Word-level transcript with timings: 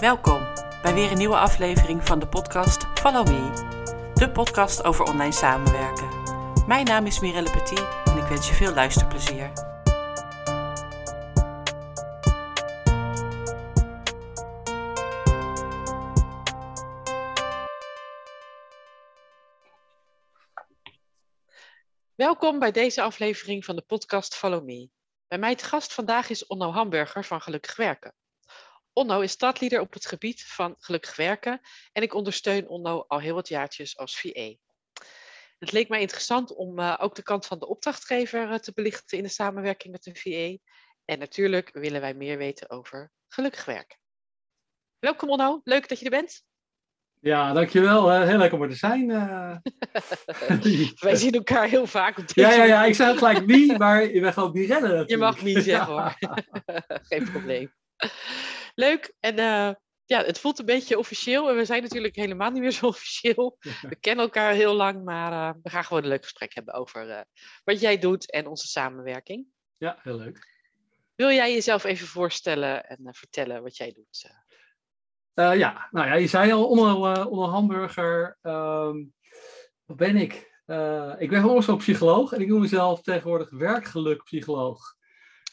Welkom 0.00 0.46
bij 0.82 0.94
weer 0.94 1.10
een 1.10 1.18
nieuwe 1.18 1.36
aflevering 1.36 2.06
van 2.06 2.18
de 2.18 2.28
podcast 2.28 2.86
Follow 2.94 3.26
Me, 3.26 4.12
de 4.14 4.30
podcast 4.30 4.84
over 4.84 5.04
online 5.04 5.32
samenwerken. 5.32 6.08
Mijn 6.66 6.84
naam 6.84 7.06
is 7.06 7.20
Mirelle 7.20 7.50
Petit 7.50 7.86
en 8.04 8.16
ik 8.16 8.28
wens 8.28 8.48
je 8.48 8.54
veel 8.54 8.74
luisterplezier. 8.74 9.52
Welkom 22.14 22.58
bij 22.58 22.72
deze 22.72 23.02
aflevering 23.02 23.64
van 23.64 23.76
de 23.76 23.82
podcast 23.82 24.34
Follow 24.34 24.64
Me. 24.64 24.90
Bij 25.28 25.38
mij 25.38 25.54
te 25.54 25.64
gast 25.64 25.92
vandaag 25.92 26.30
is 26.30 26.46
Onno 26.46 26.70
Hamburger 26.70 27.24
van 27.24 27.40
Gelukkig 27.40 27.76
Werken. 27.76 28.14
Onno 28.96 29.20
is 29.20 29.30
stadleader 29.30 29.80
op 29.80 29.92
het 29.92 30.06
gebied 30.06 30.42
van 30.42 30.74
gelukkig 30.78 31.16
werken 31.16 31.60
en 31.92 32.02
ik 32.02 32.14
ondersteun 32.14 32.68
Onno 32.68 33.04
al 33.08 33.20
heel 33.20 33.34
wat 33.34 33.48
jaartjes 33.48 33.98
als 33.98 34.20
VA. 34.20 34.54
Het 35.58 35.72
leek 35.72 35.88
mij 35.88 36.00
interessant 36.00 36.54
om 36.54 36.78
uh, 36.78 36.96
ook 36.98 37.14
de 37.14 37.22
kant 37.22 37.46
van 37.46 37.58
de 37.58 37.66
opdrachtgever 37.66 38.50
uh, 38.50 38.54
te 38.54 38.72
belichten 38.72 39.18
in 39.18 39.22
de 39.22 39.30
samenwerking 39.30 39.92
met 39.92 40.02
de 40.02 40.14
VA. 40.14 40.70
En 41.04 41.18
natuurlijk 41.18 41.70
willen 41.72 42.00
wij 42.00 42.14
meer 42.14 42.38
weten 42.38 42.70
over 42.70 43.12
gelukkig 43.28 43.64
werken. 43.64 43.98
Welkom 44.98 45.28
Onno, 45.28 45.60
leuk 45.64 45.88
dat 45.88 45.98
je 45.98 46.04
er 46.04 46.10
bent. 46.10 46.42
Ja, 47.20 47.52
dankjewel. 47.52 48.12
Uh, 48.12 48.22
heel 48.22 48.38
leuk 48.38 48.52
om 48.52 48.62
er 48.62 48.68
te 48.68 48.74
zijn. 48.74 49.08
Uh... 49.08 49.56
Wij 51.06 51.16
zien 51.16 51.32
elkaar 51.32 51.68
heel 51.68 51.86
vaak 51.86 52.18
op 52.18 52.24
Ja, 52.28 52.52
ja, 52.52 52.64
ja. 52.64 52.84
Ik 52.84 52.94
zei 52.94 53.08
het 53.08 53.18
gelijk 53.18 53.46
niet, 53.46 53.78
maar 53.78 54.12
je 54.12 54.20
bent 54.20 54.34
gewoon 54.34 54.52
niet 54.52 54.70
redden. 54.70 55.04
Je 55.06 55.16
mag 55.16 55.42
niet 55.42 55.62
zeggen 55.62 55.92
hoor. 55.94 56.14
Geen 57.08 57.30
probleem. 57.30 57.72
Leuk. 58.76 59.14
En 59.20 59.38
uh, 59.38 59.72
ja, 60.04 60.24
het 60.24 60.38
voelt 60.38 60.58
een 60.58 60.64
beetje 60.64 60.98
officieel. 60.98 61.48
En 61.48 61.56
we 61.56 61.64
zijn 61.64 61.82
natuurlijk 61.82 62.16
helemaal 62.16 62.50
niet 62.50 62.62
meer 62.62 62.70
zo 62.70 62.86
officieel. 62.96 63.56
We 63.82 63.96
kennen 64.00 64.24
elkaar 64.24 64.52
heel 64.52 64.74
lang, 64.74 65.04
maar 65.04 65.58
we 65.62 65.70
gaan 65.70 65.84
gewoon 65.84 66.02
een 66.02 66.08
leuk 66.08 66.22
gesprek 66.22 66.54
hebben 66.54 66.74
over 66.74 67.26
wat 67.64 67.80
jij 67.80 67.98
doet 67.98 68.30
en 68.30 68.46
onze 68.46 68.66
samenwerking. 68.66 69.46
Ja, 69.76 69.98
heel 70.02 70.16
leuk. 70.16 70.54
Wil 71.14 71.30
jij 71.30 71.52
jezelf 71.52 71.84
even 71.84 72.06
voorstellen 72.06 72.86
en 72.86 73.14
vertellen 73.14 73.62
wat 73.62 73.76
jij 73.76 73.92
doet? 73.92 74.30
Ja, 75.34 75.88
nou 75.90 76.06
ja, 76.06 76.14
je 76.14 76.26
zei 76.26 76.52
al, 76.52 76.68
onder, 76.68 77.26
onder 77.26 77.48
hamburger, 77.48 78.38
um, 78.42 79.14
wat 79.84 79.96
ben 79.96 80.16
ik? 80.16 80.32
Ik 81.18 81.30
ben 81.30 81.62
van 81.62 81.76
psycholoog 81.76 82.32
en 82.32 82.40
ik 82.40 82.48
noem 82.48 82.60
mezelf 82.60 83.02
tegenwoordig 83.02 83.50
werkgelukpsycholoog. 83.50 84.95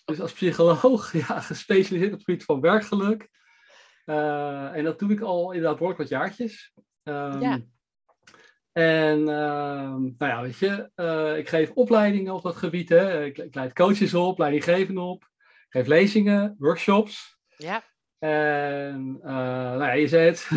Dus 0.05 0.21
als 0.21 0.33
psycholoog, 0.33 1.13
ja, 1.27 1.39
gespecialiseerd 1.39 2.11
op 2.11 2.17
het 2.17 2.25
gebied 2.25 2.43
van 2.43 2.61
werkgeluk. 2.61 3.29
en 4.05 4.83
dat 4.83 4.99
doe 4.99 5.11
ik 5.11 5.21
al 5.21 5.51
inderdaad 5.51 5.77
behoorlijk 5.77 6.01
wat 6.01 6.19
jaartjes. 6.19 6.73
Um, 7.03 7.41
ja. 7.41 7.59
En 8.73 9.19
uh, 9.19 9.25
nou 9.25 10.15
ja, 10.17 10.41
weet 10.41 10.57
je, 10.57 10.89
uh, 10.95 11.37
ik 11.37 11.49
geef 11.49 11.71
opleidingen 11.71 12.33
op 12.33 12.41
dat 12.41 12.55
gebied. 12.55 12.89
Hè. 12.89 13.25
Ik, 13.25 13.37
ik 13.37 13.55
leid 13.55 13.73
coaches 13.73 14.13
op, 14.13 14.39
leidinggevenden 14.39 15.03
op. 15.03 15.23
Ik 15.43 15.65
geef 15.69 15.87
lezingen, 15.87 16.55
workshops. 16.57 17.37
Ja. 17.57 17.83
En 18.19 19.17
uh, 19.21 19.31
nou 19.31 19.83
ja, 19.83 19.91
je 19.91 20.07
zei 20.07 20.25
het, 20.25 20.49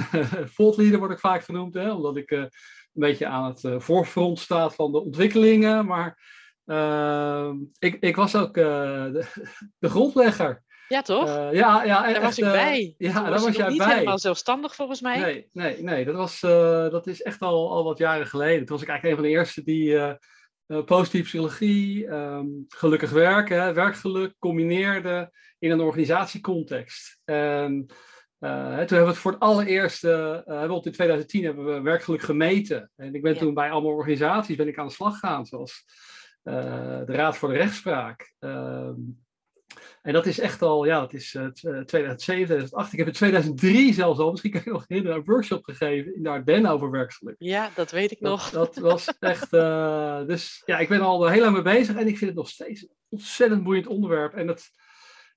leader 0.76 0.98
word 0.98 1.10
ik 1.10 1.18
vaak 1.18 1.42
genoemd, 1.42 1.74
hè, 1.74 1.92
omdat 1.92 2.16
ik 2.16 2.30
een 2.30 2.50
beetje 2.92 3.26
aan 3.26 3.44
het 3.44 3.82
voorfront 3.82 4.38
sta 4.38 4.70
van 4.70 4.92
de 4.92 5.02
ontwikkelingen. 5.02 5.86
Maar 5.86 6.18
ehm, 6.66 7.56
ik, 7.78 7.96
ik 8.00 8.16
was 8.16 8.36
ook 8.36 8.54
de, 8.54 9.24
de, 9.78 9.88
grondlegger. 9.88 10.64
Ja, 10.88 11.02
toch? 11.02 11.28
ja, 11.28 11.84
ja, 11.84 11.84
daar 11.84 12.06
echt, 12.06 12.22
was 12.22 12.38
ik 12.38 12.44
bij. 12.44 12.94
ja, 12.98 13.12
daar 13.12 13.30
was, 13.30 13.44
was 13.44 13.56
jij 13.56 13.68
niet 13.68 13.78
bij. 13.78 13.94
helemaal 13.94 14.18
zelfstandig 14.18 14.74
volgens 14.74 15.00
mij. 15.00 15.18
Nee, 15.20 15.48
nee, 15.52 15.82
nee 15.82 16.04
dat, 16.04 16.14
was, 16.14 16.40
dat 16.90 17.06
is 17.06 17.22
echt 17.22 17.40
al, 17.40 17.70
al 17.72 17.84
wat 17.84 17.98
jaren 17.98 18.26
geleden. 18.26 18.66
Toen 18.66 18.76
was 18.76 18.82
ik 18.82 18.88
eigenlijk 18.88 19.18
een 19.18 19.24
van 19.24 19.32
de 19.32 19.38
eerste 19.38 19.62
die 19.62 20.84
positieve 20.84 21.28
psychologie, 21.28 22.06
um, 22.06 22.64
gelukkig 22.68 23.10
werken, 23.10 23.74
werkgeluk 23.74 24.34
combineerde 24.38 25.30
in 25.58 25.70
een 25.70 25.80
organisatiecontext. 25.80 27.18
En 27.24 27.86
uh, 28.40 28.66
toen 28.66 28.76
hebben 28.76 29.00
we 29.00 29.06
het 29.06 29.16
voor 29.16 29.32
het 29.32 29.40
allereerste, 29.40 30.42
uh, 30.46 30.80
in 30.82 30.92
2010 30.92 31.44
hebben 31.44 31.64
we 31.64 31.80
werkgeluk 31.80 32.22
gemeten. 32.22 32.90
En 32.96 33.14
ik 33.14 33.22
ben 33.22 33.34
ja. 33.34 33.38
toen 33.38 33.54
bij 33.54 33.70
allemaal 33.70 33.92
organisaties 33.92 34.56
ben 34.56 34.68
ik 34.68 34.78
aan 34.78 34.86
de 34.86 34.92
slag 34.92 35.12
gegaan, 35.12 35.46
zoals 35.46 35.84
de 37.06 37.12
Raad 37.12 37.36
voor 37.36 37.48
de 37.48 37.54
Rechtspraak. 37.54 38.32
en 40.02 40.12
dat 40.12 40.26
is 40.26 40.38
echt 40.38 40.62
al, 40.62 40.84
ja, 40.84 41.00
dat 41.00 41.12
is 41.12 41.30
2007, 41.30 41.86
2008. 41.86 42.92
Ik 42.92 42.98
heb 42.98 43.06
in 43.06 43.12
2003 43.12 43.92
zelfs 43.92 44.18
al, 44.18 44.30
misschien 44.30 44.50
kan 44.50 44.62
je 44.64 44.70
nog 44.70 44.84
herinneren, 44.86 45.18
een 45.18 45.24
workshop 45.24 45.64
gegeven 45.64 46.14
in 46.14 46.22
de 46.22 46.28
Ardennen 46.28 46.70
over 46.70 46.90
werkgeluk. 46.90 47.34
Ja, 47.38 47.70
dat 47.74 47.90
weet 47.90 48.10
ik 48.10 48.20
nog. 48.20 48.50
Dat 48.50 48.76
was 48.76 49.06
echt, 49.18 49.50
dus 50.26 50.62
ja, 50.66 50.78
ik 50.78 50.88
ben 50.88 51.00
al 51.00 51.26
heel 51.26 51.42
lang 51.42 51.52
mee 51.52 51.62
bezig 51.62 51.96
en 51.96 52.06
ik 52.06 52.18
vind 52.18 52.30
het 52.30 52.38
nog 52.38 52.48
steeds 52.48 52.82
een 52.82 52.94
ontzettend 53.08 53.62
boeiend 53.62 53.86
onderwerp. 53.86 54.34
En 54.34 54.46
dat, 54.46 54.70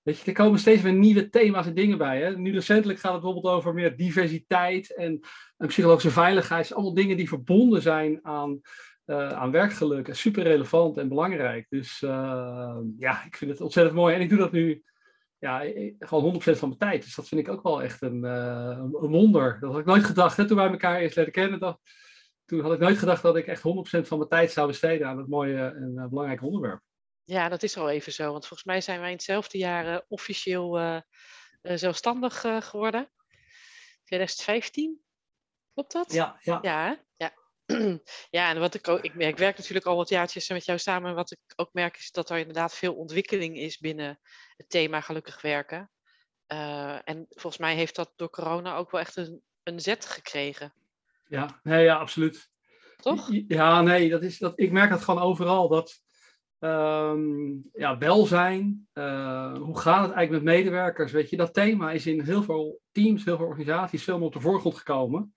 Weet 0.04 0.20
je, 0.20 0.26
er 0.26 0.34
komen 0.34 0.60
steeds 0.60 0.82
weer 0.82 0.94
nieuwe 0.94 1.30
thema's 1.30 1.66
en 1.66 1.74
dingen 1.74 1.98
bij. 1.98 2.22
Hè? 2.22 2.38
Nu 2.38 2.54
recentelijk 2.54 3.00
gaat 3.00 3.12
het 3.12 3.22
bijvoorbeeld 3.22 3.54
over 3.54 3.74
meer 3.74 3.98
diversiteit 3.98 4.96
en, 4.96 5.20
en 5.58 5.68
psychologische 5.68 6.12
veiligheid. 6.12 6.74
Allemaal 6.74 6.94
dingen 6.94 7.18
die 7.18 7.28
verbonden 7.28 7.82
zijn 7.82 8.20
aan, 8.22 8.62
uh, 9.10 9.30
aan 9.30 9.52
werkgeluk. 9.52 10.08
En 10.08 10.16
super 10.16 10.44
relevant 10.44 10.98
en 10.98 11.08
belangrijk. 11.08 11.66
Dus 11.70 12.02
uh, 12.02 12.78
ja, 12.98 13.26
ik 13.26 13.36
vind 13.36 13.52
het 13.52 13.62
ontzettend 13.62 13.96
mooi. 13.96 14.16
En 14.16 14.22
ik 14.22 14.30
doe 14.30 14.38
dat 14.38 14.52
nu 14.52 14.84
ja, 15.38 15.64
gewoon 16.00 16.42
100% 16.42 16.44
van 16.44 16.68
mijn 16.68 16.80
tijd. 16.80 17.04
Dus 17.04 17.16
dat 17.16 17.28
vind 17.28 17.42
ik 17.42 17.50
ook 17.50 17.64
wel 17.64 17.84
echt 17.84 18.02
een, 18.02 18.24
uh, 18.24 18.78
een 18.78 18.92
wonder. 18.92 19.58
Dat 19.60 19.72
had 19.72 19.80
ik 19.80 19.86
nooit 19.86 20.04
gedacht. 20.04 20.38
Hè? 20.38 20.48
Toen 20.48 20.58
wij 20.58 20.70
elkaar 20.70 21.00
eerst 21.00 21.16
leren 21.16 21.32
kennen, 21.32 21.80
toen 22.46 22.62
had 22.62 22.74
ik 22.74 22.80
nooit 22.80 22.98
gedacht 22.98 23.22
dat 23.22 23.36
ik 23.36 23.48
echt 23.48 23.62
100% 23.62 23.62
van 24.08 24.18
mijn 24.18 24.30
tijd 24.30 24.52
zou 24.52 24.68
besteden 24.68 25.08
aan 25.08 25.18
het 25.18 25.28
mooie 25.28 25.58
en 25.58 26.08
belangrijke 26.10 26.46
onderwerp. 26.46 26.82
Ja, 27.24 27.50
dat 27.50 27.64
is 27.64 27.78
al 27.78 27.90
even 27.90 28.12
zo. 28.12 28.32
Want 28.32 28.48
volgens 28.48 28.68
mij 28.68 28.82
zijn 28.82 29.00
wij 29.00 29.10
in 29.10 29.16
hetzelfde 29.16 29.58
jaar 29.58 30.06
officieel 30.08 31.02
zelfstandig 31.62 32.46
geworden. 32.60 33.10
2015, 34.04 35.02
klopt 35.74 35.92
dat? 35.92 36.14
Ja, 36.14 36.38
ja. 36.42 36.60
Ja, 36.62 37.00
ja. 38.38 38.50
en 38.50 38.60
wat 38.60 38.74
ik 38.74 38.88
ook, 38.88 39.02
ik, 39.02 39.14
ik 39.14 39.38
werk 39.38 39.58
natuurlijk 39.58 39.86
al 39.86 39.96
wat 39.96 40.10
jaartjes 40.10 40.50
met 40.50 40.66
jou 40.66 40.80
samen. 40.80 41.10
En 41.10 41.16
wat 41.16 41.32
ik 41.32 41.40
ook 41.56 41.74
merk 41.74 41.98
is 41.98 42.12
dat 42.12 42.30
er 42.30 42.38
inderdaad 42.38 42.76
veel 42.76 42.96
ontwikkeling 42.96 43.58
is 43.58 43.78
binnen 43.78 44.20
het 44.56 44.70
thema 44.70 45.02
gelukkig 45.02 45.42
werken. 45.42 45.92
en 47.04 47.26
volgens 47.30 47.58
mij 47.58 47.76
heeft 47.76 47.96
dat 47.96 48.14
door 48.16 48.30
corona 48.30 48.76
ook 48.76 48.92
wel 48.92 49.02
echt 49.02 49.16
een, 49.16 49.42
een 49.64 49.80
zet 49.80 50.06
gekregen. 50.06 50.74
Ja, 51.28 51.60
nee, 51.64 51.84
ja, 51.84 51.96
absoluut. 51.96 52.50
Toch? 52.98 53.30
Ja, 53.48 53.82
nee, 53.82 54.10
dat 54.10 54.24
is, 54.24 54.38
dat, 54.38 54.60
ik 54.60 54.72
merk 54.72 54.90
dat 54.90 55.02
gewoon 55.02 55.22
overal. 55.22 55.68
Dat, 55.68 56.02
Um, 56.60 57.70
ja, 57.74 57.98
welzijn. 57.98 58.88
Uh, 58.94 59.58
hoe 59.58 59.80
gaat 59.80 60.08
het 60.08 60.12
eigenlijk 60.16 60.44
met 60.44 60.56
medewerkers? 60.56 61.12
Weet 61.12 61.30
je, 61.30 61.38
dat 61.38 61.54
thema 61.54 61.92
is 61.92 62.08
in 62.08 62.22
heel 62.22 62.44
veel 62.44 62.80
teams, 62.92 63.26
heel 63.26 63.38
veel 63.38 63.46
organisaties 63.46 64.04
veel 64.04 64.18
meer 64.18 64.26
op 64.26 64.34
de 64.34 64.40
voorgrond 64.40 64.76
gekomen. 64.76 65.34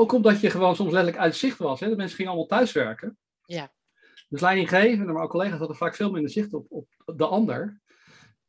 Ook 0.00 0.12
omdat 0.12 0.40
je 0.40 0.50
gewoon 0.50 0.76
soms 0.76 0.92
letterlijk 0.92 1.22
uit 1.22 1.36
zicht 1.36 1.58
was. 1.58 1.80
Hè? 1.80 1.88
De 1.88 1.96
mensen 1.96 2.16
gingen 2.16 2.30
allemaal 2.30 2.48
thuiswerken. 2.48 3.18
Ja. 3.44 3.72
Dus 4.28 4.40
leidinggevenden, 4.40 5.14
maar 5.14 5.22
ook 5.22 5.30
collega's 5.30 5.58
hadden 5.58 5.76
vaak 5.76 5.94
veel 5.94 6.10
minder 6.10 6.30
zicht 6.30 6.54
op, 6.54 6.66
op 6.70 6.88
de 7.18 7.26
ander. 7.26 7.80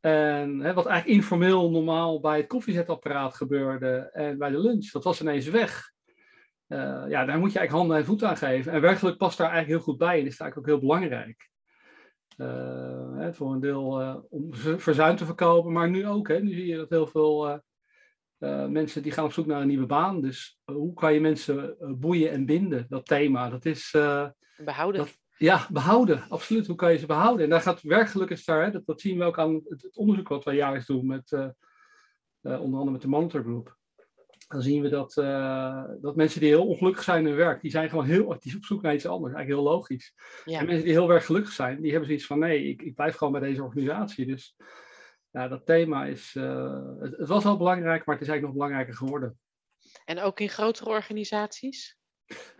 En 0.00 0.60
hè, 0.60 0.74
wat 0.74 0.86
eigenlijk 0.86 1.18
informeel 1.18 1.70
normaal 1.70 2.20
bij 2.20 2.36
het 2.36 2.46
koffiezetapparaat 2.46 3.34
gebeurde 3.34 4.10
en 4.12 4.38
bij 4.38 4.50
de 4.50 4.58
lunch, 4.58 4.90
dat 4.90 5.04
was 5.04 5.20
ineens 5.20 5.48
weg. 5.48 5.92
Uh, 6.68 7.04
ja, 7.08 7.24
daar 7.24 7.38
moet 7.38 7.52
je 7.52 7.58
eigenlijk 7.58 7.70
handen 7.70 7.96
en 7.96 8.04
voeten 8.04 8.28
aan 8.28 8.36
geven. 8.36 8.72
En 8.72 8.80
werkelijk 8.80 9.16
past 9.16 9.38
daar 9.38 9.50
eigenlijk 9.50 9.76
heel 9.76 9.92
goed 9.92 9.98
bij 9.98 10.20
en 10.20 10.26
is 10.26 10.40
eigenlijk 10.40 10.56
ook 10.58 10.66
heel 10.66 10.88
belangrijk. 10.88 11.50
Uh, 12.36 13.28
voor 13.32 13.52
een 13.52 13.60
deel 13.60 14.00
uh, 14.00 14.16
om 14.28 14.54
verzuim 14.78 15.16
te 15.16 15.26
verkopen, 15.26 15.72
maar 15.72 15.90
nu 15.90 16.06
ook. 16.06 16.28
Hè, 16.28 16.40
nu 16.40 16.52
zie 16.52 16.66
je 16.66 16.76
dat 16.76 16.90
heel 16.90 17.06
veel 17.06 17.62
uh, 18.40 18.66
mensen 18.66 19.02
die 19.02 19.12
gaan 19.12 19.24
op 19.24 19.32
zoek 19.32 19.46
naar 19.46 19.60
een 19.60 19.66
nieuwe 19.66 19.86
baan. 19.86 20.20
Dus 20.20 20.58
hoe 20.64 20.94
kan 20.94 21.12
je 21.14 21.20
mensen 21.20 21.76
boeien 21.98 22.30
en 22.30 22.46
binden? 22.46 22.86
Dat 22.88 23.06
thema, 23.06 23.50
dat 23.50 23.64
is... 23.64 23.90
behouden. 24.64 25.00
Dat, 25.00 25.18
ja, 25.36 25.66
behouden, 25.70 26.24
absoluut. 26.28 26.66
Hoe 26.66 26.76
kan 26.76 26.92
je 26.92 26.98
ze 26.98 27.06
behouden? 27.06 27.44
En 27.44 27.50
daar 27.50 27.60
gaat 27.60 27.82
werkgeluk 27.82 28.30
is 28.30 28.44
daar, 28.44 28.64
hè, 28.64 28.70
dat, 28.70 28.86
dat 28.86 29.00
zien 29.00 29.18
we 29.18 29.24
ook 29.24 29.38
aan 29.38 29.54
het, 29.54 29.82
het 29.82 29.96
onderzoek 29.96 30.28
wat 30.28 30.44
wij 30.44 30.54
jaarlijks 30.54 30.86
doen, 30.86 31.06
met, 31.06 31.32
onder 32.40 32.60
andere 32.60 32.90
met 32.90 33.02
de 33.02 33.08
Monitor 33.08 33.42
Group 33.42 33.78
dan 34.50 34.62
zien 34.62 34.82
we 34.82 34.88
dat, 34.88 35.14
dat 36.02 36.16
mensen 36.16 36.40
die 36.40 36.48
heel 36.48 36.66
ongelukkig 36.66 37.02
zijn 37.02 37.20
in 37.20 37.26
hun 37.26 37.36
werk, 37.36 37.60
die 37.60 37.70
zijn 37.70 37.88
gewoon 37.88 38.04
heel 38.04 38.32
actief 38.32 38.56
op 38.56 38.64
zoek 38.64 38.82
naar 38.82 38.94
iets 38.94 39.06
anders. 39.06 39.34
Eigenlijk 39.34 39.62
heel 39.62 39.72
logisch. 39.72 40.14
Ja. 40.44 40.58
En 40.58 40.66
mensen 40.66 40.84
die 40.84 40.92
heel 40.92 41.10
erg 41.10 41.26
gelukkig 41.26 41.52
zijn, 41.52 41.80
die 41.80 41.90
hebben 41.90 42.08
zoiets 42.08 42.26
van 42.26 42.38
nee, 42.38 42.64
ik, 42.64 42.82
ik 42.82 42.94
blijf 42.94 43.16
gewoon 43.16 43.32
bij 43.32 43.42
deze 43.42 43.62
organisatie. 43.62 44.26
Dus 44.26 44.56
ja, 45.30 45.48
dat 45.48 45.66
thema 45.66 46.04
is, 46.04 46.34
uh, 46.34 46.98
het, 47.00 47.16
het, 47.16 47.28
was 47.28 47.44
al 47.44 47.56
belangrijk, 47.56 48.04
maar 48.04 48.14
het 48.14 48.24
is 48.24 48.30
eigenlijk 48.30 48.42
nog 48.42 48.52
belangrijker 48.52 48.94
geworden. 48.94 49.38
En 50.04 50.20
ook 50.20 50.40
in 50.40 50.48
grotere 50.48 50.90
organisaties? 50.90 51.98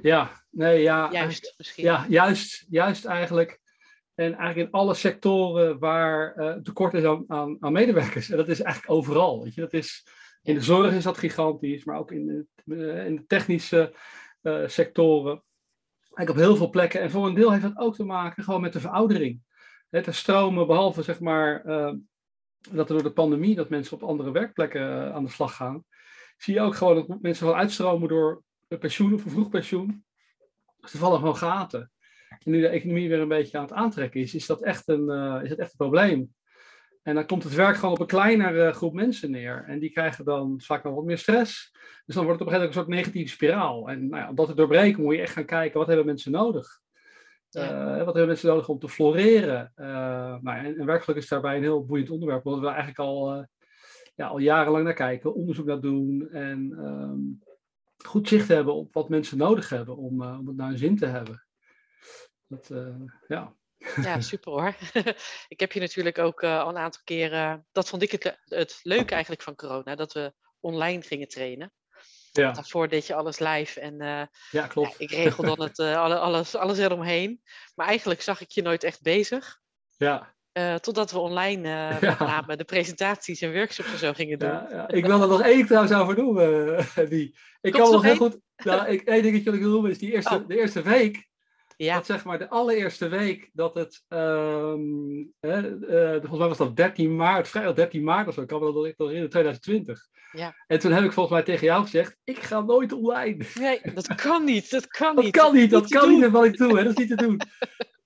Ja, 0.02 0.44
nee, 0.50 0.82
ja. 0.82 1.12
Juist 1.12 1.54
misschien. 1.56 1.84
Ja, 1.84 2.06
juist, 2.08 2.66
juist 2.68 3.04
eigenlijk. 3.04 3.60
En 4.14 4.34
eigenlijk 4.34 4.68
in 4.68 4.70
alle 4.70 4.94
sectoren 4.94 5.78
waar 5.78 6.36
uh, 6.36 6.54
tekort 6.54 6.94
is 6.94 7.04
aan, 7.04 7.24
aan, 7.26 7.56
aan, 7.60 7.72
medewerkers. 7.72 8.30
En 8.30 8.36
dat 8.36 8.48
is 8.48 8.60
eigenlijk 8.60 8.94
overal. 8.94 9.42
Weet 9.42 9.54
je? 9.54 9.60
Dat 9.60 9.72
is 9.72 10.06
In 10.42 10.54
de 10.54 10.60
zorg 10.60 10.92
is 10.92 11.04
dat 11.04 11.18
gigantisch, 11.18 11.84
maar 11.84 11.98
ook 11.98 12.12
in 12.12 12.26
de, 12.64 13.04
in 13.04 13.16
de 13.16 13.26
technische 13.26 13.94
sectoren. 14.66 15.42
Eigenlijk 16.00 16.30
op 16.30 16.36
heel 16.36 16.56
veel 16.56 16.70
plekken. 16.70 17.00
En 17.00 17.10
voor 17.10 17.26
een 17.26 17.34
deel 17.34 17.50
heeft 17.50 17.62
dat 17.62 17.78
ook 17.78 17.94
te 17.94 18.04
maken 18.04 18.44
gewoon 18.44 18.60
met 18.60 18.72
de 18.72 18.80
veroudering. 18.80 19.40
Het 19.90 20.14
stromen, 20.14 20.66
behalve 20.66 21.02
zeg 21.02 21.20
maar 21.20 21.64
dat 22.70 22.88
er 22.88 22.94
door 22.94 23.02
de 23.02 23.12
pandemie 23.12 23.54
dat 23.54 23.68
mensen 23.68 23.96
op 23.96 24.08
andere 24.08 24.30
werkplekken 24.30 25.14
aan 25.14 25.24
de 25.24 25.30
slag 25.30 25.56
gaan, 25.56 25.84
zie 26.36 26.54
je 26.54 26.60
ook 26.60 26.74
gewoon 26.74 26.94
dat 26.94 27.22
mensen 27.22 27.46
gewoon 27.46 27.60
uitstromen 27.60 28.08
door 28.08 28.42
pensioen 28.78 29.14
of 29.14 29.22
vroeg 29.26 29.48
pensioen. 29.48 30.04
Dus 30.80 30.92
er 30.92 30.98
vallen 30.98 31.18
gewoon 31.18 31.36
gaten. 31.36 31.90
En 32.28 32.50
nu 32.50 32.60
de 32.60 32.68
economie 32.68 33.08
weer 33.08 33.20
een 33.20 33.28
beetje 33.28 33.58
aan 33.58 33.64
het 33.64 33.72
aantrekken 33.72 34.20
is, 34.20 34.34
is 34.34 34.46
dat 34.46 34.62
echt 34.62 34.88
een, 34.88 35.08
uh, 35.08 35.40
is 35.42 35.48
dat 35.48 35.58
echt 35.58 35.70
een 35.70 35.76
probleem. 35.76 36.34
En 37.02 37.14
dan 37.14 37.26
komt 37.26 37.42
het 37.42 37.54
werk 37.54 37.76
gewoon 37.76 37.94
op 37.94 38.00
een 38.00 38.06
kleinere 38.06 38.72
groep 38.72 38.94
mensen 38.94 39.30
neer. 39.30 39.64
En 39.66 39.78
die 39.78 39.90
krijgen 39.90 40.24
dan 40.24 40.60
vaak 40.60 40.84
nog 40.84 40.94
wat 40.94 41.04
meer 41.04 41.18
stress. 41.18 41.70
Dus 42.06 42.14
dan 42.14 42.24
wordt 42.24 42.40
het 42.40 42.48
op 42.48 42.54
een 42.54 42.60
gegeven 42.60 42.76
moment 42.76 42.76
een 42.76 42.82
soort 42.82 42.88
negatieve 42.88 43.32
spiraal. 43.34 43.88
En 43.88 44.08
nou 44.08 44.22
ja, 44.22 44.28
om 44.28 44.34
dat 44.34 44.46
te 44.46 44.54
doorbreken 44.54 45.02
moet 45.02 45.14
je 45.14 45.20
echt 45.20 45.32
gaan 45.32 45.44
kijken, 45.44 45.78
wat 45.78 45.86
hebben 45.86 46.06
mensen 46.06 46.32
nodig? 46.32 46.80
Uh, 47.52 47.96
wat 47.96 48.04
hebben 48.04 48.26
mensen 48.26 48.48
nodig 48.48 48.68
om 48.68 48.78
te 48.78 48.88
floreren? 48.88 49.72
Uh, 49.76 49.86
nou, 50.40 50.58
en, 50.58 50.78
en 50.78 50.86
werkgeluk 50.86 51.16
is 51.16 51.28
daarbij 51.28 51.56
een 51.56 51.62
heel 51.62 51.84
boeiend 51.84 52.10
onderwerp, 52.10 52.44
want 52.44 52.60
we 52.60 52.66
eigenlijk 52.66 52.98
al, 52.98 53.46
ja, 54.14 54.26
al 54.26 54.38
jarenlang 54.38 54.84
naar 54.84 54.94
kijken, 54.94 55.34
onderzoek 55.34 55.66
naar 55.66 55.80
doen 55.80 56.28
en 56.30 56.58
um, 56.78 57.42
goed 57.96 58.28
zicht 58.28 58.48
hebben 58.48 58.74
op 58.74 58.92
wat 58.92 59.08
mensen 59.08 59.38
nodig 59.38 59.68
hebben 59.68 59.96
om, 59.96 60.22
om 60.22 60.46
het 60.46 60.56
naar 60.56 60.68
hun 60.68 60.78
zin 60.78 60.96
te 60.96 61.06
hebben. 61.06 61.46
Dat, 62.46 62.70
ja. 63.28 63.54
Ja, 64.02 64.20
super 64.30 64.52
hoor. 64.52 64.76
ik 65.54 65.60
heb 65.60 65.72
je 65.72 65.80
natuurlijk 65.80 66.18
ook 66.18 66.42
uh, 66.42 66.60
al 66.60 66.68
een 66.68 66.78
aantal 66.78 67.00
keren. 67.04 67.66
Dat 67.72 67.88
vond 67.88 68.02
ik 68.02 68.10
het, 68.10 68.38
het 68.44 68.80
leuke 68.82 69.12
eigenlijk 69.12 69.42
van 69.42 69.54
corona, 69.54 69.94
dat 69.94 70.12
we 70.12 70.34
online 70.60 71.02
gingen 71.02 71.28
trainen. 71.28 71.72
Ja. 72.32 72.52
Daarvoor 72.52 72.88
deed 72.88 73.06
je 73.06 73.14
alles 73.14 73.38
live 73.38 73.80
en 73.80 74.02
uh, 74.02 74.22
ja, 74.50 74.66
klopt. 74.66 74.90
Ja, 74.90 74.94
ik 74.98 75.10
regel 75.10 75.44
dan 75.44 75.60
het, 75.62 75.78
alles, 75.78 76.54
alles 76.54 76.78
eromheen. 76.78 77.40
Maar 77.74 77.86
eigenlijk 77.86 78.22
zag 78.22 78.40
ik 78.40 78.50
je 78.50 78.62
nooit 78.62 78.84
echt 78.84 79.02
bezig. 79.02 79.58
Ja. 79.96 80.34
totdat 80.80 81.10
we 81.10 81.18
online 81.18 81.68
ja. 82.00 82.42
de 82.42 82.64
presentaties 82.64 83.40
en 83.40 83.52
workshops 83.52 83.92
en 83.92 83.98
zo 83.98 84.12
gingen 84.12 84.38
doen. 84.38 84.48
Ja, 84.48 84.66
ja. 84.70 84.88
Ik 84.88 85.06
wil 85.06 85.22
er 85.22 85.28
nog 85.28 85.42
één 85.42 85.66
trouwens 85.66 85.92
over 85.92 86.14
doen, 86.14 86.34
die. 87.08 87.38
Ik 87.60 87.72
kan 87.72 87.90
nog 87.90 88.02
heel 88.02 88.16
goed. 88.16 88.38
Nou, 88.56 88.88
ik, 88.88 89.02
één 89.02 89.22
dingetje 89.22 89.44
wat 89.44 89.54
ik 89.54 89.60
wil 89.60 89.70
doen 89.70 89.90
is 89.90 89.98
die 89.98 90.12
eerste, 90.12 90.34
oh. 90.34 90.48
de 90.48 90.58
eerste 90.58 90.82
week 90.82 91.29
ja. 91.84 91.94
Dat 91.94 92.06
zeg 92.06 92.24
maar 92.24 92.38
de 92.38 92.48
allereerste 92.48 93.08
week 93.08 93.50
dat 93.52 93.74
het, 93.74 94.04
um, 94.08 95.32
volgens 95.40 96.38
mij 96.38 96.48
was 96.48 96.58
dat 96.58 96.76
13 96.76 97.16
maart, 97.16 97.48
vrijdag 97.48 97.74
13 97.74 98.04
maart 98.04 98.28
of 98.28 98.34
zo, 98.34 98.40
ik 98.40 98.46
kan 98.46 98.58
me 98.58 98.64
dat 98.64 98.74
nog 98.74 98.84
herinneren, 98.84 99.30
2020. 99.30 100.08
Ja. 100.32 100.54
En 100.66 100.78
toen 100.78 100.92
heb 100.92 101.04
ik 101.04 101.12
volgens 101.12 101.34
mij 101.34 101.44
tegen 101.44 101.66
jou 101.66 101.82
gezegd, 101.82 102.16
ik 102.24 102.38
ga 102.38 102.60
nooit 102.60 102.92
online. 102.92 103.44
Nee, 103.54 103.80
dat 103.94 104.14
kan 104.14 104.44
niet, 104.44 104.70
dat 104.70 104.86
kan 104.86 105.16
niet. 105.16 105.34
Dat 105.34 105.42
kan 105.42 105.54
niet, 105.54 105.70
dat, 105.70 105.88
kan 105.88 106.10
niet 106.10 106.30
wat 106.30 106.44
ik 106.44 106.56
doe, 106.56 106.78
hè? 106.78 106.84
dat 106.84 106.98
is 106.98 107.06
niet 107.06 107.18
te 107.18 107.26
doen. 107.26 107.40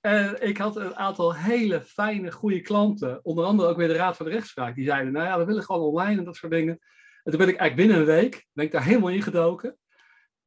En 0.01 0.43
ik 0.43 0.57
had 0.57 0.77
een 0.77 0.97
aantal 0.97 1.35
hele 1.35 1.81
fijne, 1.81 2.33
goede 2.33 2.61
klanten, 2.61 3.21
onder 3.23 3.45
andere 3.45 3.69
ook 3.69 3.77
weer 3.77 3.89
de 3.89 3.95
Raad 3.95 4.17
van 4.17 4.27
de 4.27 4.33
Rechtspraak, 4.33 4.75
die 4.75 4.85
zeiden, 4.85 5.13
nou 5.13 5.27
ja, 5.27 5.39
we 5.39 5.45
willen 5.45 5.63
gewoon 5.63 5.83
online 5.83 6.19
en 6.19 6.25
dat 6.25 6.37
soort 6.37 6.53
dingen. 6.53 6.79
En 7.23 7.31
toen 7.31 7.41
ben 7.41 7.49
ik 7.49 7.57
eigenlijk 7.57 7.89
binnen 7.89 7.99
een 7.99 8.21
week, 8.21 8.47
ben 8.53 8.65
ik 8.65 8.73
daar 8.73 8.85
helemaal 8.85 9.11
ingedoken. 9.11 9.79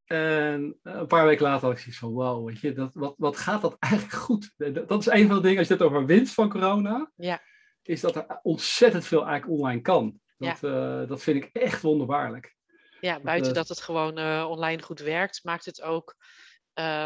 En 0.07 0.77
eh, 0.83 0.93
een 0.93 1.07
paar 1.07 1.25
weken 1.25 1.43
later 1.43 1.67
had 1.67 1.77
ik 1.77 1.93
zoiets 1.93 1.99
van, 1.99 2.43
weet 2.45 2.59
je, 2.59 2.73
dat, 2.73 2.91
wat, 2.93 3.15
wat 3.17 3.37
gaat 3.37 3.61
dat 3.61 3.75
eigenlijk 3.79 4.13
goed? 4.13 4.53
Dat 4.87 4.99
is 4.99 5.05
een 5.05 5.27
van 5.27 5.35
de 5.35 5.41
dingen, 5.41 5.57
als 5.57 5.67
je 5.67 5.73
het 5.73 5.83
over 5.83 6.05
winst 6.05 6.33
van 6.33 6.49
corona, 6.49 7.11
ja. 7.15 7.41
is 7.81 8.01
dat 8.01 8.15
er 8.15 8.39
ontzettend 8.41 9.05
veel 9.05 9.25
eigenlijk 9.25 9.59
online 9.59 9.81
kan. 9.81 10.19
Dat, 10.37 10.59
ja. 10.61 11.01
uh, 11.01 11.07
dat 11.07 11.23
vind 11.23 11.43
ik 11.43 11.49
echt 11.53 11.81
wonderbaarlijk. 11.81 12.55
Ja, 12.99 13.19
buiten 13.19 13.53
dat 13.53 13.67
het 13.67 13.81
gewoon 13.81 14.19
uh, 14.19 14.45
online 14.49 14.81
goed 14.81 14.99
werkt, 14.99 15.43
maakt 15.43 15.65
het 15.65 15.81
ook 15.81 16.15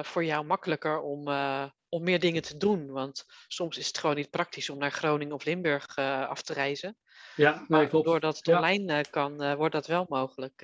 voor 0.02 0.26
jou 0.26 0.46
makkelijker 0.46 1.00
om, 1.00 1.28
om 1.90 2.04
meer 2.04 2.20
dingen 2.20 2.42
te 2.42 2.58
doen. 2.58 2.92
Want 2.92 3.26
soms 3.48 3.78
is 3.78 3.88
het 3.88 3.98
gewoon 3.98 4.16
niet 4.16 4.30
praktisch 4.30 4.70
om 4.70 4.78
naar 4.78 4.92
Groningen 4.92 5.36
of 5.36 5.46
Limburg 5.46 5.96
af 5.96 6.42
te 6.42 6.54
reizen. 6.54 6.98
Ja, 7.36 7.66
nee, 7.68 7.88
klopt. 7.88 8.06
Doordat 8.06 8.38
het 8.38 8.48
online 8.48 9.06
kan, 9.10 9.56
wordt 9.56 9.74
dat 9.74 9.88
wel 9.88 10.06
mogelijk. 10.10 10.62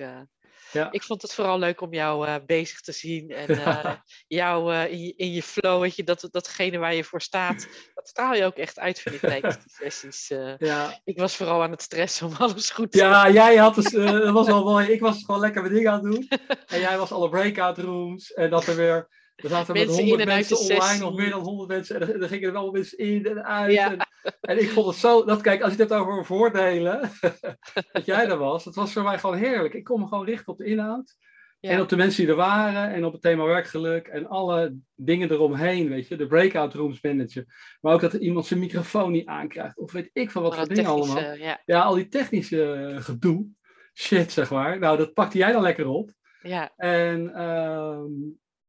Ja. 0.72 0.88
Ik 0.92 1.02
vond 1.02 1.22
het 1.22 1.34
vooral 1.34 1.58
leuk 1.58 1.80
om 1.80 1.92
jou 1.92 2.26
uh, 2.26 2.34
bezig 2.46 2.80
te 2.80 2.92
zien 2.92 3.30
en 3.30 3.50
uh, 3.50 3.92
jou 4.40 4.72
uh, 4.72 4.92
in, 4.92 5.02
je, 5.02 5.14
in, 5.16 5.32
je, 5.32 5.42
flow, 5.42 5.80
weet 5.80 5.96
je, 5.96 6.04
dat, 6.04 6.28
datgene 6.30 6.78
waar 6.78 6.94
je 6.94 7.04
voor 7.04 7.20
staat, 7.20 7.66
dat 7.94 8.08
straal 8.08 8.34
je 8.34 8.44
ook 8.44 8.56
echt 8.56 8.78
uit, 8.78 9.00
vind 9.00 9.14
ik, 9.14 9.20
tijdens 9.20 9.56
die 9.64 9.72
sessies. 9.72 10.28
ja. 10.58 11.00
Ik 11.04 11.18
was 11.18 11.36
vooral 11.36 11.62
aan 11.62 11.70
het 11.70 11.82
stressen 11.82 12.26
om 12.26 12.34
alles 12.38 12.70
goed 12.70 12.92
te 12.92 12.98
doen. 12.98 13.06
Ja, 13.06 13.30
jij 13.30 13.56
had 13.56 13.74
dus, 13.74 13.90
dat 14.24 14.32
was 14.32 14.46
wel 14.46 14.64
mooi. 14.64 14.86
Ik 14.86 15.00
was 15.00 15.24
gewoon 15.24 15.40
lekker 15.40 15.62
mijn 15.62 15.74
dingen 15.74 15.92
aan 15.92 16.04
het 16.04 16.12
doen. 16.12 16.28
En 16.66 16.80
jij 16.80 16.98
was 16.98 17.12
alle 17.12 17.28
breakout 17.28 17.78
rooms 17.78 18.32
en 18.32 18.50
dat 18.50 18.66
er 18.66 18.76
weer 18.76 19.08
we 19.42 19.48
zaten 19.48 19.74
met 19.74 19.88
honderd 19.88 20.24
mensen 20.24 20.58
online, 20.58 21.06
of 21.06 21.14
meer 21.14 21.30
dan 21.30 21.40
honderd 21.40 21.68
mensen. 21.68 22.00
En 22.00 22.22
er, 22.22 22.28
gingen 22.28 22.46
er 22.46 22.52
wel 22.52 22.70
mensen 22.70 22.98
in 22.98 23.26
en 23.26 23.44
uit. 23.44 23.76
En, 23.76 24.07
en, 24.40 24.60
ik 24.60 24.68
vond 24.68 24.86
het 24.86 24.96
zo, 24.96 25.24
dat 25.24 25.40
kijk, 25.40 25.62
als 25.62 25.74
je 25.74 25.82
het 25.82 25.92
over 25.92 26.24
voordelen, 26.24 27.10
dat 27.92 28.04
jij 28.04 28.28
er 28.28 28.38
was, 28.38 28.64
dat 28.64 28.74
was 28.74 28.92
voor 28.92 29.02
mij 29.02 29.18
gewoon 29.18 29.36
heerlijk. 29.36 29.74
Ik 29.74 29.84
kon 29.84 30.00
me 30.00 30.06
gewoon 30.06 30.24
richten 30.24 30.52
op 30.52 30.58
de 30.58 30.64
inhoud. 30.64 31.16
En 31.60 31.80
op 31.80 31.88
de 31.88 31.96
mensen 31.96 32.22
die 32.22 32.30
er 32.30 32.36
waren, 32.36 32.90
en 32.90 33.04
op 33.04 33.12
het 33.12 33.22
thema 33.22 33.44
werkgeluk, 33.44 34.06
en 34.06 34.26
alle 34.26 34.76
dingen 34.94 35.30
eromheen, 35.30 35.88
weet 35.88 36.08
je, 36.08 36.16
de 36.16 36.26
breakout 36.26 36.74
rooms 36.74 37.02
manager. 37.02 37.44
Maar 37.80 37.94
ook 37.94 38.00
dat 38.00 38.12
er 38.12 38.20
iemand 38.20 38.46
zijn 38.46 38.60
microfoon 38.60 39.12
niet 39.12 39.26
aankrijgt, 39.26 39.78
of 39.78 39.92
weet 39.92 40.10
ik 40.12 40.30
van 40.30 40.42
wat 40.42 40.56
voor 40.56 40.68
dingen 40.68 40.90
allemaal. 40.90 41.34
Ja. 41.34 41.62
ja. 41.64 41.82
al 41.82 41.94
die 41.94 42.08
technische 42.08 42.96
gedoe, 42.98 43.46
shit 43.94 44.32
zeg 44.32 44.50
maar. 44.50 44.78
Nou, 44.78 44.96
dat 44.96 45.12
pakte 45.12 45.38
jij 45.38 45.52
dan 45.52 45.62
lekker 45.62 45.86
op. 45.86 46.12
Ja. 46.42 46.72
En 46.76 47.32
uh, 47.36 48.00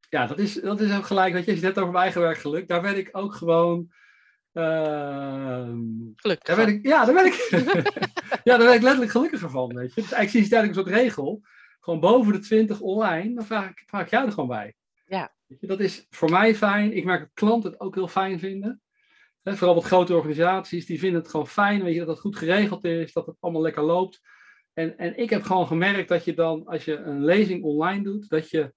ja, 0.10 0.28
dat 0.28 0.40
is, 0.40 0.54
dat 0.54 0.80
is 0.80 0.98
ook 0.98 1.06
gelijk, 1.06 1.34
weet 1.34 1.46
je, 1.46 1.52
als 1.52 1.60
je 1.60 1.66
het 1.66 1.76
hebt 1.76 1.78
over 1.78 1.92
mijn 1.92 2.04
eigen 2.04 2.22
werkgeluk, 2.22 2.68
daar 2.68 2.82
werd 2.82 2.98
ik 2.98 3.10
ook 3.12 3.34
gewoon... 3.34 3.92
Uh, 4.54 5.70
Gelukkig. 6.16 6.56
Daar 6.56 6.70
ik, 6.70 6.86
ja, 6.86 7.06
daar 7.06 7.14
werd 7.14 7.28
ik, 7.28 7.50
ja, 8.44 8.58
daar 8.58 8.66
werd 8.66 8.76
ik 8.76 8.82
letterlijk 8.82 9.12
gelukkiger 9.12 9.50
van, 9.50 9.74
weet 9.74 9.94
je. 9.94 10.02
Dus 10.02 10.12
eigenlijk 10.12 10.48
zie 10.48 10.58
je 10.58 10.68
een 10.68 10.74
soort 10.74 10.88
regel. 10.88 11.42
Gewoon 11.80 12.00
boven 12.00 12.34
de 12.34 12.40
20 12.40 12.80
online, 12.80 13.34
dan 13.34 13.46
vraag 13.46 13.70
ik, 13.70 13.84
vraag 13.88 14.02
ik 14.02 14.10
jou 14.10 14.26
er 14.26 14.32
gewoon 14.32 14.50
bij. 14.50 14.76
Ja. 15.06 15.34
Weet 15.48 15.60
je, 15.60 15.68
dat 15.68 15.80
is 15.80 16.06
voor 16.10 16.30
mij 16.30 16.56
fijn. 16.56 16.96
Ik 16.96 17.06
merk 17.06 17.20
dat 17.20 17.30
klanten 17.34 17.72
het 17.72 17.80
ook 17.80 17.96
heel 17.96 18.08
fijn 18.08 18.40
vinden. 18.40 18.82
He, 19.42 19.56
vooral 19.56 19.76
wat 19.76 19.84
grote 19.84 20.16
organisaties, 20.16 20.86
die 20.86 21.00
vinden 21.00 21.22
het 21.22 21.30
gewoon 21.30 21.48
fijn, 21.48 21.84
weet 21.84 21.94
je, 21.94 22.00
dat 22.00 22.08
het 22.08 22.20
goed 22.20 22.36
geregeld 22.36 22.84
is, 22.84 23.14
dat 23.14 23.26
het 23.26 23.36
allemaal 23.40 23.62
lekker 23.62 23.84
loopt. 23.84 24.22
En, 24.74 24.98
en 24.98 25.18
ik 25.18 25.30
heb 25.30 25.42
gewoon 25.42 25.68
gemerkt 25.68 26.10
dat 26.10 26.26
je 26.26 26.34
dan, 26.34 26.66
als 26.66 26.86
je 26.86 26.96
een 26.96 27.26
lezing 27.26 27.64
online 27.64 28.04
doet, 28.04 28.30
dat 28.30 28.50
je 28.50 28.74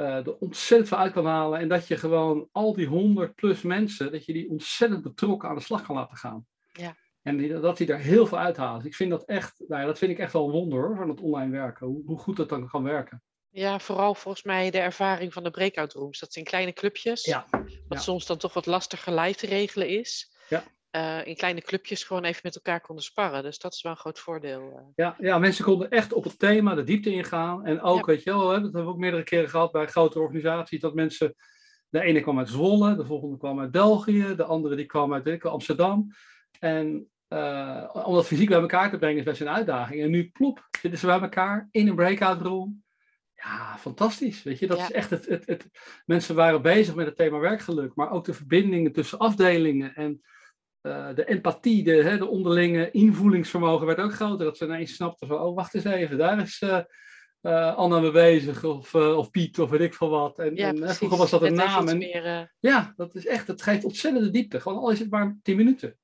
uh, 0.00 0.26
er 0.26 0.36
ontzettend 0.38 0.88
veel 0.88 0.98
uit 0.98 1.12
kan 1.12 1.26
halen. 1.26 1.58
En 1.58 1.68
dat 1.68 1.86
je 1.86 1.96
gewoon 1.96 2.48
al 2.52 2.74
die 2.74 2.86
honderd 2.86 3.34
plus 3.34 3.62
mensen, 3.62 4.12
dat 4.12 4.24
je 4.24 4.32
die 4.32 4.50
ontzettend 4.50 5.02
betrokken 5.02 5.48
aan 5.48 5.56
de 5.56 5.62
slag 5.62 5.82
kan 5.82 5.94
laten 5.94 6.16
gaan. 6.16 6.46
Ja. 6.72 6.96
En 7.22 7.36
die, 7.36 7.60
dat 7.60 7.76
die 7.76 7.86
daar 7.86 7.98
heel 7.98 8.26
veel 8.26 8.38
uithalen. 8.38 8.78
Dus 8.78 8.88
ik 8.88 8.94
vind 8.94 9.10
dat 9.10 9.24
echt, 9.24 9.64
nou 9.68 9.80
ja, 9.80 9.86
dat 9.86 9.98
vind 9.98 10.10
ik 10.10 10.18
echt 10.18 10.32
wel 10.32 10.44
een 10.44 10.50
wonder 10.50 10.82
hoor, 10.82 10.96
van 10.96 11.08
het 11.08 11.20
online 11.20 11.50
werken. 11.50 11.86
Hoe, 11.86 12.02
hoe 12.04 12.18
goed 12.18 12.36
dat 12.36 12.48
dan 12.48 12.68
kan 12.68 12.82
werken. 12.82 13.22
Ja, 13.50 13.78
vooral 13.78 14.14
volgens 14.14 14.44
mij 14.44 14.70
de 14.70 14.78
ervaring 14.78 15.32
van 15.32 15.42
de 15.42 15.50
breakout 15.50 15.92
rooms. 15.92 16.18
Dat 16.18 16.32
zijn 16.32 16.44
kleine 16.44 16.72
clubjes. 16.72 17.24
Ja. 17.24 17.46
Wat 17.88 18.02
soms 18.02 18.26
dan 18.26 18.36
toch 18.36 18.54
wat 18.54 18.66
lastiger 18.66 19.20
live 19.20 19.38
te 19.38 19.46
regelen 19.46 19.88
is. 19.88 20.36
Ja. 20.48 20.64
Uh, 20.98 21.26
in 21.26 21.36
kleine 21.36 21.62
clubjes 21.62 22.04
gewoon 22.04 22.24
even 22.24 22.40
met 22.42 22.54
elkaar 22.54 22.80
konden 22.80 23.04
sparren. 23.04 23.42
Dus 23.42 23.58
dat 23.58 23.72
is 23.72 23.82
wel 23.82 23.92
een 23.92 23.98
groot 23.98 24.18
voordeel. 24.18 24.60
Uh. 24.60 24.80
Ja, 24.94 25.16
ja, 25.18 25.38
mensen 25.38 25.64
konden 25.64 25.90
echt 25.90 26.12
op 26.12 26.24
het 26.24 26.38
thema 26.38 26.74
de 26.74 26.84
diepte 26.84 27.10
ingaan. 27.10 27.66
En 27.66 27.80
ook, 27.80 28.06
weet 28.06 28.22
je 28.22 28.30
wel, 28.30 28.46
dat 28.48 28.62
hebben 28.62 28.84
we 28.84 28.90
ook 28.90 28.98
meerdere 28.98 29.22
keren 29.22 29.48
gehad 29.48 29.72
bij 29.72 29.86
grote 29.86 30.20
organisaties, 30.20 30.80
dat 30.80 30.94
mensen, 30.94 31.34
de 31.88 32.00
ene 32.00 32.20
kwam 32.20 32.38
uit 32.38 32.48
Zwolle, 32.48 32.96
de 32.96 33.04
volgende 33.04 33.36
kwam 33.36 33.60
uit 33.60 33.70
België, 33.70 34.34
de 34.36 34.44
andere 34.44 34.76
die 34.76 34.86
kwam 34.86 35.14
uit 35.14 35.26
ik, 35.26 35.44
Amsterdam. 35.44 36.10
En 36.60 37.08
uh, 37.28 37.90
om 37.92 38.14
dat 38.14 38.26
fysiek 38.26 38.48
bij 38.48 38.60
elkaar 38.60 38.90
te 38.90 38.98
brengen 38.98 39.18
is 39.18 39.24
best 39.24 39.40
een 39.40 39.48
uitdaging. 39.48 40.02
En 40.02 40.10
nu, 40.10 40.30
plop, 40.30 40.68
zitten 40.80 41.00
ze 41.00 41.06
bij 41.06 41.20
elkaar 41.20 41.68
in 41.70 41.88
een 41.88 41.94
breakout 41.94 42.40
room. 42.40 42.82
Ja, 43.34 43.76
fantastisch. 43.78 44.42
Weet 44.42 44.58
je, 44.58 44.66
dat 44.66 44.78
is 44.78 44.90
echt 44.90 45.10
het, 45.10 45.26
het, 45.26 45.46
het, 45.46 45.68
Mensen 46.06 46.34
waren 46.34 46.62
bezig 46.62 46.94
met 46.94 47.06
het 47.06 47.16
thema 47.16 47.38
werkgeluk, 47.38 47.94
maar 47.94 48.10
ook 48.10 48.24
de 48.24 48.34
verbindingen 48.34 48.92
tussen 48.92 49.18
afdelingen 49.18 49.94
en 49.94 50.22
uh, 50.82 51.14
de 51.14 51.24
empathie, 51.24 51.84
de, 51.84 52.02
hè, 52.02 52.18
de 52.18 52.26
onderlinge 52.26 52.90
invoelingsvermogen 52.90 53.86
werd 53.86 53.98
ook 53.98 54.12
groter. 54.12 54.44
Dat 54.44 54.56
ze 54.56 54.64
ineens 54.64 54.94
snapten 54.94 55.28
van, 55.28 55.40
oh 55.40 55.54
wacht 55.54 55.74
eens 55.74 55.84
even, 55.84 56.18
daar 56.18 56.40
is 56.40 56.60
uh, 56.60 56.80
uh, 57.42 57.74
Anna 57.76 58.00
mee 58.00 58.10
bezig. 58.10 58.64
Of, 58.64 58.94
of 58.94 59.30
Piet, 59.30 59.58
of 59.58 59.70
weet 59.70 59.80
ik 59.80 59.94
veel 59.94 60.08
wat. 60.08 60.38
En, 60.38 60.54
ja, 60.54 60.68
en 60.68 60.94
vroeger 60.94 61.18
was 61.18 61.30
dat 61.30 61.42
een 61.42 61.54
naam. 61.54 61.88
En, 61.88 61.98
meer, 61.98 62.54
Ja, 62.60 62.92
dat 62.96 63.14
is 63.14 63.26
echt, 63.26 63.46
het 63.46 63.62
geeft 63.62 63.84
ontzettende 63.84 64.30
diepte. 64.30 64.60
Gewoon 64.60 64.78
al 64.78 64.90
is 64.90 64.98
het 64.98 65.10
maar 65.10 65.36
tien 65.42 65.56
minuten. 65.56 65.96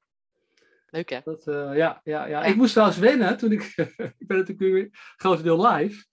Leuk 0.86 1.10
hè? 1.10 1.20
Dat, 1.24 1.42
ja, 1.44 1.74
ja, 1.74 2.00
ja, 2.04 2.26
ja, 2.26 2.44
Ik 2.44 2.56
moest 2.56 2.72
trouwens 2.72 2.98
wennen 2.98 3.36
toen 3.36 3.52
ik, 3.52 3.62
ik 4.18 4.26
ben 4.26 4.36
natuurlijk 4.36 4.58
weer 4.58 4.88
grotendeel 5.16 5.66
live. 5.66 6.04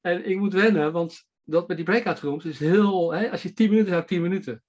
En 0.00 0.28
ik 0.28 0.38
moet 0.38 0.52
wennen, 0.52 0.92
want 0.92 1.26
dat 1.44 1.68
met 1.68 1.76
die 1.76 1.86
breakout 1.86 2.20
rooms 2.20 2.44
is 2.44 2.58
heel, 2.58 3.12
hè, 3.12 3.30
als 3.30 3.42
je 3.42 3.52
tien 3.52 3.70
minuten 3.70 3.92
hebt, 3.92 4.08
tien 4.08 4.22
minuten. 4.22 4.62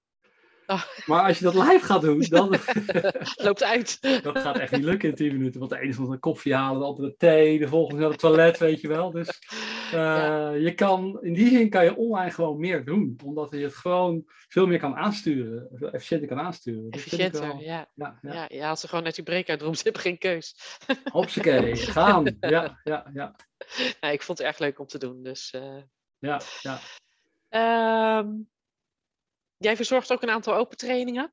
Oh. 0.66 0.82
Maar 1.06 1.26
als 1.26 1.38
je 1.38 1.44
dat 1.44 1.54
live 1.54 1.80
gaat 1.84 2.00
doen, 2.00 2.20
dan 2.28 2.56
loopt 3.46 3.62
uit. 3.62 4.22
dat 4.22 4.38
gaat 4.38 4.58
echt 4.58 4.72
niet 4.72 4.84
lukken 4.84 5.08
in 5.08 5.14
10 5.14 5.32
minuten. 5.32 5.60
Want 5.60 5.72
de 5.72 5.78
ene 5.78 5.88
is 5.88 5.96
een 5.96 6.18
koffie 6.20 6.54
halen, 6.54 6.80
de 6.80 6.86
andere 6.86 7.14
thee, 7.16 7.58
de 7.58 7.68
volgende 7.68 8.00
naar 8.00 8.10
het 8.10 8.18
toilet, 8.18 8.58
weet 8.58 8.80
je 8.80 8.88
wel. 8.88 9.10
Dus 9.10 9.28
uh, 9.86 9.92
Ja. 9.92 10.50
je 10.50 10.74
kan, 10.74 11.18
in 11.22 11.32
die 11.34 11.48
zin 11.48 11.70
kan 11.70 11.84
je 11.84 11.96
online 11.96 12.30
gewoon 12.30 12.58
meer 12.58 12.84
doen. 12.84 13.18
Omdat 13.24 13.50
je 13.50 13.58
het 13.58 13.74
gewoon 13.74 14.24
veel 14.48 14.66
meer 14.66 14.78
kan 14.78 14.96
aansturen. 14.96 15.68
Veel 15.72 15.90
efficiënter 15.90 16.28
kan 16.28 16.38
aansturen. 16.40 16.86
Ik 16.86 16.94
Efficiënter, 16.94 17.40
wel- 17.46 17.58
ja. 17.60 17.88
Ja, 17.94 18.18
ja. 18.22 18.32
Ja, 18.32 18.44
je 18.48 18.62
haalt 18.62 18.78
ze 18.78 18.88
gewoon 18.88 19.04
uit 19.04 19.14
die 19.14 19.24
breakout 19.24 19.60
rooms. 19.62 19.76
Ze 19.78 19.84
hebben 19.84 20.02
geen 20.02 20.18
keus. 20.18 20.56
Hopsakee, 21.12 21.76
gaan. 21.76 22.36
Ja, 22.40 22.80
ja, 22.84 23.10
ja. 23.14 23.34
Nou, 24.00 24.12
ik 24.14 24.22
vond 24.22 24.38
het 24.38 24.46
erg 24.46 24.58
leuk 24.58 24.78
om 24.78 24.86
te 24.86 24.98
doen. 24.98 25.22
Dus, 25.22 25.50
eh, 25.50 25.76
ja, 26.18 26.40
ja. 26.60 26.78
ehm, 27.48 28.28
jij 29.64 29.76
verzorgt 29.76 30.12
ook 30.12 30.22
een 30.22 30.30
aantal 30.30 30.54
open 30.54 30.76
trainingen. 30.76 31.32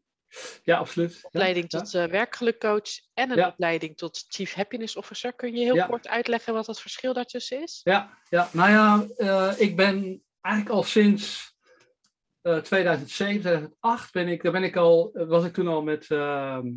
ja 0.64 0.78
absoluut. 0.78 1.20
Opleiding 1.22 1.66
ja. 1.70 1.80
tot 1.80 1.94
eh, 1.94 2.06
werkgelukcoach 2.06 2.90
en 3.14 3.32
een 3.32 3.38
Ja. 3.38 3.48
opleiding 3.48 3.98
tot 3.98 4.26
Chief 4.28 4.54
Happiness 4.54 4.96
Officer. 4.96 5.34
Kun 5.34 5.56
je 5.56 5.64
heel 5.74 5.86
kort 5.86 6.08
uitleggen 6.08 6.54
wat 6.54 6.68
het 6.68 6.80
verschil 6.80 7.14
daartussen 7.14 7.62
is? 7.62 7.82
Ja, 7.84 8.18
ja, 8.30 8.50
nou 8.54 8.70
ja, 8.70 9.06
eh, 9.18 9.60
ik 9.60 9.76
ben 9.76 10.24
eigenlijk 10.42 10.76
al 10.76 10.84
sinds 10.84 11.50
eh 12.42 12.58
2007, 12.58 13.42
2008 13.42 14.12
ben 14.12 14.28
ik, 14.28 14.44
daar 14.44 14.52
ben 14.52 14.64
ik 14.64 14.76
al, 14.76 15.12
eh, 15.14 15.28
was 15.28 15.46
ik 15.46 15.54
toen 15.54 15.68
al 15.68 15.82
met 15.84 16.08
ehm, 16.10 16.68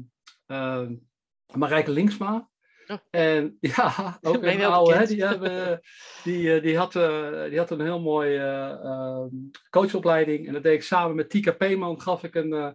Marijke 1.52 1.90
Linksma. 1.90 2.48
Oh. 2.86 2.96
En 3.10 3.56
ja, 3.76 4.18
ook 4.22 4.42
een 4.42 4.64
oude, 4.64 4.94
hè, 4.94 5.06
die, 5.06 5.24
hebben, 5.24 5.80
die, 6.24 6.54
eh, 6.54 6.62
die, 6.62 6.76
had, 6.76 6.96
eh, 6.96 7.44
die 7.48 7.58
had 7.58 7.70
een 7.70 7.80
heel 7.80 8.00
mooie 8.00 8.38
eh, 8.38 8.84
ehm, 8.84 9.28
coachopleiding. 9.70 10.46
En 10.46 10.52
dat 10.52 10.62
deed 10.62 10.74
ik 10.74 10.82
samen 10.82 11.16
met 11.16 11.30
Tika 11.30 11.52
Peeman, 11.52 12.00
gaf 12.00 12.22
ik 12.22 12.34
een, 12.34 12.52
eh, 12.52 12.70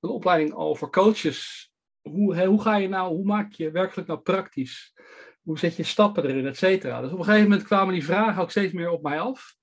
een 0.00 0.10
opleiding 0.10 0.54
over 0.54 0.90
coaches. 0.90 1.70
Hoe, 2.02 2.34
hè, 2.34 2.46
hoe 2.46 2.62
ga 2.62 2.76
je 2.76 2.88
nou, 2.88 3.14
hoe 3.14 3.24
maak 3.24 3.52
je 3.52 3.70
werkelijk 3.70 4.08
nou 4.08 4.20
praktisch? 4.20 4.94
Hoe 5.42 5.58
zet 5.58 5.76
je 5.76 5.82
stappen 5.82 6.24
erin, 6.24 6.46
et 6.46 6.56
cetera. 6.56 7.00
Dus 7.00 7.12
op 7.12 7.18
een 7.18 7.24
gegeven 7.24 7.48
moment 7.48 7.66
kwamen 7.66 7.94
die 7.94 8.04
vragen 8.04 8.42
ook 8.42 8.50
steeds 8.50 8.72
meer 8.72 8.90
op 8.90 9.02
mij 9.02 9.20
af. 9.20 9.54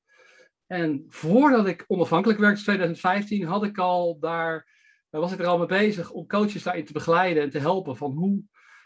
En 0.67 1.05
voordat 1.09 1.67
ik 1.67 1.83
onafhankelijk 1.87 2.39
werkte, 2.39 2.59
in 2.59 2.63
2015, 2.63 3.45
had 3.45 3.63
ik 3.63 3.77
al 3.77 4.19
daar, 4.19 4.67
eh, 5.09 5.19
was 5.19 5.31
ik 5.31 5.39
er 5.39 5.45
al 5.45 5.57
mee 5.57 5.67
bezig 5.67 6.11
om 6.11 6.27
coaches 6.27 6.63
daarin 6.63 6.85
te 6.85 6.93
begeleiden 6.93 7.43
en 7.43 7.49
te 7.49 7.59
helpen. 7.59 7.97
Van 7.97 8.11
hoe 8.11 8.43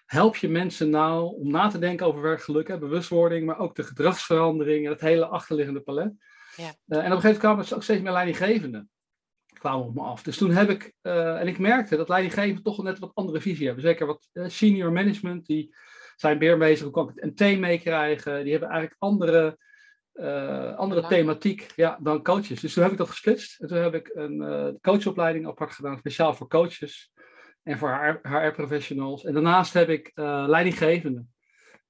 help 0.08 0.36
je 0.36 0.50
mensen 0.50 0.90
nou 0.90 1.36
om 1.36 1.52
na 1.52 1.68
te 1.68 1.80
denken 1.80 2.06
over 2.06 2.22
werkgeluk, 2.22 2.68
hè, 2.68 2.78
bewustwording, 2.78 3.46
maar 3.46 3.60
ook 3.60 3.76
de 3.76 3.84
gedragsverandering 3.84 4.86
en 4.86 4.92
het 4.92 5.02
hele 5.02 5.26
achterliggende 5.26 5.82
palet. 5.82 6.14
Ja. 6.56 6.64
Eh, 6.64 6.70
en 6.70 6.98
op 6.98 6.98
een 6.98 7.04
gegeven 7.04 7.22
moment 7.22 7.38
kwamen 7.38 7.66
er 7.66 7.76
ook 7.76 7.84
steeds 7.84 8.02
meer 8.02 8.12
leidinggevenden 8.12 8.90
kwamen 9.54 9.86
op 9.86 9.96
me 9.96 10.02
af. 10.02 10.24
Dus 10.24 10.38
toen 10.38 10.52
heb 10.52 10.70
ik, 10.70 10.94
eh, 11.02 11.40
en 11.40 11.48
ik 11.48 11.60
merkte 11.60 11.96
dat 11.96 12.10
leidinggevenden 12.10 12.64
toch 12.64 12.76
wel 12.76 12.86
net 12.86 13.00
wat 13.00 13.12
andere 13.14 13.42
visie 13.42 13.66
hebben. 13.66 13.84
Zeker 13.84 14.06
wat 14.06 14.30
eh, 14.34 14.48
senior 14.48 14.92
management, 14.92 15.46
die 15.46 15.76
zijn 16.16 16.38
meer 16.38 16.58
bezig, 16.58 16.84
hoe 16.84 16.94
kan 16.94 17.10
ik 17.10 17.16
het 17.16 17.40
MT 17.40 17.60
meekrijgen? 17.60 18.44
Die 18.44 18.52
hebben 18.52 18.70
eigenlijk 18.70 19.02
andere, 19.02 19.58
andere 20.76 21.08
thematiek 21.08 21.68
ja, 21.76 22.00
dan 22.02 22.24
coaches. 22.24 22.60
Dus 22.60 22.74
toen 22.74 22.84
heb 22.84 22.92
ik 22.92 22.98
dat 22.98 23.10
gesplitst. 23.10 23.60
En 23.60 23.68
toen 23.68 23.78
heb 23.78 23.94
ik 23.94 24.12
een 24.14 24.78
coachopleiding 24.82 25.48
apart 25.48 25.72
gedaan, 25.72 25.98
speciaal 25.98 26.34
voor 26.34 26.48
coaches 26.48 27.12
en 27.68 27.78
voor 27.78 28.20
HR-professionals. 28.24 29.26
En 29.26 29.34
daarnaast 29.34 29.74
heb 29.74 29.90
ik 29.90 30.12
eh 30.14 30.44
leidinggevenden. 30.48 31.32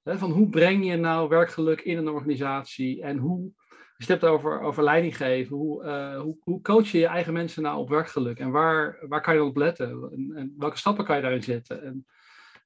Van 0.03 0.31
hoe 0.31 0.49
breng 0.49 0.85
je 0.85 0.95
nou 0.95 1.29
werkgeluk 1.29 1.81
in 1.81 1.97
een 1.97 2.09
organisatie 2.09 3.01
en 3.01 3.17
hoe 3.17 3.51
je 3.97 4.05
hebt 4.05 4.23
over, 4.25 4.61
over 4.61 4.83
leiding 4.83 5.17
geven, 5.17 5.55
hoe, 5.55 5.83
eh, 5.83 6.19
hoe, 6.21 6.37
hoe 6.39 6.61
coach 6.61 6.87
je 6.87 6.97
je 6.97 7.05
eigen 7.07 7.33
mensen 7.33 7.63
nou 7.63 7.77
op 7.77 7.89
werkgeluk? 7.89 8.39
En 8.39 8.51
waar, 8.51 8.97
waar 9.07 9.21
kan 9.21 9.33
je 9.33 9.39
dan 9.39 9.49
op 9.49 9.57
letten? 9.57 9.89
En, 9.89 10.31
en 10.35 10.55
welke 10.57 10.77
stappen 10.77 11.05
kan 11.05 11.15
je 11.15 11.21
daarin 11.21 11.43
zetten? 11.43 11.83
En, 11.83 12.05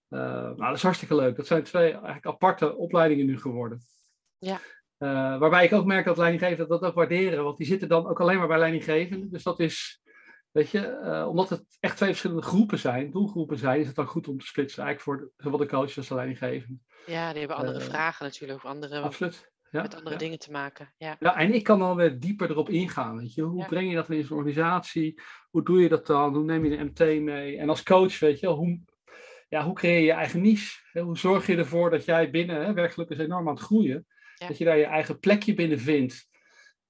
eh, 0.07 0.19
nou, 0.19 0.57
dat 0.57 0.75
is 0.75 0.83
hartstikke 0.83 1.15
leuk. 1.15 1.35
Dat 1.35 1.47
zijn 1.47 1.63
twee 1.63 1.91
eigenlijk 1.91 2.25
aparte 2.25 2.75
opleidingen 2.75 3.25
nu 3.25 3.39
geworden. 3.39 3.79
Ja. 4.37 4.59
Waarbij 5.39 5.65
ik 5.65 5.73
ook 5.73 5.85
merk 5.85 6.05
dat 6.05 6.17
leidinggevenden 6.17 6.67
dat 6.67 6.81
ook 6.81 6.95
waarderen, 6.95 7.43
want 7.43 7.57
die 7.57 7.67
zitten 7.67 7.87
dan 7.89 8.07
ook 8.07 8.19
alleen 8.19 8.37
maar 8.37 8.47
bij 8.47 8.59
leidinggevenden. 8.59 9.31
Dus 9.31 9.43
dat 9.43 9.59
is, 9.59 10.00
weet 10.51 10.69
je, 10.69 10.87
eh, 10.87 11.27
omdat 11.27 11.49
het 11.49 11.77
echt 11.79 11.95
twee 11.95 12.09
verschillende 12.09 12.41
groepen 12.41 12.79
zijn, 12.79 13.11
doelgroepen 13.11 13.57
zijn, 13.57 13.79
is 13.79 13.87
het 13.87 13.95
dan 13.95 14.07
goed 14.07 14.27
om 14.27 14.37
te 14.39 14.45
splitsen, 14.45 14.83
eigenlijk 14.83 15.19
voor 15.19 15.27
de, 15.37 15.43
zowel 15.43 15.57
de 15.59 15.65
coaches 15.67 15.97
als 15.97 16.07
de 16.07 16.15
leidinggevenden. 16.15 16.83
Ja, 17.05 17.29
die 17.29 17.39
hebben 17.39 17.57
andere 17.57 17.79
Eh, 17.79 17.85
vragen 17.85 18.25
natuurlijk. 18.25 18.63
Of 18.63 18.69
andere, 18.71 18.99
Absoluut. 18.99 19.49
Ja, 19.71 19.81
met 19.81 19.95
andere 19.95 20.11
ja. 20.13 20.17
dingen 20.17 20.39
te 20.39 20.51
maken. 20.51 20.93
Ja. 20.97 21.15
Ja, 21.19 21.37
en 21.37 21.53
ik 21.53 21.63
kan 21.63 21.79
dan 21.79 21.95
weer 21.95 22.19
dieper 22.19 22.49
erop 22.49 22.69
ingaan. 22.69 23.17
Weet 23.17 23.33
je? 23.33 23.41
Hoe 23.41 23.59
Ja. 23.59 23.65
breng 23.67 23.89
je 23.89 23.95
dat 23.95 24.09
in 24.09 24.23
zo'n 24.23 24.37
organisatie? 24.37 25.21
Hoe 25.49 25.63
doe 25.63 25.81
je 25.81 25.89
dat 25.89 26.07
dan? 26.07 26.35
Hoe 26.35 26.43
neem 26.43 26.65
je 26.65 26.77
de 26.77 26.83
MT 26.83 27.21
mee? 27.21 27.57
En 27.57 27.69
als 27.69 27.83
coach, 27.83 28.19
weet 28.19 28.39
je, 28.39 28.47
hoe, 28.47 28.81
ja, 29.49 29.63
hoe 29.63 29.73
creëer 29.75 29.99
je 29.99 30.05
je 30.05 30.11
eigen 30.11 30.41
niche? 30.41 30.99
Hoe 31.01 31.17
zorg 31.17 31.47
je 31.47 31.57
ervoor 31.57 31.89
dat 31.89 32.05
jij 32.05 32.29
binnen, 32.29 32.65
hè, 32.65 32.73
werkgeluk 32.73 33.09
is 33.09 33.17
enorm 33.17 33.47
aan 33.47 33.53
het 33.53 33.63
groeien, 33.63 34.05
dat 34.47 34.57
je 34.57 34.65
daar 34.65 34.77
je 34.77 34.85
eigen 34.85 35.19
plekje 35.19 35.53
binnen 35.53 35.79
vindt. 35.79 36.29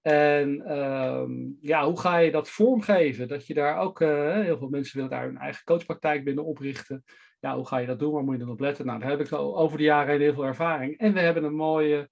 En 0.02 0.62
ehm, 0.66 1.32
ja, 1.60 1.86
hoe 1.86 2.00
ga 2.00 2.18
je 2.18 2.32
dat 2.32 2.50
vormgeven? 2.50 3.28
Dat 3.28 3.48
je 3.48 3.54
daar 3.54 3.78
ook, 3.78 4.02
eh, 4.02 4.34
heel 4.34 4.58
veel 4.58 4.70
mensen 4.70 4.96
willen 4.96 5.12
daar 5.12 5.26
hun 5.26 5.38
eigen 5.38 5.64
coachpraktijk 5.64 6.24
binnen 6.24 6.46
oprichten. 6.46 7.04
Ja, 7.40 7.56
hoe 7.56 7.68
ga 7.68 7.78
je 7.78 7.88
dat 7.88 8.00
doen? 8.00 8.12
Waar 8.14 8.24
moet 8.24 8.34
je 8.34 8.40
dan 8.40 8.50
op 8.50 8.60
letten? 8.60 8.86
Nou, 8.86 9.00
daar 9.00 9.10
heb 9.10 9.20
ik 9.20 9.32
al 9.32 9.58
over 9.58 9.78
de 9.78 9.84
jaren 9.84 10.12
heen 10.12 10.22
heel 10.22 10.34
veel 10.34 10.46
ervaring. 10.46 10.98
En 10.98 11.14
we 11.14 11.20
hebben 11.20 11.44
een 11.44 11.56
mooie, 11.56 12.10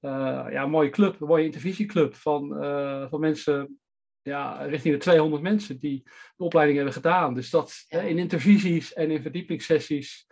eh, 0.00 0.46
ja, 0.50 0.62
een 0.62 0.70
mooie 0.70 0.90
club, 0.90 1.20
een 1.20 1.26
mooie 1.26 1.44
intervisieclub 1.44 2.14
van, 2.14 2.62
eh, 2.62 3.08
van 3.08 3.20
mensen, 3.20 3.80
ja, 4.22 4.62
richting 4.62 4.94
de 4.94 5.00
200 5.00 5.42
mensen 5.42 5.78
die 5.78 6.02
de 6.36 6.44
opleiding 6.44 6.76
hebben 6.76 6.96
gedaan. 6.96 7.34
Dus 7.34 7.50
dat 7.50 7.84
Ja. 7.88 8.00
in 8.00 8.18
intervisies 8.18 8.92
en 8.92 9.10
in 9.10 9.22
verdiepingssessies 9.22 10.26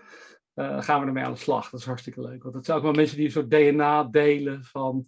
gaan 0.54 1.00
we 1.00 1.06
ermee 1.06 1.24
aan 1.24 1.32
de 1.32 1.38
slag. 1.38 1.70
Dat 1.70 1.80
is 1.80 1.86
hartstikke 1.86 2.20
leuk. 2.20 2.42
Want 2.42 2.54
het 2.54 2.64
zijn 2.64 2.76
ook 2.76 2.82
wel 2.82 2.92
mensen 2.92 3.16
die 3.16 3.24
een 3.26 3.32
soort 3.32 3.50
DNA 3.50 4.04
delen 4.04 4.64
van 4.64 5.06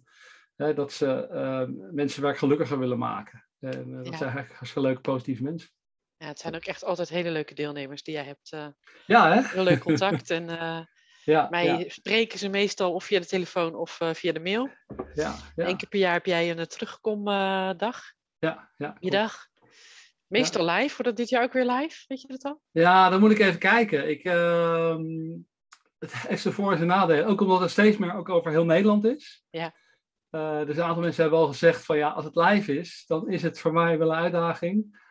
hè, 0.63 0.73
dat 0.73 0.93
ze 0.93 1.27
eh, 1.27 1.63
mensenwerk 1.91 2.37
gelukkiger 2.37 2.79
willen 2.79 2.97
maken. 2.97 3.45
En 3.59 3.71
eh, 3.71 3.95
dat 3.95 4.05
Ja. 4.07 4.17
zijn 4.17 4.29
eigenlijk 4.29 4.51
hartstikke 4.53 4.87
leuke, 4.87 5.01
positieve 5.01 5.43
mensen. 5.43 5.69
ja, 6.17 6.27
het 6.27 6.39
zijn 6.39 6.55
ook 6.55 6.65
echt 6.65 6.83
altijd 6.83 7.09
hele 7.09 7.31
leuke 7.31 7.53
deelnemers 7.53 8.03
die 8.03 8.13
jij 8.13 8.23
hebt. 8.23 8.51
eh, 8.51 8.67
Ja, 9.05 9.33
hè? 9.33 9.41
heel 9.47 9.63
leuk 9.63 9.79
contact. 9.79 10.29
en 10.29 10.49
eh, 10.59 10.79
Ja, 11.25 11.47
mij 11.49 11.65
ja, 11.65 11.83
spreken 11.89 12.39
ze 12.39 12.49
meestal 12.49 12.93
of 12.93 13.03
via 13.03 13.19
de 13.19 13.25
telefoon 13.25 13.75
of 13.75 13.99
eh, 14.01 14.13
via 14.13 14.31
de 14.31 14.39
mail. 14.39 14.69
ja, 15.13 15.35
ja, 15.55 15.67
Eén 15.67 15.77
keer 15.77 15.89
per 15.89 15.99
jaar 15.99 16.13
heb 16.13 16.25
jij 16.25 16.51
een 16.51 16.59
eh, 16.59 16.65
terugkomdag. 16.65 18.01
ja, 18.39 18.69
ja, 18.77 18.87
klopt. 18.87 19.01
middag. 19.01 19.47
Meestal 20.27 20.65
live. 20.65 20.87
Wordt 20.87 21.03
dat 21.03 21.15
dit 21.17 21.29
jaar 21.29 21.43
ook 21.43 21.53
weer 21.53 21.65
live? 21.65 22.03
Weet 22.07 22.21
je 22.21 22.27
dat 22.27 22.43
al? 22.43 22.61
Ja, 22.71 23.09
dan 23.09 23.19
moet 23.19 23.31
ik 23.31 23.39
even 23.39 23.59
kijken. 23.59 24.09
Ik, 24.09 24.23
ehm, 24.23 25.03
het 25.99 26.13
heeft 26.13 26.41
zijn 26.41 26.53
voor- 26.53 26.73
en 26.73 26.87
nadelen. 26.87 27.25
Ook 27.25 27.41
omdat 27.41 27.59
het 27.59 27.69
steeds 27.71 27.97
meer 27.97 28.15
ook 28.15 28.29
over 28.29 28.51
heel 28.51 28.65
Nederland 28.65 29.05
is. 29.05 29.43
Ja. 29.49 29.73
Eh, 30.33 30.65
dus 30.65 30.77
een 30.77 30.83
aantal 30.83 31.01
mensen 31.01 31.21
hebben 31.21 31.39
al 31.39 31.47
gezegd 31.47 31.85
van 31.85 31.97
ja, 31.97 32.09
als 32.09 32.25
het 32.25 32.35
live 32.35 32.77
is, 32.77 33.03
dan 33.07 33.29
is 33.29 33.41
het 33.41 33.59
voor 33.59 33.73
mij 33.73 33.97
wel 33.97 34.09
een 34.09 34.19
uitdaging. 34.19 35.01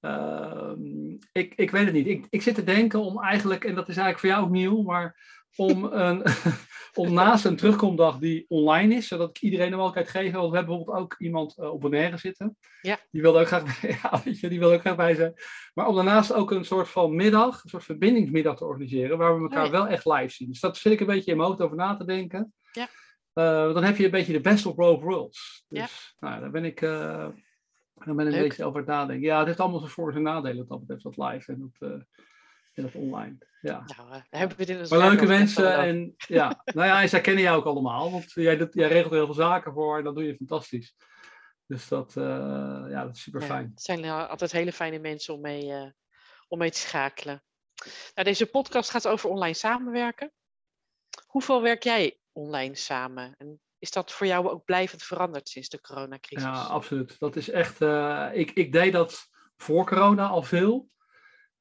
Ehm, 0.00 1.10
ik, 1.32 1.54
ik 1.54 1.70
weet 1.70 1.84
het 1.84 1.94
niet. 1.94 2.06
Ik, 2.06 2.26
ik 2.30 2.42
zit 2.42 2.54
te 2.54 2.64
denken 2.64 3.00
om 3.00 3.22
eigenlijk, 3.22 3.64
en 3.64 3.74
dat 3.74 3.88
is 3.88 3.96
eigenlijk 3.96 4.18
voor 4.18 4.28
jou 4.28 4.44
ook 4.44 4.50
nieuw, 4.50 4.82
maar 4.82 5.20
om, 5.56 5.84
een, 5.92 6.22
om 7.02 7.12
naast 7.12 7.44
een 7.44 7.56
terugkomdag 7.56 8.18
die 8.18 8.44
online 8.48 8.94
is, 8.94 9.08
zodat 9.08 9.28
ik 9.28 9.40
iedereen 9.42 9.70
de 9.70 9.76
mogelijkheid 9.76 10.24
geef. 10.24 10.32
Want 10.32 10.50
we 10.50 10.56
hebben 10.56 10.76
bijvoorbeeld 10.76 11.04
ook 11.04 11.14
iemand 11.18 11.58
eh, 11.58 11.72
op 11.72 11.80
Bonaire 11.80 12.16
zitten. 12.16 12.56
Ja. 12.82 12.98
Die 13.10 13.22
wilde 13.22 13.40
ook 13.40 13.46
graag 13.46 13.64
bij, 13.80 13.98
ja, 14.02 14.20
weet 14.24 14.40
je, 14.40 14.48
die 14.48 14.58
wilde 14.58 14.74
ook 14.74 14.80
graag 14.80 14.96
bij 14.96 15.14
zijn. 15.14 15.34
Maar 15.74 15.86
om 15.86 15.94
daarnaast 15.94 16.32
ook 16.32 16.50
een 16.50 16.64
soort 16.64 16.88
van 16.88 17.14
middag, 17.14 17.62
een 17.62 17.70
soort 17.70 17.84
verbindingsmiddag 17.84 18.56
te 18.56 18.64
organiseren, 18.64 19.18
waar 19.18 19.36
we 19.36 19.42
elkaar 19.42 19.66
Oh 19.66 19.72
ja. 19.72 19.72
wel 19.72 19.86
echt 19.86 20.06
live 20.06 20.32
zien. 20.32 20.48
Dus 20.48 20.60
dat 20.60 20.76
zit 20.76 20.92
ik 20.92 21.00
een 21.00 21.06
beetje 21.06 21.30
in 21.30 21.36
mijn 21.36 21.48
hoofd 21.48 21.62
over 21.62 21.76
na 21.76 21.96
te 21.96 22.04
denken. 22.04 22.54
Ja. 22.72 22.88
Eh, 23.36 23.72
dan 23.74 23.84
heb 23.84 23.96
je 23.96 24.04
een 24.04 24.10
beetje 24.10 24.32
de 24.32 24.40
best 24.40 24.66
of 24.66 24.74
both 24.74 25.02
worlds. 25.02 25.64
Dus 25.68 26.14
nou, 26.18 26.40
daar 26.40 26.50
ben 26.50 26.64
ik, 26.64 26.80
daar 26.80 27.32
ben 27.94 28.26
ik 28.26 28.34
een 28.34 28.42
beetje 28.42 28.64
over 28.64 28.78
het 28.78 28.88
nadenken. 28.88 29.26
Ja, 29.26 29.38
het 29.38 29.46
heeft 29.46 29.60
allemaal 29.60 29.78
zijn 29.78 29.90
voor- 29.90 30.14
en 30.14 30.22
nadelen 30.22 30.56
wat 30.56 30.68
dat 30.68 30.80
betreft, 30.80 31.02
dat 31.02 31.16
live 31.16 31.52
en 31.52 31.60
dat, 31.60 31.90
eh, 31.90 31.98
en 32.74 32.82
dat 32.82 32.94
online. 32.94 33.36
Ja. 33.60 33.84
Nou, 33.96 34.10
daar 34.10 34.26
hebben 34.30 34.56
we 34.56 34.62
het 34.62 34.72
in 34.72 34.78
het 34.78 34.90
Maar 34.90 34.98
werk 34.98 35.10
leuke 35.12 35.26
mensen 35.26 35.76
en 35.76 36.14
ja, 36.16 36.62
nou 36.74 36.86
ja, 36.86 37.02
en 37.02 37.08
zij 37.08 37.20
kennen 37.20 37.42
jou 37.42 37.58
ook 37.58 37.64
allemaal, 37.64 38.10
want 38.10 38.32
jij, 38.32 38.56
doet, 38.56 38.74
jij 38.74 38.88
regelt 38.88 39.12
heel 39.12 39.24
veel 39.24 39.34
zaken 39.34 39.72
voor 39.72 39.98
en 39.98 40.04
dat 40.04 40.14
doe 40.14 40.24
je 40.24 40.36
fantastisch. 40.36 40.94
Dus 41.66 41.88
dat, 41.88 42.12
ja, 42.14 43.04
dat 43.04 43.16
is 43.16 43.22
super 43.22 43.40
Ja, 43.40 43.46
fijn. 43.46 43.70
het 43.74 43.82
zijn 43.82 44.04
altijd 44.04 44.52
hele 44.52 44.72
fijne 44.72 44.98
mensen 44.98 45.34
om 45.34 45.40
mee, 45.40 45.94
om 46.48 46.58
mee 46.58 46.70
te 46.70 46.78
schakelen. 46.78 47.42
Nou, 48.14 48.28
deze 48.28 48.46
podcast 48.46 48.90
gaat 48.90 49.08
over 49.08 49.30
online 49.30 49.54
samenwerken. 49.54 50.32
Hoeveel 51.26 51.62
werk 51.62 51.82
jij 51.82 52.18
online 52.36 52.74
samen? 52.74 53.34
En 53.38 53.60
is 53.78 53.90
dat 53.90 54.12
voor 54.12 54.26
jou 54.26 54.48
ook 54.48 54.64
blijvend 54.64 55.02
veranderd 55.02 55.48
sinds 55.48 55.68
de 55.68 55.80
coronacrisis? 55.80 56.48
Ja, 56.48 56.62
absoluut. 56.62 57.18
Dat 57.18 57.36
is 57.36 57.50
echt. 57.50 57.80
eh, 57.80 58.28
ik, 58.32 58.50
ik 58.50 58.72
deed 58.72 58.92
dat 58.92 59.28
voor 59.56 59.86
corona 59.86 60.26
al 60.26 60.42
veel. 60.42 60.88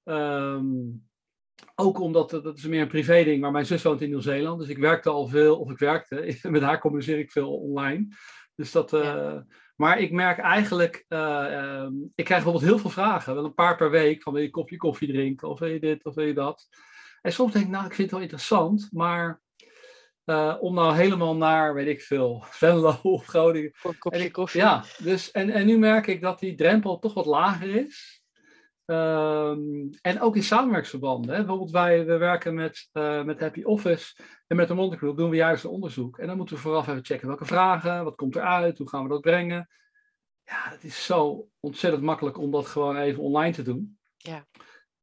Ehm, 0.03 0.65
ook 1.75 1.99
omdat 1.99 2.29
dat 2.29 2.57
is 2.57 2.65
meer 2.65 2.81
een 2.81 2.87
privé 2.87 3.23
ding, 3.23 3.41
maar 3.41 3.51
mijn 3.51 3.65
zus 3.65 3.83
woont 3.83 4.01
in 4.01 4.09
Nieuw-Zeeland. 4.09 4.59
Dus 4.59 4.69
ik 4.69 4.77
werkte 4.77 5.09
al 5.09 5.27
veel, 5.27 5.59
of 5.59 5.71
ik 5.71 5.77
werkte, 5.77 6.37
met 6.49 6.61
haar 6.61 6.79
communiceer 6.79 7.19
ik 7.19 7.31
veel 7.31 7.57
online. 7.57 8.07
Dus 8.55 8.71
dat, 8.71 8.93
eh, 8.93 9.37
Maar 9.75 9.99
ik 9.99 10.11
merk 10.11 10.37
eigenlijk, 10.37 11.05
uh, 11.09 11.19
uh, 11.19 11.87
ik 12.15 12.25
krijg 12.25 12.43
bijvoorbeeld 12.43 12.71
heel 12.71 12.79
veel 12.79 12.89
vragen, 12.89 13.35
wel 13.35 13.45
een 13.45 13.53
paar 13.53 13.75
per 13.75 13.91
week, 13.91 14.21
van 14.21 14.33
wil 14.33 14.41
je 14.41 14.47
een 14.47 14.53
kopje 14.53 14.77
koffie 14.77 15.07
drinken, 15.07 15.49
of 15.49 15.59
wil 15.59 15.69
je 15.69 15.79
dit, 15.79 16.05
of 16.05 16.15
wil 16.15 16.25
je 16.25 16.33
dat. 16.33 16.67
En 17.21 17.31
soms 17.31 17.53
denk 17.53 17.65
ik, 17.65 17.71
nou, 17.71 17.85
ik 17.85 17.93
vind 17.93 18.01
het 18.01 18.11
wel 18.11 18.21
interessant, 18.21 18.89
maar 18.91 19.41
uh, 20.25 20.55
om 20.59 20.73
nou 20.73 20.95
helemaal 20.95 21.35
naar, 21.35 21.73
weet 21.73 21.87
ik 21.87 22.01
veel, 22.01 22.43
Venlo 22.61 22.99
of 23.01 23.25
Groningen. 23.25 23.71
Voor 23.73 23.91
een 23.91 23.97
kopje 23.97 24.23
ik, 24.23 24.31
koffie. 24.31 24.61
Ja, 24.61 24.83
dus, 24.97 25.31
en, 25.31 25.49
en 25.49 25.65
nu 25.65 25.77
merk 25.77 26.07
ik 26.07 26.21
dat 26.21 26.39
die 26.39 26.55
drempel 26.55 26.99
toch 26.99 27.13
wat 27.13 27.25
lager 27.25 27.75
is. 27.75 28.23
Um, 28.85 29.89
en 30.01 30.21
ook 30.21 30.35
in 30.35 30.43
samenwerksverbanden. 30.43 31.31
Hè. 31.31 31.37
Bijvoorbeeld 31.37 31.71
wij 31.71 32.05
we 32.05 32.17
werken 32.17 32.53
met, 32.53 32.89
uh, 32.93 33.23
met 33.23 33.39
Happy 33.39 33.63
Office 33.63 34.15
en 34.47 34.55
met 34.55 34.67
de 34.67 34.73
Monte 34.73 35.13
doen 35.15 35.29
we 35.29 35.35
juist 35.35 35.63
een 35.63 35.69
onderzoek. 35.69 36.17
En 36.17 36.27
dan 36.27 36.37
moeten 36.37 36.55
we 36.55 36.61
vooraf 36.61 36.87
even 36.87 37.05
checken 37.05 37.27
welke 37.27 37.45
vragen, 37.45 38.03
wat 38.03 38.15
komt 38.15 38.35
eruit, 38.35 38.77
hoe 38.77 38.89
gaan 38.89 39.03
we 39.03 39.09
dat 39.09 39.21
brengen. 39.21 39.69
Ja, 40.43 40.69
het 40.69 40.83
is 40.83 41.05
zo 41.05 41.47
ontzettend 41.59 42.03
makkelijk 42.03 42.37
om 42.37 42.51
dat 42.51 42.65
gewoon 42.65 42.97
even 42.97 43.23
online 43.23 43.53
te 43.53 43.61
doen. 43.61 43.97
Ja. 44.17 44.45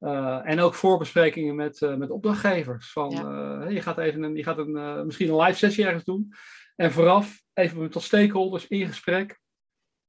Uh, 0.03 0.41
en 0.45 0.61
ook 0.61 0.75
voorbesprekingen 0.75 1.55
met, 1.55 1.81
uh, 1.81 1.97
met 1.97 2.11
opdrachtgevers. 2.11 2.93
Van, 2.93 3.11
ja. 3.11 3.69
je 3.69 3.83
gaat, 3.83 3.99
even 3.99 4.23
een, 4.23 4.37
je 4.37 4.43
gaat 4.43 4.59
een, 4.59 5.07
misschien 5.07 5.29
een 5.29 5.41
live 5.41 5.59
sessie 5.59 5.85
ergens 5.85 6.05
doen. 6.05 6.33
En 6.77 6.93
vooraf 6.93 7.43
even 7.53 7.79
met 7.79 7.93
tot 7.93 8.03
stakeholders 8.03 8.67
in 8.67 8.87
gesprek. 8.87 9.41